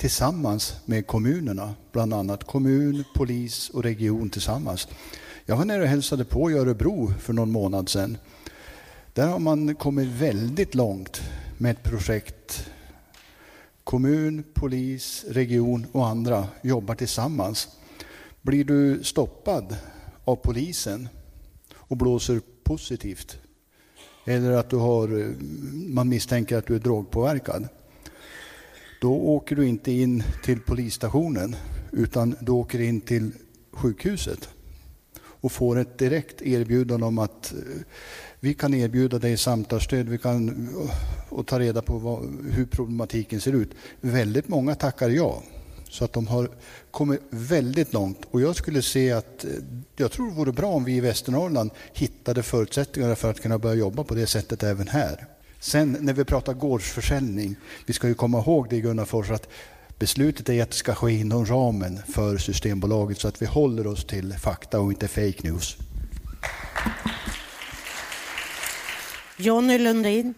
[0.00, 4.88] tillsammans med kommunerna, bland annat kommun, polis och region tillsammans.
[5.46, 8.18] Jag var nere och hälsade på i Örebro för någon månad sedan.
[9.12, 11.20] Där har man kommit väldigt långt
[11.58, 12.70] med ett projekt.
[13.84, 17.68] Kommun, polis, region och andra jobbar tillsammans.
[18.42, 19.76] Blir du stoppad
[20.24, 21.08] av polisen
[21.74, 23.38] och blåser positivt
[24.24, 25.26] eller att du har, eh,
[25.88, 27.68] man misstänker att du är drogpåverkad
[29.00, 31.56] då åker du inte in till polisstationen
[31.92, 33.32] utan du åker in till
[33.72, 34.48] sjukhuset
[35.40, 37.58] och får ett direkt erbjudande om att eh,
[38.40, 42.18] vi kan erbjuda dig samtalsstöd vi kan, eh, och ta reda på vad,
[42.50, 43.70] hur problematiken ser ut.
[44.00, 45.42] Väldigt många tackar ja.
[45.88, 46.50] Så att de har
[46.90, 48.18] kommit väldigt långt.
[48.30, 49.50] Och jag skulle se att, eh,
[49.96, 53.74] jag tror det vore bra om vi i Västernorrland hittade förutsättningar för att kunna börja
[53.74, 55.26] jobba på det sättet även här.
[55.60, 57.56] Sen när vi pratar gårdsförsäljning,
[57.86, 59.48] vi ska ju komma ihåg det Gunnar Fors, att
[59.98, 64.04] beslutet är att det ska ske inom ramen för Systembolaget så att vi håller oss
[64.04, 65.76] till fakta och inte fake news.
[69.36, 70.34] Jonny Lundin.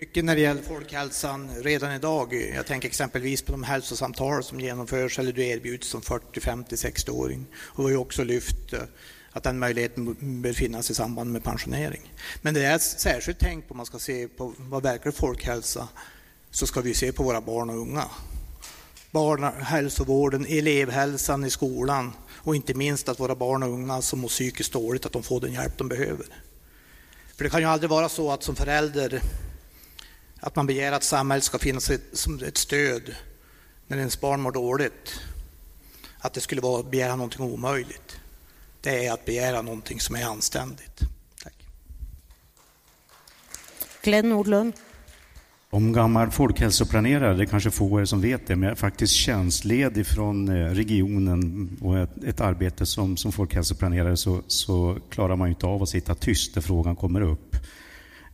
[0.00, 2.34] Mycket när det gäller folkhälsan redan idag.
[2.54, 7.46] Jag tänker exempelvis på de hälsosamtal som genomförs eller du erbjuds som 40, 50, 60-åring.
[7.54, 8.80] Och vi har också lyft eh,
[9.34, 12.12] att den möjligheten bör finnas i samband med pensionering.
[12.42, 15.88] Men det är särskilt tänkt på, om man ska se på vad verklig folkhälsa,
[16.50, 18.04] så ska vi se på våra barn och unga.
[19.10, 24.72] Barnhälsovården, elevhälsan i skolan och inte minst att våra barn och unga som mår psykiskt
[24.72, 26.26] dåligt, att de får den hjälp de behöver.
[27.36, 29.22] För det kan ju aldrig vara så att som förälder
[30.40, 33.14] att man begär att samhället ska finnas som ett stöd
[33.86, 35.20] när ens barn mår dåligt.
[36.18, 38.20] Att det skulle vara att begära någonting omöjligt
[38.84, 41.00] det är att begära någonting som är anständigt.
[41.42, 41.54] Tack.
[44.02, 44.72] Glenn Nordlund.
[45.70, 50.06] Om gammal folkhälsoplanerare, det kanske få er som vet det, men jag är faktiskt tjänstledig
[50.06, 55.66] från eh, regionen och ett, ett arbete som, som folkhälsoplanerare så, så klarar man inte
[55.66, 57.56] av att sitta tyst när frågan kommer upp.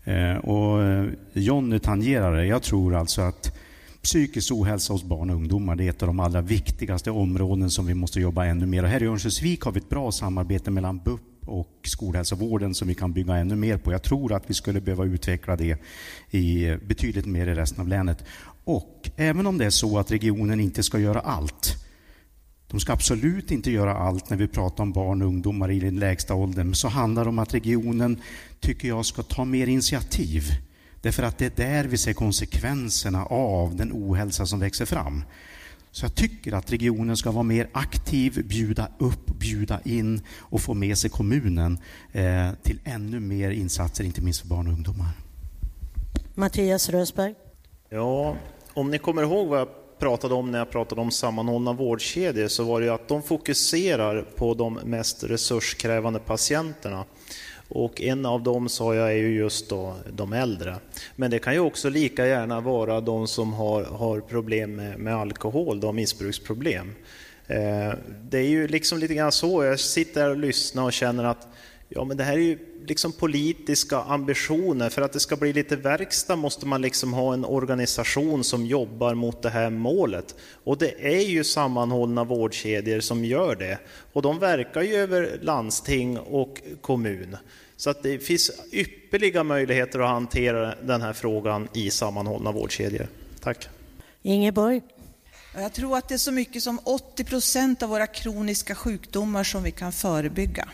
[0.05, 2.47] Eh, och eh, Jonny tangerar det.
[2.47, 3.60] Jag tror alltså att
[4.03, 7.87] Psykisk ohälsa hos barn och ungdomar det är ett av de allra viktigaste områden som
[7.87, 8.83] vi måste jobba ännu mer.
[8.83, 12.95] Och här i Örnsköldsvik har vi ett bra samarbete mellan BUP och skolhälsovården som vi
[12.95, 13.93] kan bygga ännu mer på.
[13.93, 15.79] Jag tror att vi skulle behöva utveckla det
[16.31, 18.25] i betydligt mer i resten av länet.
[18.65, 21.77] Och även om det är så att regionen inte ska göra allt,
[22.71, 25.99] de ska absolut inte göra allt när vi pratar om barn och ungdomar i den
[25.99, 28.21] lägsta åldern, så handlar det om att regionen,
[28.61, 30.45] tycker jag, ska ta mer initiativ.
[31.03, 35.25] Därför att det är där vi ser konsekvenserna av den ohälsa som växer fram.
[35.91, 40.75] Så jag tycker att regionen ska vara mer aktiv, bjuda upp, bjuda in och få
[40.75, 41.79] med sig kommunen
[42.13, 45.09] eh, till ännu mer insatser, inte minst för barn och ungdomar.
[46.35, 47.35] Mattias Rösberg.
[47.89, 48.37] Ja,
[48.75, 49.69] om ni kommer ihåg vad jag
[49.99, 54.23] pratade om när jag pratade om sammanhållna vårdkedjor så var det ju att de fokuserar
[54.23, 57.05] på de mest resurskrävande patienterna.
[57.71, 60.77] Och en av dem sa jag är ju just då de äldre.
[61.17, 65.15] Men det kan ju också lika gärna vara de som har, har problem med, med
[65.15, 66.95] alkohol, de missbruksproblem.
[67.47, 71.25] Eh, det är ju liksom lite grann så, jag sitter här och lyssnar och känner
[71.25, 71.49] att
[71.93, 74.91] ja, men det här är ju liksom politiska ambitioner.
[74.91, 79.15] För att det ska bli lite verkstad måste man liksom ha en organisation som jobbar
[79.15, 80.35] mot det här målet.
[80.65, 83.79] Och det är ju sammanhållna vårdkedjor som gör det.
[84.13, 87.37] Och de verkar ju över landsting och kommun.
[87.77, 93.07] Så att det finns ypperliga möjligheter att hantera den här frågan i sammanhållna vårdkedjor.
[93.41, 93.69] Tack.
[94.23, 94.83] Ingeborg.
[95.55, 99.63] Jag tror att det är så mycket som 80 procent av våra kroniska sjukdomar som
[99.63, 100.69] vi kan förebygga.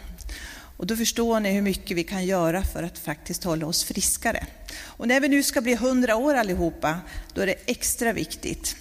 [0.77, 4.47] Och då förstår ni hur mycket vi kan göra för att faktiskt hålla oss friskare.
[4.83, 7.01] Och när vi nu ska bli 100 år allihopa,
[7.35, 8.77] då är det extra viktigt.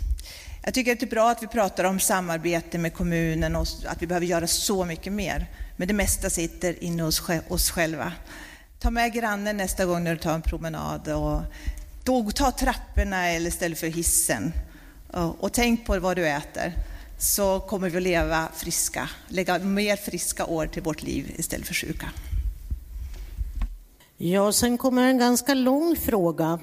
[0.63, 4.01] Jag tycker att det är bra att vi pratar om samarbete med kommunen och att
[4.01, 5.47] vi behöver göra så mycket mer.
[5.77, 8.11] Men det mesta sitter inne hos oss själva.
[8.80, 11.41] Ta med grannen nästa gång när du tar en promenad och
[12.03, 14.53] då ta trapporna eller istället för hissen.
[15.13, 16.73] Och tänk på vad du äter
[17.17, 21.73] så kommer vi att leva friska, lägga mer friska år till vårt liv istället för
[21.73, 22.09] sjuka.
[24.17, 26.59] Ja, sen kommer en ganska lång fråga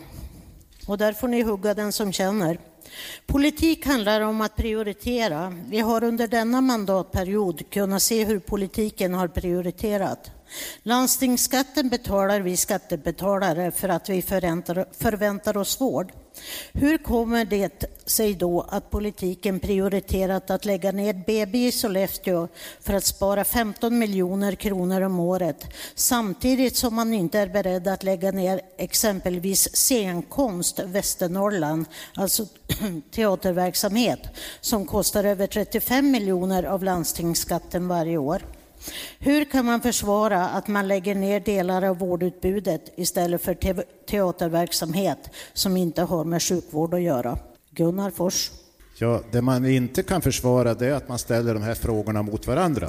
[0.87, 2.59] och där får ni hugga den som känner.
[3.27, 5.55] Politik handlar om att prioritera.
[5.69, 10.31] Vi har under denna mandatperiod kunnat se hur politiken har prioriterat.
[10.83, 16.13] Landstingsskatten betalar vi skattebetalare för att vi förväntar, förväntar oss vård.
[16.73, 22.49] Hur kommer det sig då att politiken prioriterat att lägga ner BB i Sollefteå
[22.81, 25.65] för att spara 15 miljoner kronor om året
[25.95, 32.47] samtidigt som man inte är beredd att lägga ner exempelvis scenkonst Västernorrland, alltså
[33.11, 34.21] teaterverksamhet
[34.61, 38.43] som kostar över 35 miljoner av landstingsskatten varje år?
[39.19, 43.75] Hur kan man försvara att man lägger ner delar av vårdutbudet istället för te
[44.11, 47.39] teaterverksamhet som inte har med sjukvård att göra?
[47.71, 48.51] Gunnar Fors.
[48.99, 52.47] Ja, det man inte kan försvara det är att man ställer de här frågorna mot
[52.47, 52.89] varandra.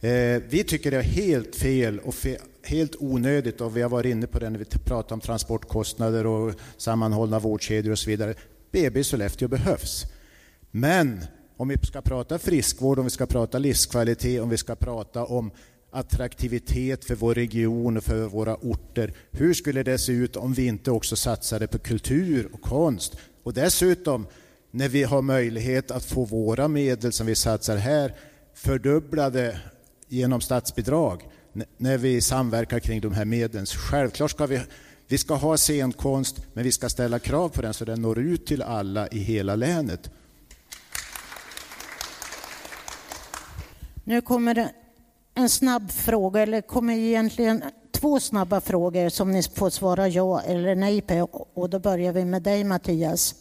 [0.00, 4.10] Eh, vi tycker det är helt fel och fe helt onödigt och vi har varit
[4.10, 8.34] inne på det när vi pratar om transportkostnader och sammanhållna vårdkedjor och så vidare.
[8.72, 10.04] BB i Sollefteå behövs.
[10.70, 11.24] Men
[11.56, 15.50] om vi ska prata friskvård, om vi ska prata livskvalitet, om vi ska prata om
[15.90, 19.12] attraktivitet för vår region och för våra orter.
[19.30, 23.16] Hur skulle det se ut om vi inte också satsade på kultur och konst?
[23.42, 24.26] Och dessutom,
[24.70, 28.14] när vi har möjlighet att få våra medel som vi satsar här
[28.54, 29.60] fördubblade
[30.08, 31.22] genom statsbidrag,
[31.76, 33.66] när vi samverkar kring de här medlen.
[33.66, 34.60] Självklart ska vi,
[35.08, 38.46] vi ska ha scenkonst, men vi ska ställa krav på den så den når ut
[38.46, 40.10] till alla i hela länet.
[44.04, 44.68] Nu kommer
[45.34, 47.62] en snabb fråga, eller kommer egentligen
[47.92, 51.46] två snabba frågor som ni får svara ja eller nej på.
[51.54, 53.34] Och då börjar vi med dig Mattias.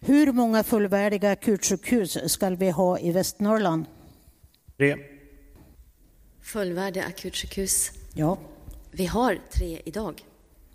[0.00, 3.84] Hur många fullvärdiga akutsjukhus ska vi ha i Västernorrland?
[4.76, 4.96] Tre.
[6.42, 7.90] Fullvärdiga akutsjukhus?
[8.14, 8.38] Ja.
[8.90, 10.24] Vi har tre idag.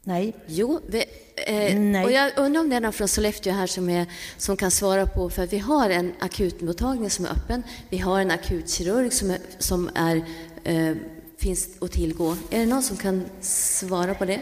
[0.07, 0.36] Nej.
[0.48, 1.06] Jo, vi,
[1.36, 2.06] eh, Nej.
[2.06, 4.06] och jag undrar om det är någon från Sollefteå här som, är,
[4.38, 7.64] som kan svara på, för vi har en akutmottagning som är öppen.
[7.90, 10.26] Vi har en akutkirurg som, är, som är,
[10.64, 10.95] eh,
[11.38, 12.36] finns att tillgå.
[12.49, 14.41] Är det någon som kan svara på det?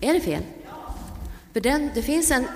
[0.00, 0.42] Är det fel?
[1.52, 2.46] För den, det finns en...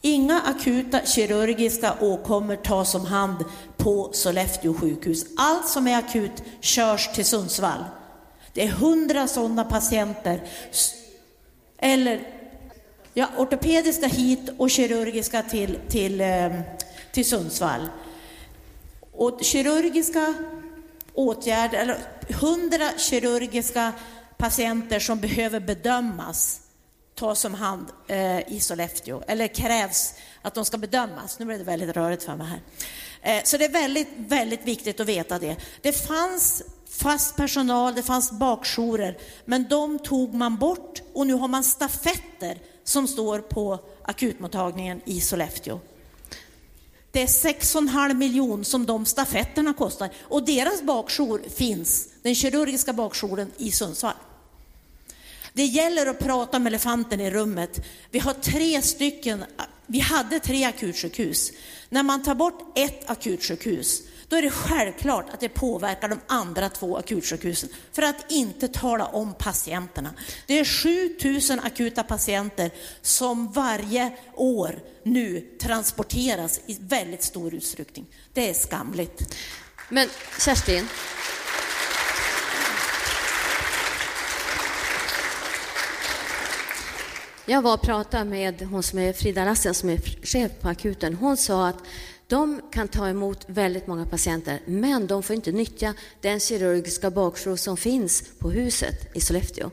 [0.00, 3.44] Inga akuta kirurgiska åkommor tas om hand
[3.76, 5.26] på Sollefteå sjukhus.
[5.36, 7.84] Allt som är akut körs till Sundsvall.
[8.52, 10.42] Det är hundra sådana patienter.
[11.78, 12.20] Eller
[13.14, 16.62] ja, ortopediska hit och kirurgiska till, till, ehm,
[17.12, 17.88] till Sundsvall.
[19.12, 20.34] Och kirurgiska
[21.14, 21.98] åtgärder, eller
[22.40, 23.92] hundra kirurgiska
[24.36, 26.60] patienter som behöver bedömas
[27.14, 31.38] tas om hand eh, i Sollefteå, eller krävs att de ska bedömas.
[31.38, 32.60] Nu blev det väldigt rörigt för mig här.
[33.22, 35.56] Eh, så det är väldigt, väldigt viktigt att veta det.
[35.82, 36.62] Det fanns
[37.02, 42.58] fast personal, det fanns bakjourer, men de tog man bort och nu har man stafetter
[42.84, 45.80] som står på akutmottagningen i Sollefteå.
[47.12, 53.52] Det är 6,5 miljoner som de stafetterna kostar och deras bakjour finns, den kirurgiska bakjouren
[53.56, 54.14] i Sundsvall.
[55.52, 57.86] Det gäller att prata med elefanten i rummet.
[58.10, 59.44] Vi har tre stycken,
[59.86, 61.52] vi hade tre akutsjukhus.
[61.88, 66.68] När man tar bort ett akutsjukhus, då är det självklart att det påverkar de andra
[66.68, 67.70] två akutsjukhusen.
[67.92, 70.10] För att inte tala om patienterna.
[70.46, 72.70] Det är 7000 akuta patienter
[73.02, 78.06] som varje år nu transporteras i väldigt stor utsträckning.
[78.32, 79.34] Det är skamligt.
[79.88, 80.08] Men
[80.38, 80.88] Kerstin,
[87.44, 91.14] Jag var och pratade med hon som är Frida Lassen som är chef på akuten.
[91.14, 91.76] Hon sa att
[92.30, 97.56] de kan ta emot väldigt många patienter, men de får inte nyttja den kirurgiska bakjour
[97.56, 99.70] som finns på huset i Sollefteå.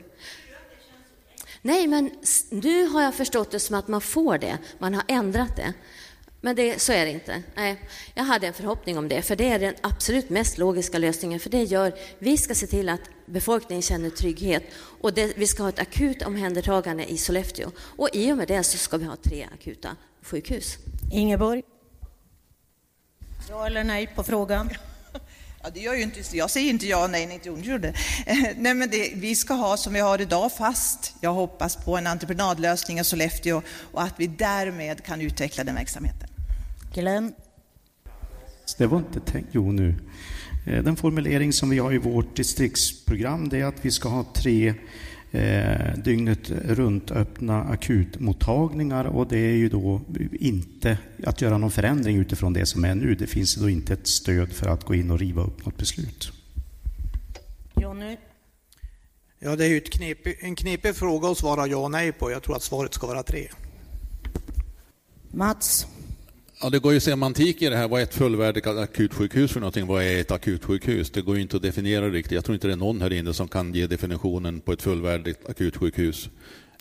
[1.62, 2.10] Nej, men
[2.50, 4.58] nu har jag förstått det som att man får det.
[4.78, 5.72] Man har ändrat det.
[6.40, 7.42] Men det, så är det inte.
[7.54, 11.40] Nej, jag hade en förhoppning om det, för det är den absolut mest logiska lösningen.
[11.40, 14.64] För det gör, vi ska se till att befolkningen känner trygghet
[15.00, 17.70] och det, vi ska ha ett akut omhändertagande i Sollefteå.
[17.78, 20.76] Och i och med det så ska vi ha tre akuta sjukhus.
[21.12, 21.62] Ingeborg?
[23.50, 24.70] Ja eller nej på frågan?
[25.62, 27.94] Ja, det gör ju inte, jag säger inte ja, nej, inte hon gjorde.
[28.56, 31.14] Nej, men det, vi ska ha som vi har idag fast.
[31.20, 33.62] Jag hoppas på en entreprenadlösning i Sollefteå
[33.92, 36.28] och att vi därmed kan utveckla den verksamheten.
[36.94, 37.32] Glenn?
[38.78, 39.94] Det var inte tänkt, jo nu.
[40.66, 44.24] Eh, den formulering som vi har i vårt distriktsprogram det är att vi ska ha
[44.34, 44.74] tre
[45.30, 50.00] eh, dygnet runt öppna akutmottagningar och det är ju då
[50.32, 53.14] inte att göra någon förändring utifrån det som är nu.
[53.14, 56.32] Det finns då inte ett stöd för att gå in och riva upp något beslut.
[57.80, 58.16] Jonny?
[59.38, 62.30] Ja, det är ju knep, en knepig fråga att svara ja och nej på.
[62.30, 63.48] Jag tror att svaret ska vara tre.
[65.30, 65.86] Mats?
[66.60, 67.88] Ja, det går ju semantik i det här.
[67.88, 69.86] Vad är ett fullvärdigt akutsjukhus för någonting?
[69.86, 71.10] Vad är ett akutsjukhus?
[71.10, 72.32] Det går ju inte att definiera riktigt.
[72.32, 75.48] Jag tror inte det är någon här inne som kan ge definitionen på ett fullvärdigt
[75.48, 76.28] akutsjukhus.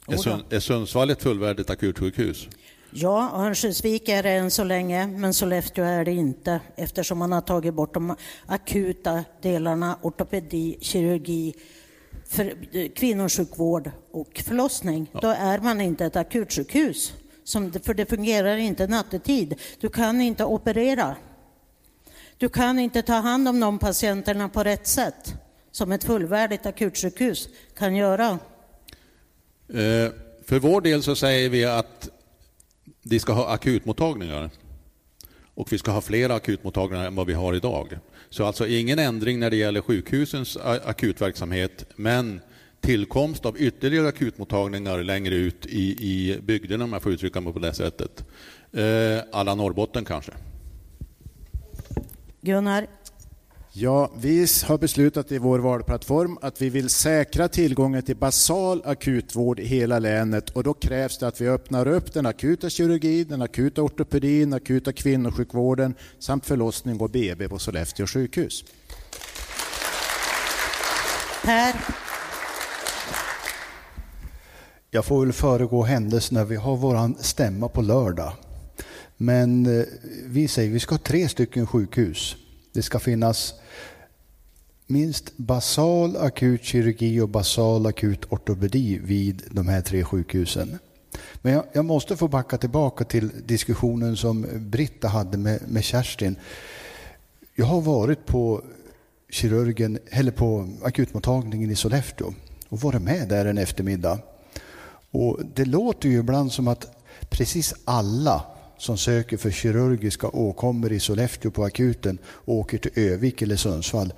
[0.07, 2.47] Är, är Sundsvall ett fullvärdigt akutsjukhus?
[2.91, 7.41] Ja, Örnsköldsvik är det än så länge, men Sollefteå är det inte eftersom man har
[7.41, 11.53] tagit bort de akuta delarna, ortopedi, kirurgi,
[12.25, 12.53] för,
[12.95, 15.09] kvinnosjukvård och förlossning.
[15.11, 15.19] Ja.
[15.19, 17.13] Då är man inte ett akutsjukhus.
[17.47, 19.55] Som, för det fungerar inte nattetid.
[19.79, 21.15] Du kan inte operera.
[22.37, 25.33] Du kan inte ta hand om de patienterna på rätt sätt
[25.71, 28.39] som ett fullvärdigt akutsjukhus kan göra.
[29.69, 30.11] Eh,
[30.45, 32.09] för vår del så säger vi att
[33.03, 34.49] vi ska ha akutmottagningar
[35.55, 37.97] och vi ska ha fler akutmottagningar än vad vi har idag.
[38.29, 42.41] Så alltså ingen ändring när det gäller sjukhusens akutverksamhet, men
[42.81, 47.59] tillkomst av ytterligare akutmottagningar längre ut i, i bygderna, om jag får uttrycka mig på
[47.59, 48.23] det sättet.
[48.71, 50.31] Eh, alla Norrbotten kanske.
[52.41, 52.87] Gunnar?
[53.79, 59.59] Ja, vi har beslutat i vår valplattform att vi vill säkra tillgången till basal akutvård
[59.59, 63.41] i hela länet och då krävs det att vi öppnar upp den akuta kirurgin, den
[63.41, 68.63] akuta ortopedin, den akuta kvinnosjukvården samt förlossning och BB på Sollefteå sjukhus.
[71.43, 72.06] Per?
[74.91, 76.45] Jag får väl föregå händelserna.
[76.45, 78.33] Vi har vår stämma på lördag.
[79.17, 79.85] Men eh,
[80.25, 82.35] vi säger att vi ska ha tre stycken sjukhus.
[82.73, 83.53] Det ska finnas
[84.87, 90.79] minst basal akut kirurgi och basal akut ortopedi vid de här tre sjukhusen.
[91.41, 96.35] Men jag, jag måste få backa tillbaka till diskussionen som Britta hade med, med Kerstin.
[97.55, 98.61] Jag har varit på
[99.29, 102.33] kirurgen, eller på akutmottagningen i Sollefteå
[102.69, 104.19] och varit med där en eftermiddag.
[105.11, 106.87] Och det låter ju ibland som att
[107.29, 108.43] precis alla
[108.77, 114.13] som söker för kirurgiska åkommor i Sollefteå på akuten åker till Övik eller Sundsvall.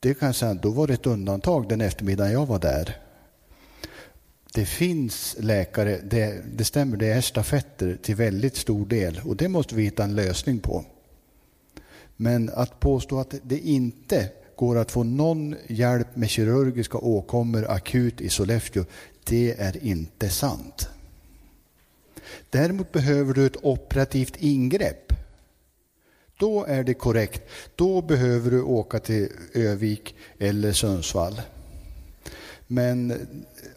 [0.00, 2.96] Det kan jag säga, då var det ett undantag den eftermiddagen jag var där.
[4.54, 9.48] Det finns läkare, det, det stämmer, det är stafetter till väldigt stor del och det
[9.48, 10.84] måste vi hitta en lösning på.
[12.16, 18.20] Men att påstå att det inte går att få någon hjälp med kirurgiska åkommor akut
[18.20, 18.84] i Sollefteå,
[19.24, 20.88] det är inte sant.
[22.50, 25.12] Däremot behöver du ett operativt ingrepp.
[26.38, 27.42] Då är det korrekt.
[27.74, 31.40] Då behöver du åka till Övik eller Sundsvall.
[32.66, 33.26] Men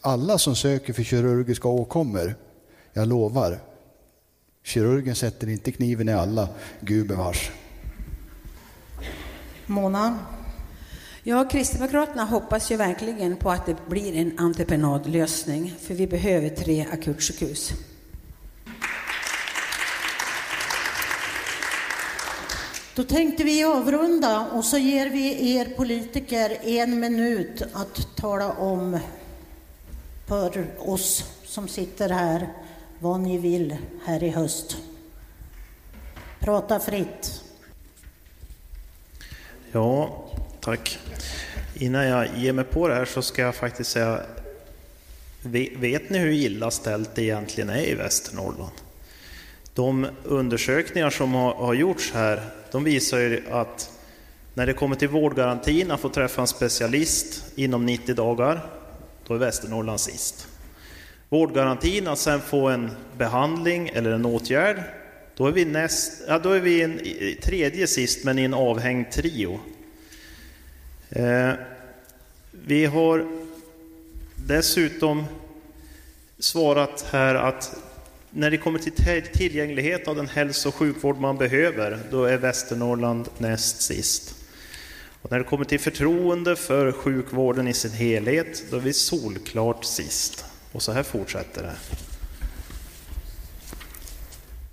[0.02, 2.36] alla som söker för kirurgiska åkommor,
[2.94, 3.60] jag lovar,
[4.64, 6.50] kirurgen sätter inte kniven i alla,
[6.82, 7.52] gubevars.
[9.66, 10.20] Mona?
[11.30, 16.86] Ja, Kristdemokraterna hoppas ju verkligen på att det blir en entreprenadlösning, för vi behöver tre
[16.92, 17.72] akutsjukhus.
[22.96, 29.00] Då tänkte vi avrunda och så ger vi er politiker en minut att tala om
[30.28, 32.50] för oss som sitter här
[33.00, 34.78] vad ni vill här i höst.
[36.40, 37.44] Prata fritt.
[39.72, 40.24] Ja,
[40.68, 41.00] tack.
[41.74, 44.22] Innan jag ger mig på det här så ska jag faktiskt säga,
[45.76, 48.72] vet ni hur illa ställt det egentligen är i Västernorrland?
[49.74, 52.42] De undersökningar som har, gjorts här,
[52.72, 53.92] de visar ju att
[54.54, 58.66] när det kommer till vårdgarantin, att få träffa en specialist inom 90 dagar,
[59.28, 60.48] då är Västernorrland sist.
[61.30, 64.84] Vårdgarantin, att sen få en behandling eller en åtgärd,
[65.36, 67.00] då är vi, näst, ja, då är vi en,
[67.42, 69.60] tredje sist, men i en avhängd trio.
[71.10, 71.54] Eh,
[72.52, 73.28] vi har
[74.36, 75.26] dessutom
[76.40, 77.76] svarat här att
[78.30, 83.30] när det kommer till tillgänglighet av den hälso och sjukvård man behöver, då är Västernorrland
[83.38, 84.36] näst sist.
[85.22, 89.86] Och när det kommer till förtroende för sjukvården i sin helhet, då är vi solklart
[89.86, 90.46] sist.
[90.72, 91.76] Och så här fortsätter det.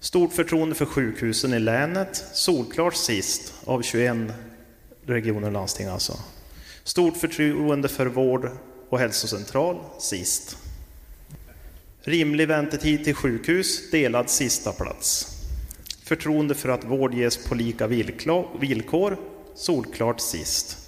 [0.01, 4.17] Stort förtroende för sjukhusen i länet, solklart sist av 21
[5.07, 6.19] regioner och landsting alltså.
[6.85, 8.51] Stort förtroende för vård
[8.89, 10.57] och hälsocentral, sist.
[12.01, 15.27] Rimlig väntetid till sjukhus, delad sista plats.
[16.03, 17.87] Förtroende för att vård ges på lika
[18.61, 19.17] villkor,
[19.55, 20.79] solklart sist.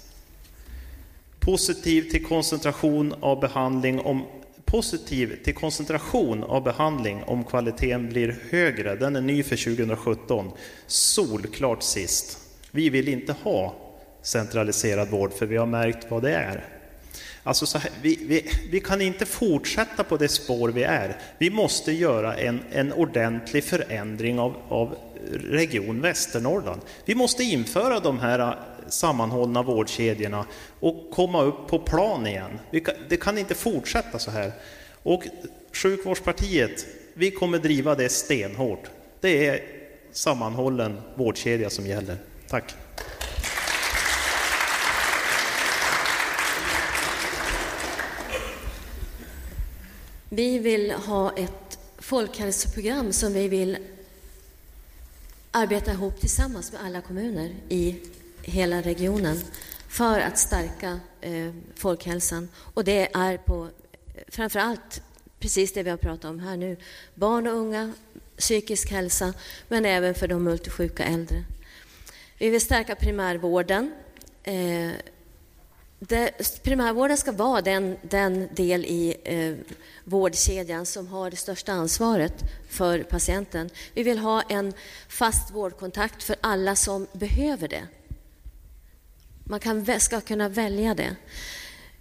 [1.39, 4.25] Positiv till koncentration av behandling om
[4.65, 8.95] positiv till koncentration av behandling om kvaliteten blir högre.
[8.95, 10.51] Den är ny för 2017.
[10.87, 12.39] Solklart sist.
[12.71, 13.75] Vi vill inte ha
[14.27, 16.65] centraliserad vård för vi har märkt vad det är.
[17.43, 21.17] Alltså här, vi, vi, vi, kan inte fortsätta på det spår vi är.
[21.37, 24.95] Vi måste göra en, en ordentlig förändring av, av
[25.31, 26.81] Region Västernorrland.
[27.05, 28.53] Vi måste införa de här äh,
[28.87, 30.45] sammanhållna vårdkedjorna
[30.79, 32.59] och komma upp på plan igen.
[32.71, 34.51] Kan, det kan inte fortsätta så här.
[35.03, 35.23] Och
[35.73, 38.83] Sjukvårdspartiet, vi kommer driva det stenhårt.
[39.21, 39.61] Det är
[40.11, 42.17] sammanhållen vårdkedja som gäller.
[42.47, 42.75] Tack.
[50.29, 53.77] Vi vill ha ett folkhälsoprogram som vi vill
[55.51, 57.95] arbeta ihop tillsammans med alla kommuner i
[58.41, 59.41] hela regionen
[59.89, 62.49] för att stärka eh, folkhälsan.
[62.73, 65.01] Och det är på eh, framför allt
[65.39, 66.77] precis det vi har pratat om här nu.
[67.15, 67.93] Barn och unga,
[68.37, 69.33] psykisk hälsa,
[69.67, 71.43] men även för de multisjuka äldre.
[72.37, 73.91] Vi vill stärka primärvården.
[74.43, 74.91] Eh,
[75.99, 79.75] det, primärvården ska vara den, den del i eh,
[80.07, 83.69] vårdkedjan som har det största ansvaret för patienten.
[83.93, 84.73] Vi vill ha en
[85.09, 87.87] fast vårdkontakt för alla som behöver det.
[89.43, 91.15] Man kan, ska kunna välja det.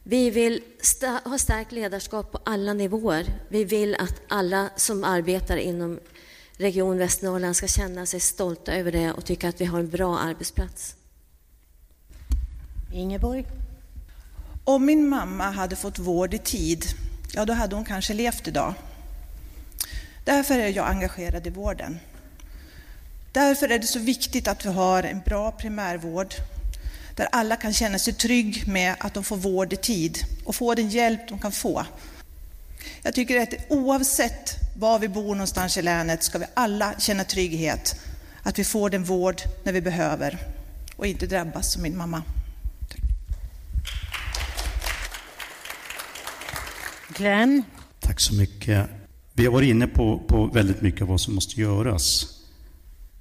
[0.02, 3.26] Vi vill sta, ha starkt ledarskap på alla nivåer.
[3.48, 6.00] Vi vill att alla som arbetar inom
[6.56, 10.18] Region Västernorrland ska känna sig stolta över det och tycka att vi har en bra
[10.18, 10.96] arbetsplats.
[12.92, 13.46] Ingeborg?
[14.64, 16.84] Om min mamma hade fått vård i tid,
[17.32, 18.74] ja då hade hon kanske levt idag.
[20.24, 22.00] Därför är jag engagerad i vården.
[23.32, 26.34] Därför är det så viktigt att vi har en bra primärvård
[27.14, 30.74] där alla kan känna sig trygg med att de får vård i tid och får
[30.74, 31.86] den hjälp de kan få.
[33.02, 38.00] Jag tycker att oavsett var vi bor någonstans i länet ska vi alla känna trygghet,
[38.42, 40.38] att vi får den vård när vi behöver
[40.96, 42.22] och inte drabbas som min mamma.
[47.16, 47.62] Glenn?
[48.00, 48.90] Tack så mycket.
[49.32, 52.26] Vi har varit inne på, på väldigt mycket av vad som måste göras.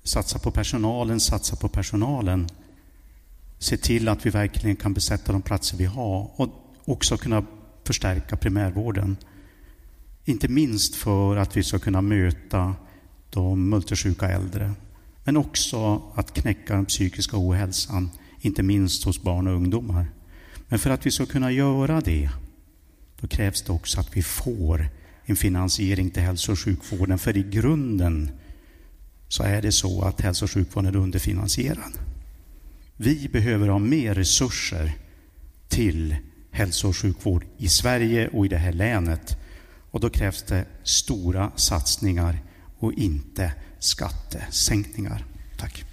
[0.04, 2.50] Satsa på personalen, satsa på personalen.
[3.60, 6.50] Se till att vi verkligen kan besätta de platser vi har och
[6.86, 7.46] också kunna
[7.84, 9.18] förstärka primärvården.
[10.26, 12.76] Inte minst för att vi ska kunna möta
[13.30, 14.74] de multisjuka äldre.
[15.24, 18.10] Men också att knäcka den psykiska ohälsan,
[18.42, 20.08] inte minst hos barn och ungdomar.
[20.68, 22.30] Men för att vi ska kunna göra det
[23.22, 24.90] då krävs det också att vi får
[25.26, 27.18] en finansiering till hälso och sjukvården.
[27.18, 28.32] För i grunden
[29.28, 31.98] så är det så att hälso och sjukvården är underfinansierad.
[32.98, 34.98] Vi behöver ha mer resurser
[35.68, 36.16] till
[36.52, 39.38] hälso och sjukvård i Sverige och i det här länet.
[39.92, 42.40] Och då krävs det stora satsningar
[42.80, 45.26] och inte skattesänkningar.
[45.58, 45.86] Tack.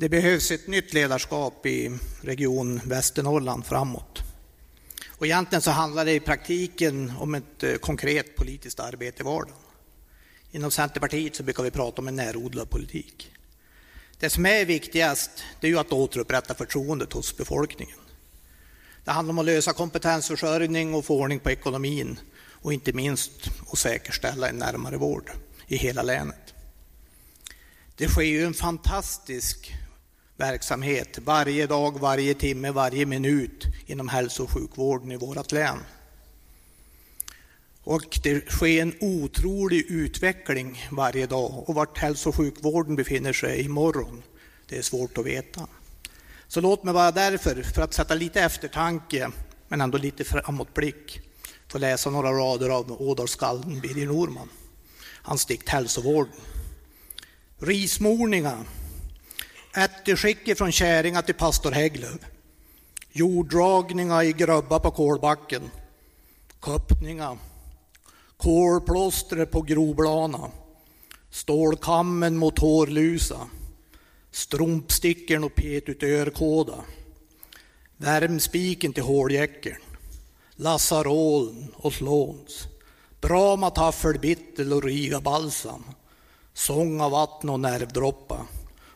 [0.00, 4.22] Det behövs ett nytt ledarskap i Region Västernorrland framåt.
[5.08, 9.56] Och egentligen så handlar det i praktiken om ett eh, konkret politiskt arbete i vardagen.
[10.50, 13.32] Inom Centerpartiet så brukar vi prata om en närodlad politik.
[14.18, 17.98] Det som är viktigast det är ju att återupprätta förtroendet hos befolkningen.
[19.04, 22.18] Det handlar om att lösa kompetensförsörjning och få ordning på ekonomin
[22.50, 25.30] och inte minst att säkerställa en närmare vård
[25.66, 26.54] i hela länet.
[27.96, 29.74] Det sker ju en fantastisk
[30.40, 35.78] verksamhet varje dag, varje timme, varje minut inom hälso och sjukvården i vårt län.
[37.84, 43.60] Och det sker en otrolig utveckling varje dag och vart hälso och sjukvården befinner sig
[43.64, 44.22] imorgon,
[44.68, 45.66] det är svårt att veta.
[46.48, 49.30] Så låt mig bara därför, för att sätta lite eftertanke,
[49.68, 51.20] men ändå lite framåtblick,
[51.68, 54.48] få läsa några rader av Ådalsskalden Birger Norman.
[55.22, 56.32] Hans dikt Hälsovården.
[57.58, 58.64] Rismorningarna
[59.76, 62.20] ätteskicket från Käringa till pastor Hägglöf.
[63.12, 65.70] Jorddragningar i grubba på kolbacken.
[66.64, 67.38] Köpningar.
[68.36, 70.50] Kolplåster på groblana.
[71.30, 73.40] Stålkammen mot hårlusa.
[74.30, 76.84] Strumpstickern och pet ut örkåda.
[77.96, 79.82] Värmspiken till håljäckeln.
[80.56, 82.66] Lasarolen och slåns.
[83.20, 85.84] Brama taffelbittel och riga balsam.
[86.54, 88.46] Sång av vatten och nervdroppa.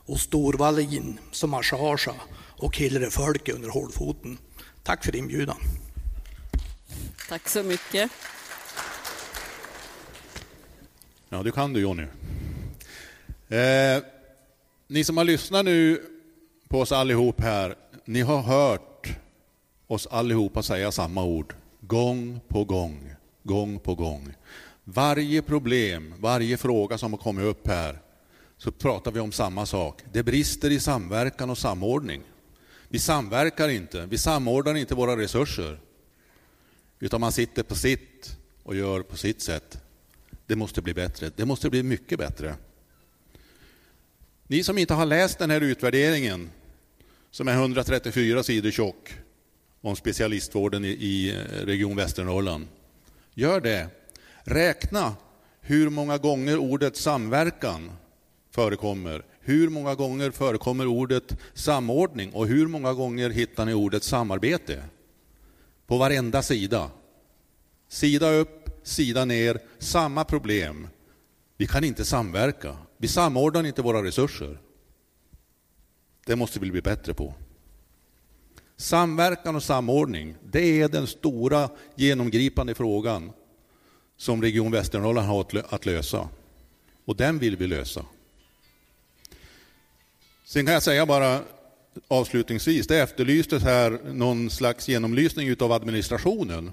[0.07, 2.09] Och Storvallin som massage
[2.59, 4.39] och Hillrefolke under hålfoten.
[4.83, 5.57] Tack för inbjudan.
[7.29, 8.11] Tack så mycket.
[11.29, 12.07] Ja, det kan du Jonny.
[13.49, 14.03] Eh,
[14.89, 16.03] ni som har lyssnat nu
[16.69, 17.75] på oss allihop här,
[18.05, 19.09] ni har hört
[19.87, 21.55] oss allihopa säga samma ord.
[21.81, 24.35] Gång på gång, gång på gång.
[24.85, 27.99] Varje problem, varje fråga som har kommit upp här,
[28.57, 30.03] så pratar vi om samma sak.
[30.13, 32.23] Det brister i samverkan och samordning.
[32.89, 35.81] Vi samverkar inte, vi samordnar inte våra resurser.
[36.99, 39.79] Utan man sitter på sitt och gör på sitt sätt.
[40.47, 41.31] Det måste bli bättre.
[41.37, 42.57] Det måste bli mycket bättre.
[44.47, 46.51] Ni som inte har läst den här utvärderingen,
[47.31, 49.15] som är 134 sidor tjock,
[49.81, 52.67] om specialistvården i eh, Region Västernorrland.
[53.35, 53.89] Gör det.
[54.43, 55.17] Räkna
[55.61, 57.91] hur många gånger ordet samverkan
[58.55, 59.25] förekommer.
[59.41, 64.85] Hur många gånger förekommer ordet samordning och hur många gånger hittar ni ordet samarbete?
[65.87, 66.91] På varenda sida.
[67.89, 70.89] Sida upp, sida ner, samma problem.
[71.57, 72.77] Vi kan inte samverka.
[72.97, 74.59] Vi samordnar inte våra resurser.
[76.27, 77.35] Det måste vi bli bättre på.
[78.77, 83.33] Samverkan och samordning, det är den stora genomgripande frågan
[84.17, 86.29] som Region Västernorrland har att lösa.
[87.05, 88.07] Och den vill vi lösa.
[90.47, 91.41] Sen kan jag säga bara
[92.09, 96.73] avslutningsvis, det efterlystes här någon slags genomlysning av administrationen.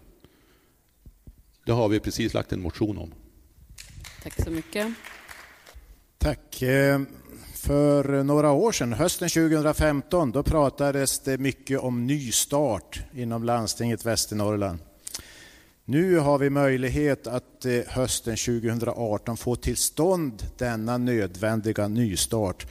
[1.65, 3.14] Det har vi precis lagt en motion om.
[4.23, 4.88] Tack så mycket.
[6.18, 6.61] Tack.
[6.61, 7.02] Eh,
[7.56, 14.80] för några år sedan, hösten 2015, då pratades det mycket om nystart inom landstinget Västernorrland.
[15.85, 22.68] Nu har vi möjlighet att eh, hösten 2018 få till stånd denna nödvändiga nystart.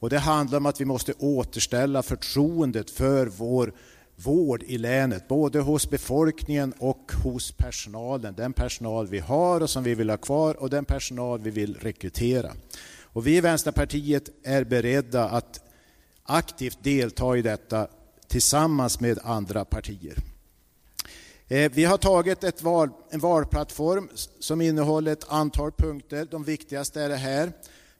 [0.00, 3.72] Och det handlar om att vi måste återställa förtroendet för vår
[4.16, 8.34] vård i länet, både hos befolkningen och hos personalen.
[8.34, 11.74] Den personal vi har och som vi vill ha kvar och den personal vi vill
[11.74, 12.52] rekrytera.
[13.02, 15.60] Och vi i Vänsterpartiet är beredda att
[16.22, 17.88] aktivt delta i detta
[18.28, 20.16] tillsammans med andra partier.
[21.48, 24.08] Eh, vi har tagit ett val, en valplattform
[24.40, 26.28] som innehåller ett antal punkter.
[26.30, 27.52] De viktigaste är det här.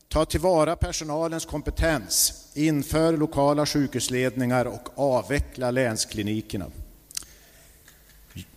[0.08, 6.66] Ta tillvara personalens kompetens, inför lokala sjukhusledningar och avveckla länsklinikerna.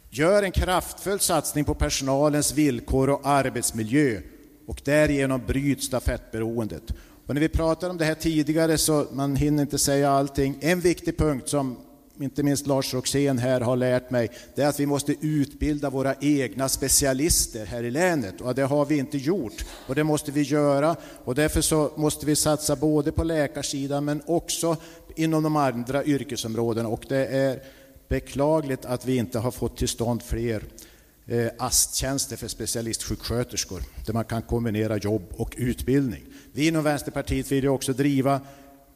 [0.09, 4.21] Gör en kraftfull satsning på personalens villkor och arbetsmiljö
[4.67, 6.83] och därigenom bryt stafettberoendet.
[7.27, 10.57] Och när vi pratade om det här tidigare så man hinner inte säga allting.
[10.61, 11.77] En viktig punkt som
[12.19, 16.15] inte minst Lars Roxén här har lärt mig, det är att vi måste utbilda våra
[16.21, 18.41] egna specialister här i länet.
[18.41, 20.95] Och det har vi inte gjort och det måste vi göra.
[21.25, 24.77] Och därför så måste vi satsa både på läkarsidan men också
[25.15, 26.89] inom de andra yrkesområdena.
[26.89, 27.63] Och det är
[28.07, 30.63] beklagligt att vi inte har fått till stånd fler
[31.27, 36.23] eh, AST-tjänster för specialistsjuksköterskor, där man kan kombinera jobb och utbildning.
[36.51, 38.41] Vi inom Vänsterpartiet vill ju också driva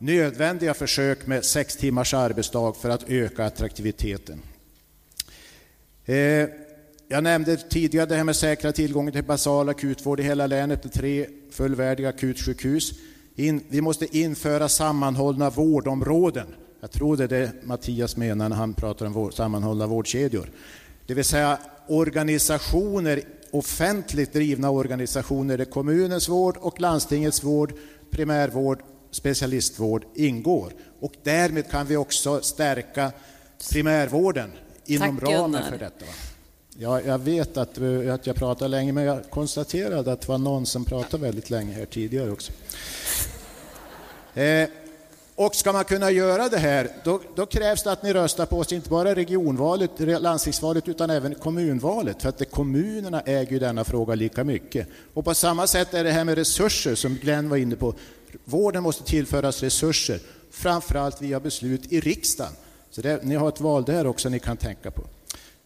[0.03, 4.41] nödvändiga försök med sex timmars arbetsdag för att öka attraktiviteten.
[6.05, 6.15] Eh,
[7.07, 10.93] jag nämnde tidigare det här med säkra tillgången till basal akutvård i hela länet med
[10.93, 12.91] tre fullvärdiga akutsjukhus.
[13.69, 16.47] vi måste införa sammanhållna vårdområden.
[16.81, 20.51] Jag tror det är det Mattias menar när han pratar om sammanhållna vårdkedjor.
[21.05, 21.57] Det vill säga
[21.87, 23.21] organisationer,
[23.51, 27.73] offentligt drivna organisationer där kommunens vård och landstingets vård,
[28.09, 28.79] primärvård,
[29.13, 30.73] specialistvård ingår.
[30.99, 33.11] Och därmed kan vi också stärka
[33.71, 34.51] primärvården
[34.85, 35.69] inom Tack, ramen Gunnar.
[35.71, 36.05] för detta.
[36.77, 40.37] Ja, jag vet att, eh, att jag pratar länge, men jag konstaterade att det var
[40.37, 42.51] någon som pratade väldigt länge här tidigare också.
[44.33, 44.69] Eh,
[45.35, 48.59] och ska man kunna göra det här, då, då, krävs det att ni röstar på
[48.59, 52.21] oss, inte bara regionvalet, landstingsvalet, utan även kommunvalet.
[52.21, 54.87] För att det, kommunerna äger ju denna fråga lika mycket.
[55.13, 57.93] Och på samma sätt är det här med resurser, som Glenn var inne på.
[58.45, 60.19] Vården måste tillföras resurser,
[60.51, 62.53] framförallt via beslut i riksdagen.
[62.89, 65.03] Så det, ni har ett val där också ni kan tänka på.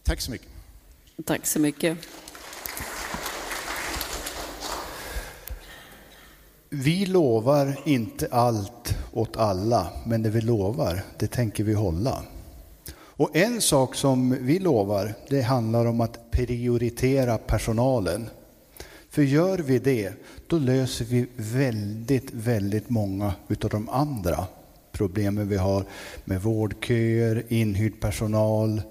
[0.03, 0.48] Tack så mycket.
[1.26, 1.98] Tack så mycket.
[6.69, 12.23] Vi lovar inte allt åt alla, men det vi lovar, det tänker vi hålla.
[12.94, 18.30] Och en sak som vi lovar, det handlar om att prioritera personalen.
[19.18, 20.14] För gör vi det,
[20.48, 24.48] då löser vi väldigt, väldigt många utav de andra
[24.91, 25.85] problemen vi har
[26.26, 28.81] med vårdköer, inhyrd personal,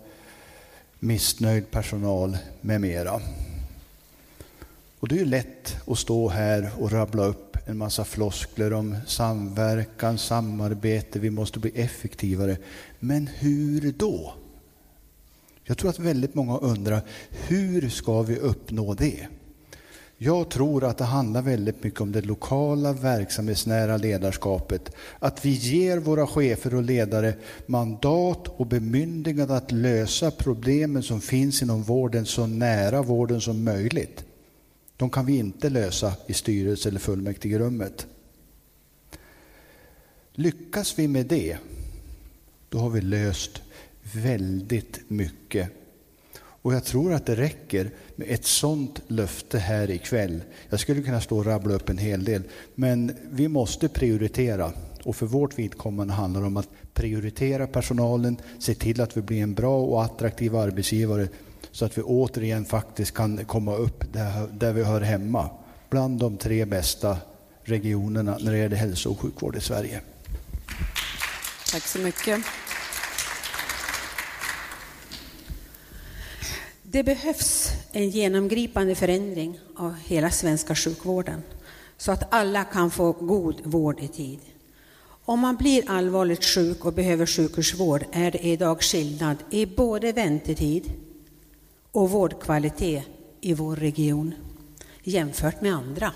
[0.99, 3.21] missnöjd personal med mera.
[5.01, 8.97] Och det är ju lätt att stå här och rabbla upp en massa floskler om
[9.07, 12.57] samverkan, samarbete, vi måste bli effektivare.
[12.99, 14.35] Men hur då?
[15.65, 17.01] Jag tror att väldigt många undrar,
[17.31, 19.27] hur ska vi uppnå det?
[20.19, 24.91] Jag tror att det handlar väldigt mycket om det lokala verksamhetsnära ledarskapet.
[25.19, 27.35] Att vi ger våra chefer och ledare
[27.67, 34.25] mandat och bemyndigande att lösa problemen som finns inom vården så nära vården som möjligt.
[34.97, 38.07] De kan vi inte lösa i styrelse eller fullmäktigerummet.
[40.33, 41.59] Lyckas vi med det,
[42.69, 43.63] då har vi löst
[44.15, 45.71] väldigt mycket
[46.67, 50.43] och jag tror att det räcker med ett sådant löfte här ikväll.
[50.69, 52.43] Jag skulle kunna stå och rabbla upp en hel del,
[52.75, 54.73] men vi måste prioritera.
[55.05, 59.43] Och för vårt vidkommande handlar det om att prioritera personalen, se till att vi blir
[59.43, 61.29] en bra och attraktiv arbetsgivare
[61.71, 65.51] så att vi återigen faktiskt kan komma upp där, där vi hör hemma.
[65.91, 67.19] Bland de tre bästa
[67.65, 70.01] regionerna när det gäller hälso och sjukvård i Sverige.
[71.73, 72.41] Tack så mycket.
[76.89, 81.43] Det behövs en genomgripande förändring av hela svenska sjukvården
[81.97, 84.39] så att alla kan få god vård i tid.
[85.25, 90.93] Om man blir allvarligt sjuk och behöver sjukhusvård är det idag skillnad i både väntetid
[91.93, 93.05] och vårdkvalitet
[93.41, 94.35] i vår region
[95.03, 96.13] jämfört med andra.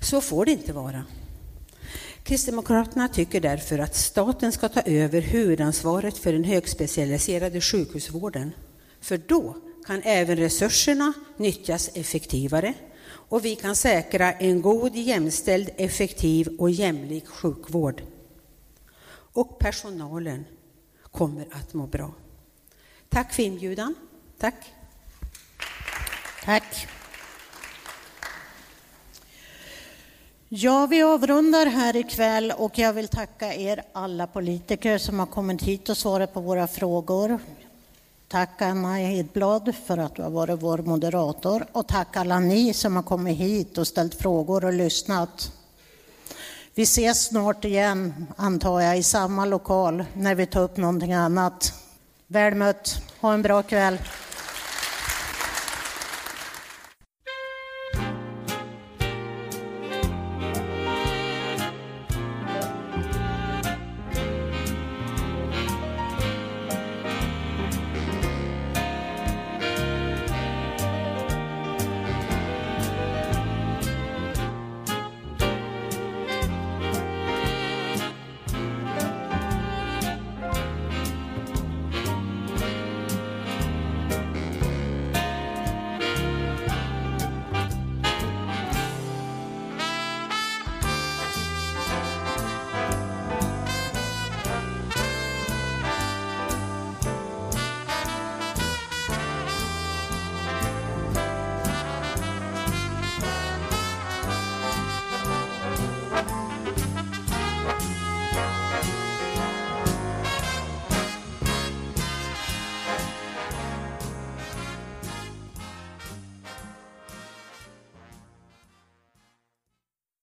[0.00, 1.04] Så får det inte vara.
[2.22, 8.52] Kristdemokraterna tycker därför att staten ska ta över huvudansvaret för den högspecialiserade sjukhusvården
[9.00, 9.56] för då
[9.86, 12.74] kan även resurserna nyttjas effektivare
[13.10, 18.02] och vi kan säkra en god, jämställd, effektiv och jämlik sjukvård.
[19.32, 20.44] Och personalen
[21.02, 22.14] kommer att må bra.
[23.08, 23.94] Tack för inbjudan.
[24.38, 24.74] Tack.
[26.44, 26.88] Tack.
[30.48, 35.62] Ja, vi avrundar här ikväll och jag vill tacka er alla politiker som har kommit
[35.62, 37.38] hit och svarat på våra frågor.
[38.30, 42.96] Tack Anna Hedblad för att du har varit vår moderator och tack alla ni som
[42.96, 45.52] har kommit hit och ställt frågor och lyssnat.
[46.74, 51.72] Vi ses snart igen, antar jag, i samma lokal när vi tar upp någonting annat.
[52.26, 53.02] Väl mött.
[53.20, 53.98] Ha en bra kväll.